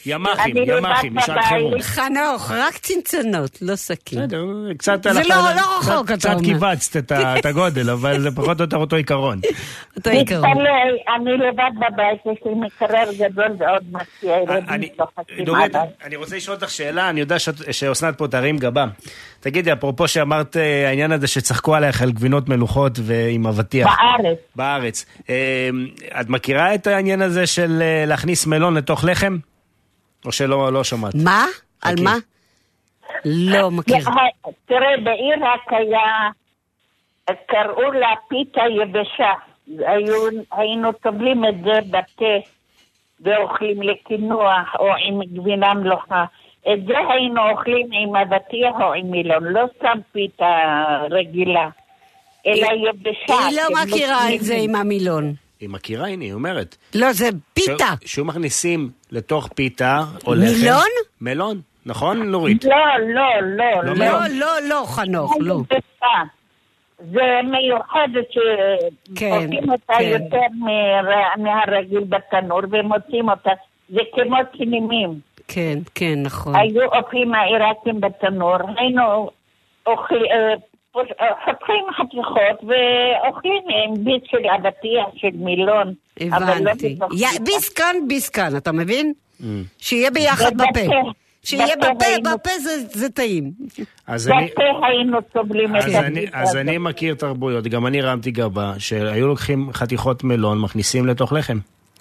[0.05, 1.43] ימ"חים, ימ"חים, בבית.
[1.49, 1.81] חירום.
[1.81, 4.19] חנוך, רק צנצנות, לא שקים.
[4.19, 4.45] בסדר,
[4.77, 6.39] קצת זה לא- לא רחוק, קצת- אתה אומר.
[6.39, 9.39] קצת כיווצת את הגודל, אבל זה פחות או יותר אותו עיקרון.
[9.93, 10.11] תתפלא,
[11.15, 15.87] אני לבד בבית, יש לי מקרר גדול ועוד מציע, ילדים צוחקים נורית, עליי.
[16.05, 17.35] אני רוצה לשאול אותך שאלה, אני יודע
[17.71, 18.85] שאסנת פה תרים גבה.
[19.39, 23.87] תגידי, אפרופו שאמרת אה, העניין הזה שצחקו עלייך על גבינות מלוכות ועם אבטיח.
[23.87, 24.20] בארץ.
[24.55, 25.05] בארץ.
[25.29, 25.69] אה,
[26.21, 29.37] את מכירה את העניין הזה של אה, להכניס מלון לתוך לחם?
[30.25, 31.15] או שלא לא שמעת?
[31.23, 31.45] מה?
[31.81, 32.15] על מה?
[33.25, 34.05] לא מכיר.
[34.65, 36.29] תראה, בעיראק היה,
[37.45, 39.33] קראו לה פיתה יבשה.
[39.67, 42.49] היו, היינו טובלים את זה בתה
[43.21, 46.25] ואוכלים לקינוח או עם גבינה מלוכה.
[46.73, 50.57] את זה היינו אוכלים עם אבטיח או עם מילון, לא סתם פיתה
[51.11, 51.69] רגילה,
[52.47, 53.47] אלא יבשה.
[53.47, 55.33] היא לא מכירה את זה עם המילון.
[55.59, 56.75] היא מכירה, הנה, היא אומרת.
[56.95, 57.93] לא, זה פיתה.
[58.05, 60.53] שהוא מכניסים לתוך פיתה או לחם.
[60.59, 60.87] מילון?
[61.21, 62.63] מלון, נכון, נורית?
[62.63, 62.75] לא,
[63.13, 64.05] לא, לא, לא לא.
[64.05, 65.57] לא, לא, לא, חנוך, לא.
[66.99, 70.03] זה מיוחדת שעושים אותה כן.
[70.03, 70.71] יותר
[71.37, 73.51] מהרגיל בתנור ומוצאים אותה.
[73.89, 75.19] זה כמו פנימים.
[75.47, 76.55] כן, כן, נכון.
[76.55, 79.29] היו אוכלים העיראקים בתנור, היינו
[81.45, 85.93] חותכים חתיכות ואוכלים עם ביס של אבטיח, של מילון.
[86.31, 86.87] אבל לא הבנתי.
[87.13, 87.43] יא- פיתה.
[87.43, 89.13] ביסקן, ביסקן, אתה מבין?
[89.41, 89.43] Mm.
[89.77, 90.51] שיהיה ביחד.
[90.57, 90.79] בפה.
[91.43, 93.51] שיהיה בפה בפה, זה- זה טעים.
[94.07, 94.45] אז אני...
[94.47, 96.55] בפה היינו סובלים את אז אני, הפיתה אז.
[96.55, 101.57] אני מכיר תרבויות, גם אני הרמתי גבה, שהיו לוקחים חתיכות מלון, מכניסים לתוך לחם.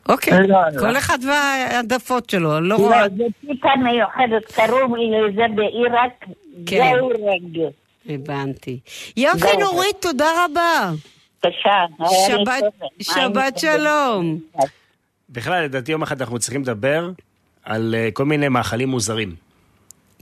[0.08, 0.80] אוקיי, לא, לא.
[0.80, 3.08] כל אחד וההעדפות שלו, לא לא, רואה.
[3.16, 6.24] זה פיתה מיוחדת, קראו לזה בעיראק
[6.66, 6.92] כן.
[6.96, 7.72] גאורג.
[8.08, 8.78] הבנתי.
[9.16, 9.56] יופי.
[9.60, 10.92] נורית, תודה רבה.
[11.44, 12.64] בבקשה, שבת-.
[13.02, 14.38] שבת שלום.
[15.30, 17.10] בכלל, לדעתי יום אחד אנחנו צריכים לדבר
[17.64, 19.34] על אה, כל מיני מאכלים מוזרים.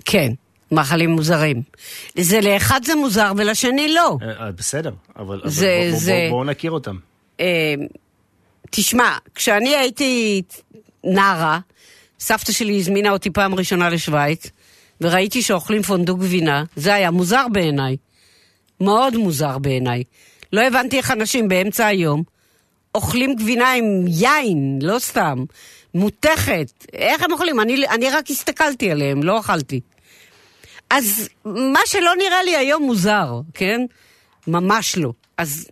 [0.04, 0.32] כן,
[0.72, 1.62] מאכלים מוזרים.
[2.18, 4.16] זה לאחד זה מוזר ולשני לא.
[4.22, 6.96] אה, אה, בסדר, אבל אבל זה- בואו זה- בוא, בוא נכיר אותם.
[7.40, 7.74] אה,
[8.70, 10.42] תשמע, כשאני הייתי
[11.04, 11.58] נערה,
[12.20, 14.50] סבתא שלי הזמינה אותי פעם ראשונה לשוויץ,
[15.00, 17.96] וראיתי שאוכלים פונדוק גבינה, זה היה מוזר בעיניי.
[18.80, 20.04] מאוד מוזר בעיניי.
[20.52, 22.22] לא הבנתי איך אנשים באמצע היום
[22.94, 25.44] אוכלים גבינה עם יין, לא סתם,
[25.94, 26.86] מותכת.
[26.92, 27.60] איך הם אוכלים?
[27.60, 29.80] אני, אני רק הסתכלתי עליהם, לא אכלתי.
[30.90, 33.80] אז מה שלא נראה לי היום מוזר, כן?
[34.46, 35.12] ממש לא.
[35.36, 35.68] אז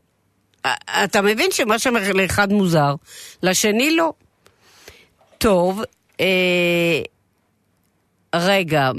[0.67, 0.69] א-
[1.05, 2.95] אתה מבין שמה שלאחד מוזר,
[3.43, 4.13] לשני לא.
[5.39, 5.83] טוב,
[6.21, 7.01] אה,
[8.35, 8.91] רגע,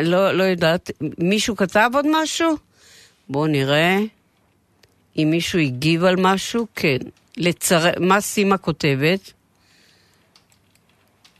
[0.00, 2.56] לא, לא יודעת, מישהו כתב עוד משהו?
[3.28, 3.98] בואו נראה
[5.18, 6.66] אם מישהו הגיב על משהו.
[6.74, 6.98] כן.
[7.36, 7.90] לצר...
[8.00, 9.32] מה סימה כותבת?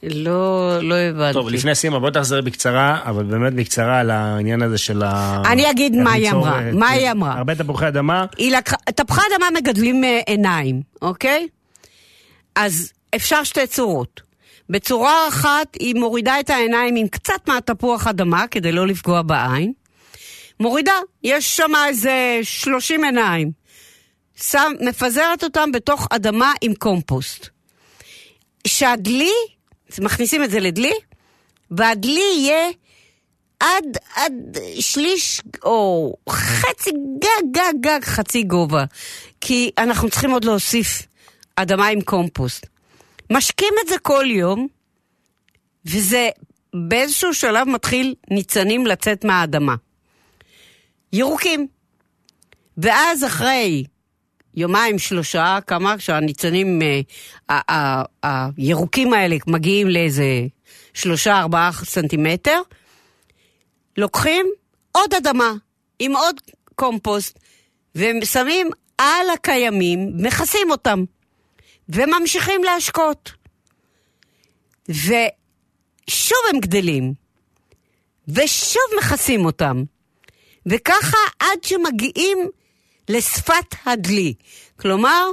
[0.03, 1.33] לא, לא הבנתי.
[1.33, 5.43] טוב, לפני סימה, בוא תחזרי בקצרה, אבל באמת בקצרה על העניין הזה של ה...
[5.53, 7.39] אני אגיד מה היא אמרה, אה, מה היא אמרה.
[7.39, 8.27] הרבה תפוחי אדמה.
[8.37, 11.49] היא לקחה, תפוחי אדמה מגדלים אה, עיניים, אוקיי?
[12.55, 14.28] אז אפשר שתי צורות.
[14.71, 19.73] בצורה אחת היא מורידה את העיניים עם קצת מהתפוח אדמה כדי לא לפגוע בעין.
[20.61, 20.93] מורידה,
[21.23, 23.51] יש שם איזה 30 עיניים.
[24.43, 27.49] שם, מפזרת אותם בתוך אדמה עם קומפוסט.
[28.67, 29.33] שהדלי,
[29.99, 30.93] מכניסים את זה לדלי,
[31.71, 32.69] והדלי יהיה
[33.61, 33.85] עד,
[34.17, 34.33] עד
[34.81, 38.85] שליש או חצי, גג, גג, גג, חצי גובה.
[39.41, 41.03] כי אנחנו צריכים עוד להוסיף
[41.57, 42.67] אדמה עם קומפוסט.
[43.31, 44.69] משקים את זה כל יום,
[45.85, 46.29] וזה
[46.75, 49.75] באיזשהו שלב מתחיל ניצנים לצאת מהאדמה.
[51.13, 51.67] ירוקים.
[52.79, 53.85] ואז אחרי
[54.55, 56.81] יומיים, שלושה, כמה שהניצנים,
[57.51, 58.03] אה,
[58.57, 60.25] הירוקים האלה מגיעים לאיזה
[60.95, 62.61] שלושה, ארבעה סנטימטר,
[63.97, 64.47] לוקחים
[64.93, 65.53] עוד אדמה
[65.99, 66.41] עם עוד
[66.75, 67.39] קומפוסט,
[67.95, 71.05] ושמים על הקיימים, מכסים אותם,
[71.89, 73.33] וממשיכים להשקות.
[74.89, 77.15] ושוב הם גדלים,
[78.29, 79.83] ושוב מכסים אותם.
[80.67, 82.39] וככה עד שמגיעים
[83.09, 84.35] לשפת הדלי.
[84.81, 85.27] כלומר,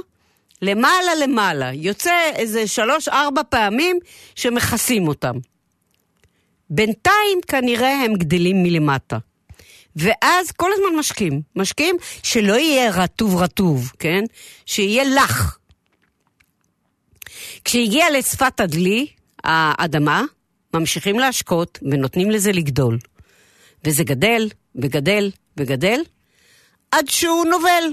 [0.62, 1.72] למעלה למעלה.
[1.72, 3.98] יוצא איזה שלוש-ארבע פעמים
[4.34, 5.34] שמכסים אותם.
[6.70, 9.18] בינתיים כנראה הם גדלים מלמטה.
[9.96, 11.42] ואז כל הזמן משקים.
[11.56, 14.24] משקים שלא יהיה רטוב רטוב, כן?
[14.66, 15.58] שיהיה לח.
[17.66, 19.06] כשהגיע לשפת הדלי,
[19.44, 20.22] האדמה,
[20.74, 22.98] ממשיכים להשקות ונותנים לזה לגדול.
[23.84, 26.00] וזה גדל, וגדל, וגדל,
[26.90, 27.84] עד שהוא נובל.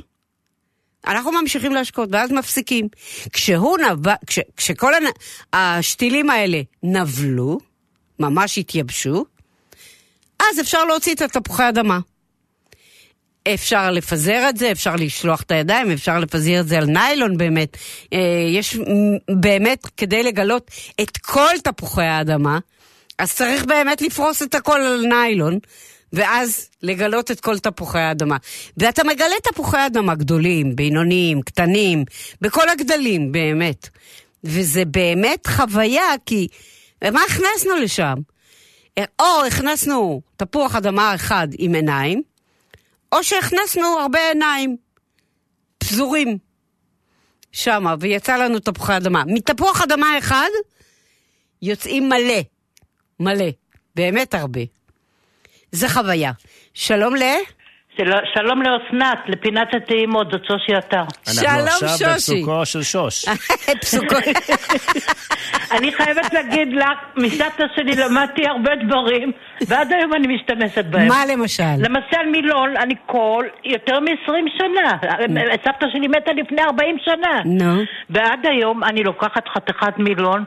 [1.08, 2.88] אנחנו ממשיכים להשקות, ואז מפסיקים.
[3.34, 5.04] כשהוא נבע, כש, כשכל הנ...
[5.54, 7.60] השתילים האלה נבלו,
[8.20, 9.26] ממש התייבשו,
[10.40, 12.00] אז אפשר להוציא את התפוחי אדמה.
[13.48, 17.78] אפשר לפזר את זה, אפשר לשלוח את הידיים, אפשר לפזר את זה על ניילון באמת.
[18.14, 18.78] אה, יש
[19.30, 20.72] באמת, כדי לגלות
[21.02, 22.60] את כל תפוחי האדמה,
[23.20, 25.60] אז צריך באמת לפרוס את הכל על ניילון,
[26.14, 28.38] ואז לגלות את כל תפוחי האדמה.
[28.78, 32.04] ואתה מגלה תפוחי אדמה גדולים, בינוניים, קטנים,
[32.42, 33.90] בכל הגדלים, באמת.
[34.44, 36.48] וזה באמת חוויה, כי
[37.04, 38.14] מה הכנסנו לשם?
[39.20, 42.22] או הכנסנו תפוח אדמה אחד עם עיניים,
[43.14, 44.78] או שהכנסנו הרבה עיניים
[45.78, 46.38] פזורים
[47.52, 49.24] שמה, ויצא לנו תפוחי אדמה.
[49.28, 50.50] מתפוח אדמה אחד
[51.62, 52.42] יוצאים מלא,
[53.20, 53.50] מלא.
[53.96, 54.62] באמת הרבה.
[55.72, 56.32] זה חוויה.
[56.74, 57.24] שלום ל...
[58.36, 61.04] שלום לאסנת, לפינת הטעימות, זאת שושי עטר.
[61.34, 62.34] שלום, אנחנו עכשיו שושי.
[62.34, 63.26] בפסוקו של שוש.
[63.82, 64.16] פסוקו.
[65.76, 69.32] אני חייבת להגיד לך, מסבתא שלי למדתי הרבה דברים,
[69.68, 71.08] ועד היום אני משתמשת בהם.
[71.08, 71.64] מה למשל?
[71.78, 74.98] למשל מילון, אני כל יותר מ-20 שנה.
[75.66, 77.42] סבתא שלי מתה לפני 40 שנה.
[77.46, 77.82] נו.
[78.10, 80.44] ועד היום אני לוקחת חתיכת מילון,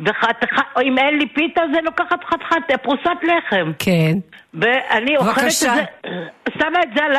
[0.00, 3.72] וחתיכת, אם אין לי פיתה, אז אני לוקחת חתיכת פרוסת לחם.
[3.78, 4.18] כן.
[4.54, 5.50] ואני אוכלת את.
[5.50, 5.84] זה,
[6.58, 7.16] שמה את זה על.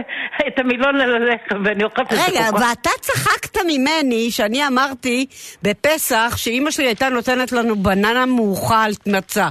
[0.48, 5.26] את המילון על הלחם, ואני אוכלת את זה רגע, ואתה צחקת ממני שאני אמרתי
[5.62, 9.48] בפסח שאימא שלי הייתה נותנת לנו בננה מאוכל מצה.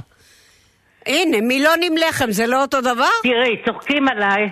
[1.10, 3.08] הנה, מילון עם לחם, זה לא אותו דבר?
[3.22, 4.50] תראי, צוחקים עליי,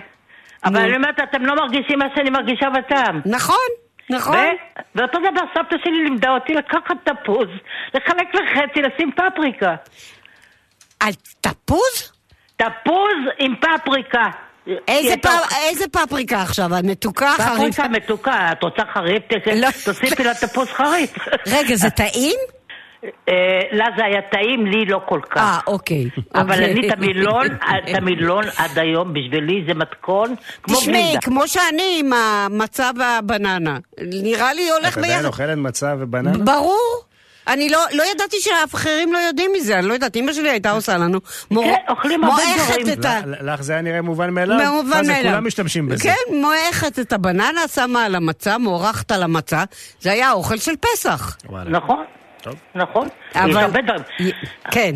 [0.65, 0.77] אבל.
[0.81, 3.21] אני אומרת, אתם לא מרגישים מה שאני מרגישה בטעם.
[3.25, 3.67] נכון,
[4.09, 4.35] נכון.
[4.37, 7.47] ו- ואותו דבר סבתא שלי לימדה אותי לקחת תפוז,
[7.93, 9.75] לחלק לחצי, לשים פפריקה.
[10.99, 11.11] על
[11.41, 12.11] תפוז?
[12.57, 14.23] תפוז עם פפריקה.
[14.87, 15.27] איזה, פ...
[15.69, 16.75] איזה פפריקה עכשיו?
[16.75, 17.55] המתוקה, חריפה?
[17.55, 19.23] פפריקה מתוקה, את רוצה חריף?
[19.23, 21.15] ת- תוסיפי לתפוז חריף.
[21.47, 22.39] רגע, זה טעים?
[23.03, 25.41] אה, לה זה היה טעים, לי לא כל כך.
[25.41, 26.09] אה, אוקיי.
[26.35, 26.63] אבל.
[26.63, 27.47] אני את המילון,
[27.89, 31.21] את המילון עד היום, בשבילי זה מתכון כמו תשמעי, גלידה.
[31.21, 33.77] כמו שאני עם המצה והבננה.
[34.01, 35.25] נראה לי הולך את עדיין ביחד.
[35.25, 36.37] אוכלת מצה ובננה?
[36.37, 37.03] ברור.
[37.47, 40.97] אני לא, לא ידעתי שאחרים לא יודעים מזה, אני לא יודעת, אמא שלי הייתה עושה
[40.97, 41.19] לנו
[41.51, 41.63] מור...
[41.63, 42.99] כן, אוכלים הרבה מועכת דברים.
[42.99, 43.19] את ה...
[43.25, 44.71] לך זה היה נראה מובן מאליו?
[44.71, 45.31] מובן מאליו.
[45.31, 46.03] כולם משתמשים בזה.
[46.03, 49.63] כן, מועכת את הבננה, שמה על המצה, מורחת על המצה,
[49.99, 51.37] זה היה האוכל של פסח.
[51.65, 52.05] נכון,
[52.75, 53.07] נכון.
[53.35, 54.03] אבל- יש הרבה דברים.
[54.71, 54.91] כן.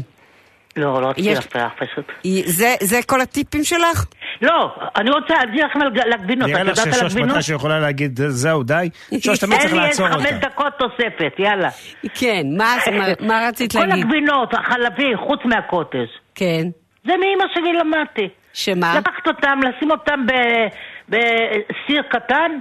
[0.77, 1.45] לא, לא רציתי לך
[1.79, 2.11] פשוט.
[2.45, 4.05] זה, זה כל הטיפים שלך?
[4.41, 6.49] לא, אני רוצה להגיד לכם על הגבינות.
[6.49, 7.35] נראה לך יודעת על ששוש הגבינות?
[7.35, 8.89] מתישהו יכולה להגיד, זהו, די?
[9.19, 10.17] שוש, תמיד צריך אין לי לעצור אותה.
[10.19, 11.69] חמש דקות תוספת, יאללה.
[12.13, 12.75] כן, מה,
[13.27, 14.03] מה, רצית כל להגיד?
[14.05, 15.97] הגבינות, החלבי, חוץ מהקוטג'.
[16.35, 16.63] כן.
[17.07, 18.29] זה מאימא שלי למדתי.
[18.53, 18.95] שמה?
[18.99, 20.67] לקחת אותם, לשים אותם ב-
[21.09, 22.51] בסיר קטן,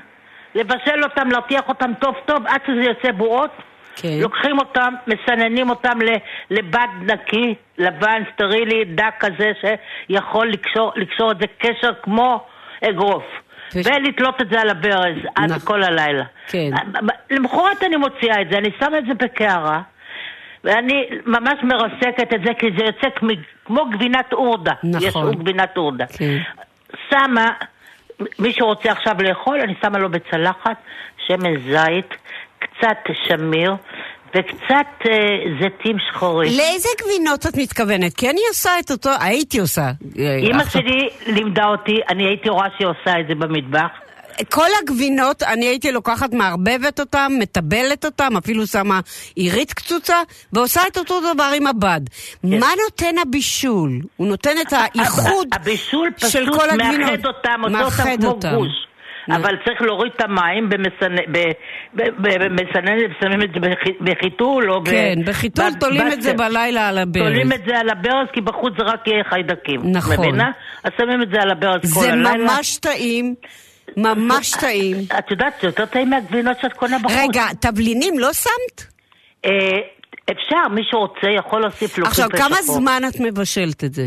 [0.54, 3.50] לבשל אותם, להרתיח אותם טוב טוב עד שזה יוצא בועות.
[3.96, 4.18] כן.
[4.20, 5.98] לוקחים אותם, מסננים אותם
[6.50, 12.44] לבד נקי, לבן, סטרילי, דק כזה, שיכול לקשור, לקשור את זה קשר כמו
[12.84, 13.24] אגרוף.
[13.74, 16.24] ולתלות את זה על הברז עד כל הלילה.
[16.46, 16.70] כן.
[17.30, 19.80] למחרת אני מוציאה את זה, אני שמה את זה בקערה,
[20.64, 23.30] ואני ממש מרסקת את זה, כי זה יוצא כמו,
[23.64, 24.72] כמו גבינת אורדה.
[24.84, 25.30] נכון.
[25.30, 26.06] יש גבינת אורדה.
[26.06, 26.38] כן.
[27.10, 27.50] שמה,
[28.38, 30.76] מי שרוצה עכשיו לאכול, אני שמה לו בצלחת
[31.26, 32.14] שמן זית,
[32.62, 32.96] קצת
[33.28, 33.72] שמיר
[34.36, 35.12] וקצת אה,
[35.60, 36.52] זיתים שחורים.
[36.56, 38.14] לאיזה גבינות את מתכוונת?
[38.14, 39.90] כי אני עושה את אותו, הייתי עושה.
[40.16, 43.88] אימא עכשיו- שלי לימדה אותי, אני הייתי רואה שהיא עושה את זה במטבח.
[44.50, 49.00] כל הגבינות, אני הייתי לוקחת, מערבבת אותם, מטבלת אותם, אפילו שמה
[49.34, 50.16] עירית קצוצה,
[50.52, 52.00] ועושה את אותו דבר עם הבד.
[52.42, 52.48] כן.
[52.58, 53.90] מה נותן הבישול?
[54.16, 56.98] הוא נותן את האיחוד הבישול של פשוט כל הגבינות.
[57.10, 58.58] מאחד אותם, מאחד אותם כמו.
[58.58, 58.86] גוש.
[59.30, 60.68] אבל צריך להוריד את המים
[62.16, 64.84] במסננת, שמים את זה בח- בחיתול או.
[64.84, 66.32] כן, בחיתול תולים את זה.
[66.34, 67.22] בלילה על הברז.
[67.24, 69.80] תולים את זה על הברז, כי בחוץ זה רק יהיה חיידקים.
[69.84, 70.16] נכון.
[70.18, 70.50] מבינה?
[70.84, 72.34] אז שמים את זה על הברז כל זה הלילה.
[72.36, 73.34] ממש טעים,
[73.96, 74.96] ממש טעים.
[75.18, 77.12] את יודעת, זה יותר טעים מהגבינות שאת קונה בחוץ.
[77.28, 78.86] רגע, תבלינים לא שמת?
[79.46, 79.50] אה,
[80.24, 82.56] אפשר, מי שרוצה יכול להוסיף לו עכשיו, כמה.
[82.62, 84.06] זמן את מבשלת את זה?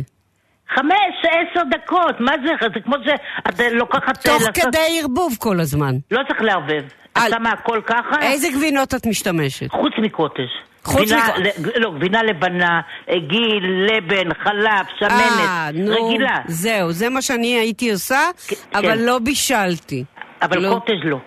[0.76, 2.52] חמש, עשר דקות, מה זה?
[2.74, 4.18] זה כמו שאת לוקחת...
[4.26, 5.96] תוך לעשות- כדי ערבוב כל הזמן.
[6.12, 6.84] לא צריך לערבב.
[7.18, 8.22] את שמה הכל ככה.
[8.22, 9.72] איזה גבינות את משתמשת?
[9.72, 10.44] חוץ מקוטג'.
[10.84, 11.70] חוץ מקוטג'.
[11.76, 16.38] לא, גבינה לבנה, אה, גיל, לבן, חלב, אה, שמנת, נו, רגילה.
[16.48, 18.20] זהו, זה מה שאני הייתי עושה,
[18.76, 20.04] אבל לא בישלתי.
[20.42, 21.18] אבל לא- קוטג' לא.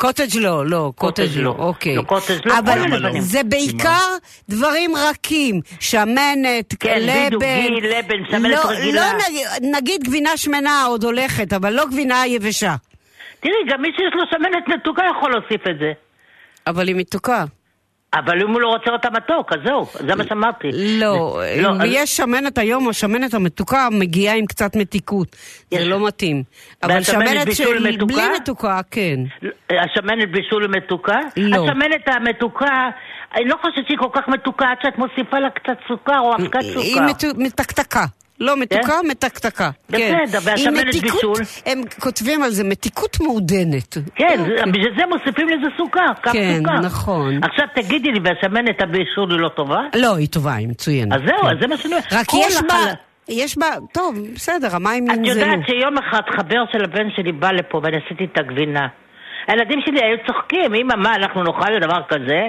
[0.00, 1.54] קוטג' לא, לא, קוטג' לא, לא.
[1.58, 1.96] אוקיי.
[1.96, 3.20] לא, קוטג' לא, אבל כל הלבנים.
[3.22, 4.06] זה בעיקר
[4.48, 7.26] דברים רכים, שמנת, כן, לבן.
[7.26, 9.12] בדיוק, גיל, לבן, שמנת לא- רגילה.
[9.12, 9.46] לא נגיד-
[9.76, 12.74] נגיד גבינה שמנה עוד הולכת, אבל לא גבינה יבשה.
[13.40, 15.92] תראי, גם מי שיש לו שמנת מתוקה יכול להוסיף את זה.
[16.66, 17.44] אבל היא מתוקה.
[18.14, 20.68] אבל אם הוא לא רוצה אותה מתוק, אז זהו, זה מה שאמרתי.
[20.72, 25.36] לא, לא, אם אז- יש שמנת היום, השמנת המתוקה מגיעה עם קצת מתיקות.
[25.70, 26.42] זה לא מתאים.
[26.82, 27.96] אבל שמנת של?
[28.06, 29.20] בלי מתוקה, כן.
[29.70, 31.18] השמנת בישול מתוקה?
[31.36, 31.64] לא.
[31.64, 32.88] השמנת המתוקה,
[33.34, 36.60] אני לא חושבת שהיא כל כך מתוקה עד שאת מוסיפה לה קצת סוכר או אבקת
[36.62, 36.80] סוכר.
[36.80, 37.00] היא
[37.38, 38.04] מתקתקה.
[38.40, 39.70] לא מתוקה, מתקתקה.
[39.92, 40.14] כן.
[40.26, 41.34] בסדר, והשמנת היא מתיקות- בישול?
[41.66, 43.96] הם כותבים על זה מתיקות מעודנת.
[44.14, 44.40] כן,
[44.70, 46.80] בשביל זה מוסיפים לזה סוכר, כף כן, סוכר.
[46.80, 47.40] נכון.
[47.44, 49.80] עכשיו תגידי לי, והשמנת הבישול היא לא טובה?
[49.96, 51.12] לא, היא טובה, היא מצוינת.
[51.12, 51.46] אז זהו, כן.
[51.48, 52.12] אז זה מה שאני אומרת.
[52.12, 52.92] רק יש בה,
[53.28, 55.40] יש בה, טוב, בסדר, המים את ינזלו.
[55.40, 58.86] יודעת שיום אחד חבר של הבן שלי בא לפה ואני עשיתי את הגבינה.
[59.48, 62.48] הילדים שלי היו צוחקים, אמא, מה, אנחנו נאכל לדבר כזה?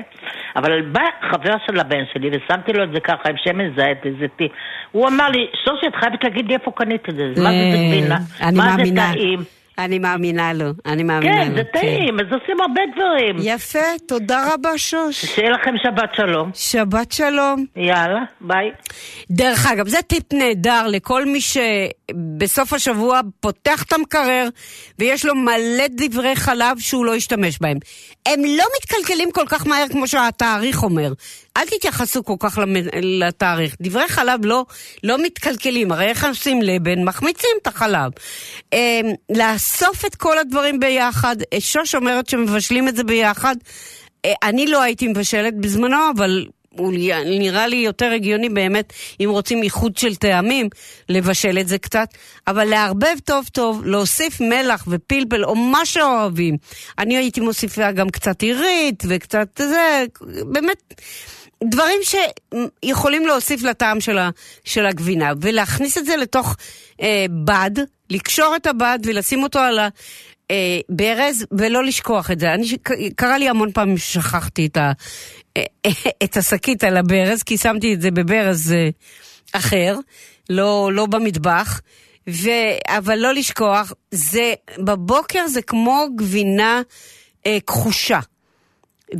[0.55, 1.01] אבל בא
[1.31, 4.51] חבר של הבן שלי, ושמתי לו את זה ככה עם שמן זית, איזה טיפ.
[4.91, 7.23] הוא אמר לי, שושי, את חייבת להגיד לי איפה קנית את זה.
[7.43, 8.17] מה זה גבינה?
[8.41, 8.95] אני מה זה.
[8.95, 9.58] טעים?
[9.79, 11.55] אני מאמינה לו, אני מאמינה כן, לו.
[11.57, 13.35] זה טעים, אז עושים הרבה דברים.
[13.39, 15.25] יפה, תודה רבה, שוש.
[15.25, 16.51] שיהיה לכם שבת שלום.
[16.53, 17.65] שבת שלום.
[17.75, 18.71] יאללה, ביי.
[19.31, 24.47] דרך אגב, זה טיפ נהדר לכל מי שבסוף השבוע פותח את המקרר
[24.99, 27.77] ויש לו מלא דברי חלב שהוא לא ישתמש בהם.
[28.25, 31.13] הם לא מתקלקלים כל כך מהר כמו שהתאריך אומר.
[31.57, 32.59] אל תתייחסו כל כך
[33.01, 33.75] לתאריך.
[33.81, 34.65] דברי חלב לא,
[35.03, 37.03] לא מתקלקלים, הרי איך עושים לבן?
[37.03, 38.11] מחמיצים את החלב.
[38.73, 43.55] אה, לאסוף את כל הדברים ביחד, שוש אומרת שמבשלים את זה ביחד.
[44.25, 46.45] אה, אני לא הייתי מבשלת בזמנו, אבל
[46.77, 46.93] הוא
[47.25, 50.69] נראה לי יותר הגיוני באמת, אם רוצים איחוד של טעמים,
[51.09, 52.07] לבשל את זה קצת.
[52.47, 56.57] אבל לערבב טוב טוב, להוסיף מלח ופלפל או מה שאוהבים.
[56.99, 60.05] אני הייתי מוסיפה גם קצת עירית וקצת זה,
[60.51, 60.93] באמת...
[61.63, 64.29] דברים שיכולים להוסיף לטעם של, ה,
[64.63, 66.55] של הגבינה, ולהכניס את זה לתוך
[67.01, 67.71] אה, בד,
[68.09, 69.79] לקשור את הבד ולשים אותו על
[70.49, 72.53] הברז, ולא לשכוח את זה.
[72.53, 72.77] אני,
[73.15, 74.91] קרה לי המון פעמים ששכחתי את, ה,
[75.57, 75.63] אה,
[76.23, 78.89] את השקית על הברז, כי שמתי את זה בברז אה,
[79.51, 79.97] אחר,
[80.49, 81.81] לא, לא במטבח.
[82.29, 82.49] ו...
[82.87, 86.81] אבל לא לשכוח, זה, בבוקר זה כמו גבינה
[87.45, 88.19] אה, כחושה,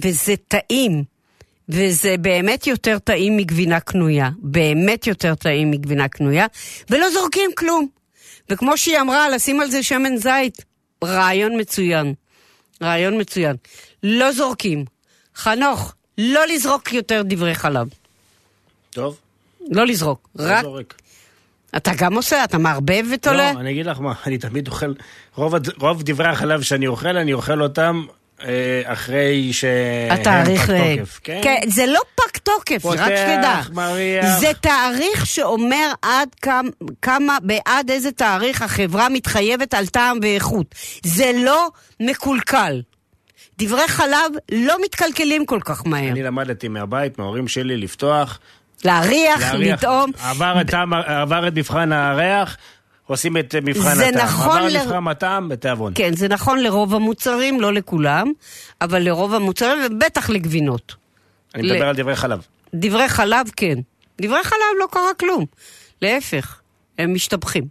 [0.03, 1.03] וזה טעים.
[1.69, 4.29] וזה באמת יותר טעים מגבינה קנויה.
[4.37, 6.45] באמת יותר טעים מגבינה קנויה,
[6.89, 7.87] ולא זורקים כלום.
[8.49, 10.65] וכמו שהיא אמרה, לשים על זה שמן זית,
[11.03, 12.13] רעיון מצוין.
[12.81, 13.55] רעיון מצוין.
[14.03, 14.85] לא זורקים.
[15.35, 17.87] חנוך, לא לזרוק יותר דברי חלב.
[18.89, 19.17] טוב.
[19.69, 20.29] לא לזרוק.
[20.35, 20.63] לא רק...
[20.63, 20.95] זורק.
[21.77, 23.53] אתה גם עושה, אתה מערבב ותולה?
[23.53, 24.93] לא, אני אגיד לך מה, אני תמיד אוכל,
[25.35, 28.05] רוב, רוב דברי החלב שאני אוכל, אני אוכל אותם
[28.85, 30.65] אחרי שהם התאריך...
[30.65, 31.39] פג אה, תוקף, כן?
[31.43, 33.59] כן, זה לא פג תוקף, פותח, רק שתדע.
[33.73, 34.39] מריח.
[34.39, 36.69] זה תאריך שאומר עד כמה,
[37.01, 40.75] כמה, בעד איזה תאריך החברה מתחייבת על טעם ואיכות.
[41.03, 41.67] זה לא
[41.99, 42.81] מקולקל.
[43.59, 46.11] דברי חלב לא מתקלקלים כל כך מהר.
[46.11, 48.39] אני למדתי מהבית, מההורים שלי, לפתוח.
[48.85, 50.11] להריח, לטעום.
[50.23, 52.57] עבר, את טעם- עבר את מבחן הריח,
[53.09, 54.25] עושים את מבחן זה הטעם.
[54.25, 55.91] נכון עבר ל- מבחן הטעם, בתיאבון.
[55.95, 58.31] כן, זה נכון לרוב המוצרים, לא לכולם,
[58.81, 60.95] אבל לרוב המוצרים, ובטח לגבינות.
[61.55, 62.41] אני ל- מדבר על דברי חלב.
[62.73, 63.75] דברי חלב, כן.
[64.21, 65.45] דברי חלב לא קרה כלום.
[66.01, 66.59] להפך,
[66.99, 67.63] הם משתבחים.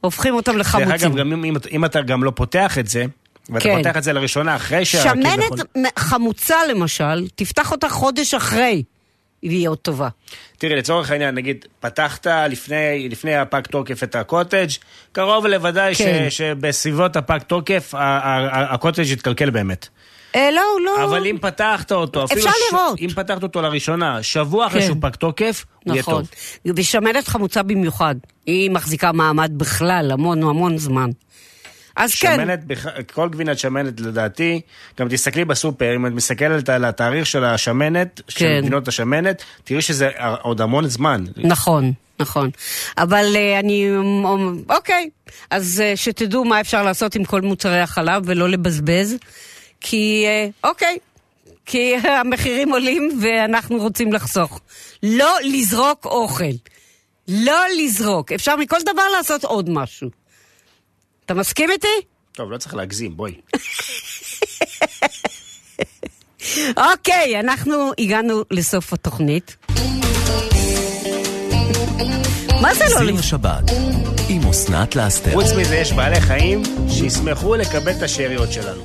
[0.00, 0.90] הופכים אותם דרך לחמוצים.
[0.92, 3.04] אגב, גם אם, אם, אם אתה גם לא פותח את זה,
[3.50, 3.76] ואתה כן.
[3.76, 5.02] פותח את זה לראשונה אחרי שה...
[5.02, 8.82] שמנת מ- חמוצה למשל, תפתח אותה חודש אחרי,
[9.42, 10.08] והיא עוד טובה.
[10.58, 14.68] תראי, לצורך העניין, נגיד, פתחת לפני, לפני הפג תוקף את הקוטג',
[15.12, 16.26] קרוב לוודאי כן.
[16.30, 19.88] ש, שבסביבות הפג תוקף, הקוטג' יתקלקל באמת.
[20.34, 21.04] אה, לא, לא.
[21.04, 22.40] אבל אם פתחת אותו, אפילו...
[22.40, 23.00] אפשר לראות.
[23.00, 24.86] אם פתחת אותו לראשונה, שבוע אחרי כן.
[24.86, 26.24] שהוא פג תוקף, הוא יהיה נכון.
[26.64, 26.74] טוב.
[26.76, 28.14] ושמנת חמוצה במיוחד.
[28.46, 31.10] היא מחזיקה מעמד בכלל המון המון זמן.
[31.96, 34.60] אז כן, שמנת, בכ- כל גבינת שמנת לדעתי,
[34.98, 38.58] גם תסתכלי בסופר, אם את מסתכלת על התאריך של השמנת, של כן.
[38.60, 40.10] גבינות השמנת, תראי שזה
[40.42, 41.24] עוד המון זמן.
[41.36, 42.50] נכון, נכון.
[42.98, 43.90] אבל אה, אני...
[44.68, 45.10] אוקיי,
[45.50, 49.16] אז אה, שתדעו מה אפשר לעשות עם כל מוצרי החלב ולא לבזבז,
[49.80, 50.24] כי...
[50.26, 50.98] אה, אוקיי.
[51.66, 54.60] כי המחירים עולים ואנחנו רוצים לחסוך.
[55.02, 56.44] לא לזרוק אוכל.
[57.28, 58.32] לא לזרוק.
[58.32, 60.21] אפשר מכל דבר לעשות עוד משהו.
[61.26, 61.88] אתה מסכים איתי?
[62.32, 63.34] טוב, לא צריך להגזים, בואי.
[66.92, 69.56] אוקיי, אנחנו הגענו לסוף התוכנית.
[72.62, 73.70] מה זה לא סיר לשבת,
[74.28, 75.32] עם אסנת לאסתר.
[75.32, 78.82] חוץ מזה, יש בעלי חיים שישמחו לקבל את השאריות שלנו.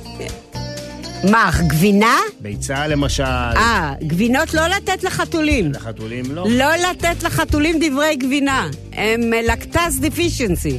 [1.30, 2.16] מה, גבינה?
[2.40, 5.72] ביצה למשל, אה, גבינות לא לתת לחתולים.
[5.72, 6.46] לחתולים לא.
[6.50, 8.68] לא לתת לחתולים דברי גבינה.
[8.92, 10.78] הם לקטז דיפישנסי.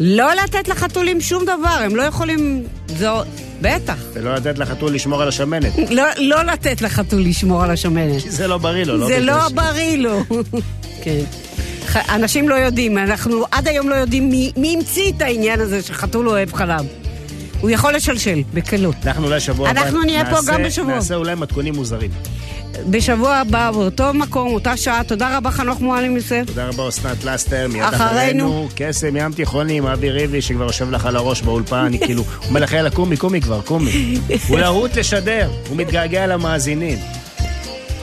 [0.00, 2.62] לא לתת לחתולים שום דבר, הם לא יכולים...
[2.98, 3.22] זו...
[3.60, 3.96] בטח.
[4.12, 5.72] ולא לתת לחתול לשמור על השמנת.
[5.90, 8.20] לא, לא לתת לחתול לשמור על השמנת.
[8.28, 10.20] זה לא בריא לו, לא זה לא ש- בריא לו.
[11.02, 11.20] כן.
[12.08, 16.28] אנשים לא יודעים, אנחנו עד היום לא יודעים מי, מי המציא את העניין הזה שחתול
[16.28, 16.86] אוהב חלב.
[17.60, 18.94] הוא יכול לשלשל, בקלות.
[19.06, 20.94] אנחנו אולי שבוע הבא אנחנו נהיה פה גם בשבוע.
[20.94, 22.10] נעשה אולי מתכונים מוזרים.
[22.90, 25.04] בשבוע הבא, באותו מקום, אותה שעה.
[25.04, 26.42] תודה רבה, חנוך מועלם יוסף.
[26.46, 28.68] תודה רבה, אסנת לסטר, מיד אחרינו.
[28.74, 32.48] קסם ים תיכוני עם אבי ריבי, שכבר יושב לך על הראש באולפן, אני כאילו, הוא
[32.48, 34.18] אומר לך, יאללה, קומי, קומי כבר, קומי.
[34.48, 36.98] הוא להוט לשדר, הוא מתגעגע למאזינים.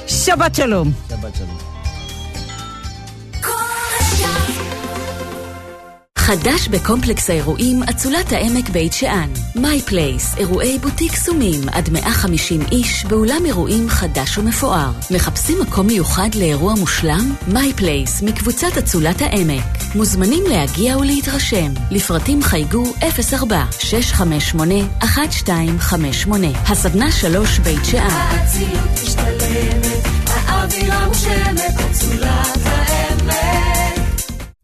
[0.07, 0.91] שבת שלום.
[1.09, 1.74] שבת שלום.
[6.25, 9.29] חדש בקומפלקס האירועים אצולת העמק בית שאן.
[9.55, 14.91] My Place, אירועי בוטיק קסומים עד 150 איש באולם אירועים חדש ומפואר.
[15.11, 17.35] מחפשים מקום מיוחד לאירוע מושלם?
[17.47, 19.63] My Place מקבוצת אצולת העמק.
[19.95, 21.73] מוזמנים להגיע ולהתרשם.
[21.91, 23.03] לפרטים חייגו 04-658-1258.
[26.67, 28.09] הסדנה 3 בית שאן.
[28.09, 33.74] האצילות משתלמת, האווירה מושלמת, אצולת העמק.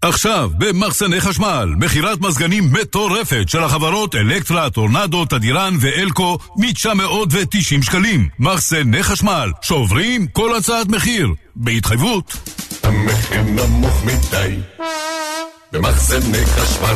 [0.02, 8.28] עכשיו, במחסני חשמל, מכירת מזגנים מטורפת של החברות אלקטרה, טורנדו, תדירן ואלקו מ-990 שקלים.
[8.40, 11.28] מחסני חשמל, שוברים כל הצעת מחיר.
[11.56, 12.38] בהתחייבות.
[12.84, 14.56] המחיר נמוך מדי
[15.72, 16.96] במחסני חשמל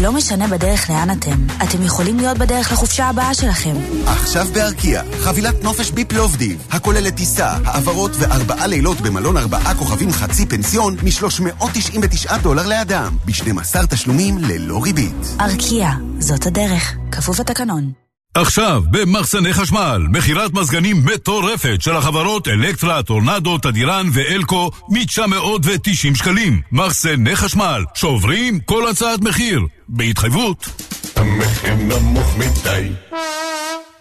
[0.02, 3.76] לא משנה בדרך לאן אתם, אתם יכולים להיות בדרך לחופשה הבאה שלכם.
[4.06, 10.96] עכשיו בארקיע, חבילת נופש בפלובדיב, הכוללת טיסה, העברות וארבעה לילות במלון ארבעה כוכבים חצי פנסיון
[11.02, 15.36] מ-399 דולר לאדם, ב-12 תשלומים ללא ריבית.
[15.40, 18.07] ארקיע, זאת הדרך, כפוף לתקנון.
[18.40, 26.60] עכשיו, במחסני חשמל, מכירת מזגנים מטורפת של החברות אלקטרה, טורנדו, תדירן ואלקו מ-990 שקלים.
[26.72, 29.60] מחסני חשמל, שוברים כל הצעת מחיר.
[29.88, 30.68] בהתחייבות.
[31.16, 32.88] המחיר נמוך מדי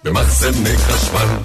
[0.04, 1.38] במחסני חשמל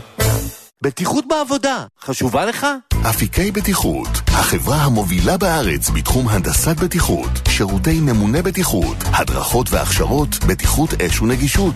[0.82, 2.66] בטיחות בעבודה, חשובה לך?
[3.10, 11.20] אפיקי בטיחות, החברה המובילה בארץ בתחום הנדסת בטיחות, שירותי ממונה בטיחות, הדרכות והכשרות, בטיחות אש
[11.20, 11.74] ונגישות.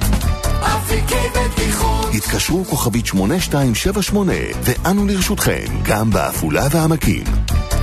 [0.61, 2.15] אפיקי בטיחות.
[2.15, 4.33] התקשרו כוכבית 8278
[4.63, 7.25] ואנו לרשותכם, גם בעפולה והעמקים.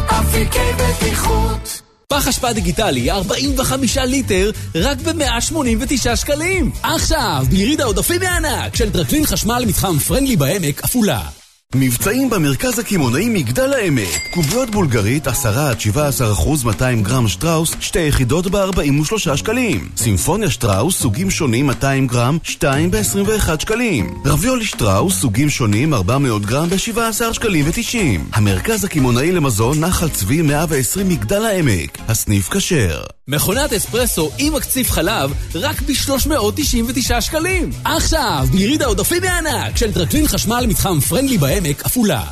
[0.07, 1.81] אפיקי בטיחות.
[2.07, 6.71] פח אשפה דיגיטלי 45 ליטר רק ב-189 שקלים.
[6.83, 11.42] עכשיו, ביריד העודפים הענק של טרקלין חשמל מתחם Friendly בעמק, עפולה.
[11.75, 14.27] מבצעים במרכז הקמעונאי מגדל העמק.
[14.31, 19.89] קוביות בולגרית 10 עד 17 אחוז 200 גרם שטראוס, שתי יחידות ב-43 שקלים.
[19.97, 24.13] סימפוניה שטראוס, סוגים שונים 200 גרם, 2 ב-21 שקלים.
[24.25, 27.97] רביולי שטראוס, סוגים שונים 400 גרם ב-17 שקלים ו-90.
[28.33, 31.97] המרכז הקמעונאי למזון נחל צבי 120 מגדל העמק.
[32.07, 33.03] הסניף כשר.
[33.27, 37.69] מכונת אספרסו עם מקציף חלב רק ב-399 שקלים.
[37.85, 42.23] עכשיו, ביריד העודפים הענק של טרקלין חשמל מתחם פרנדלי בעמק, עפולה.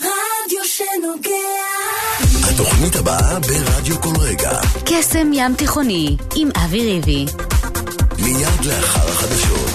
[0.00, 1.30] רדיו שנוגע.
[2.50, 7.26] התוכנית הבאה ברדיו כל רגע, קסם ים תיכוני עם אבי ריבי.
[8.18, 9.70] מיד לאחר החדשות.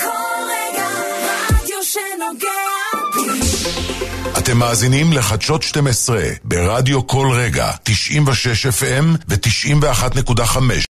[0.00, 0.88] כל רגע
[1.50, 3.03] רדיו שנוגע.
[4.44, 10.58] אתם מאזינים לחדשות 12 ברדיו כל רגע, 96 FM ו-91.5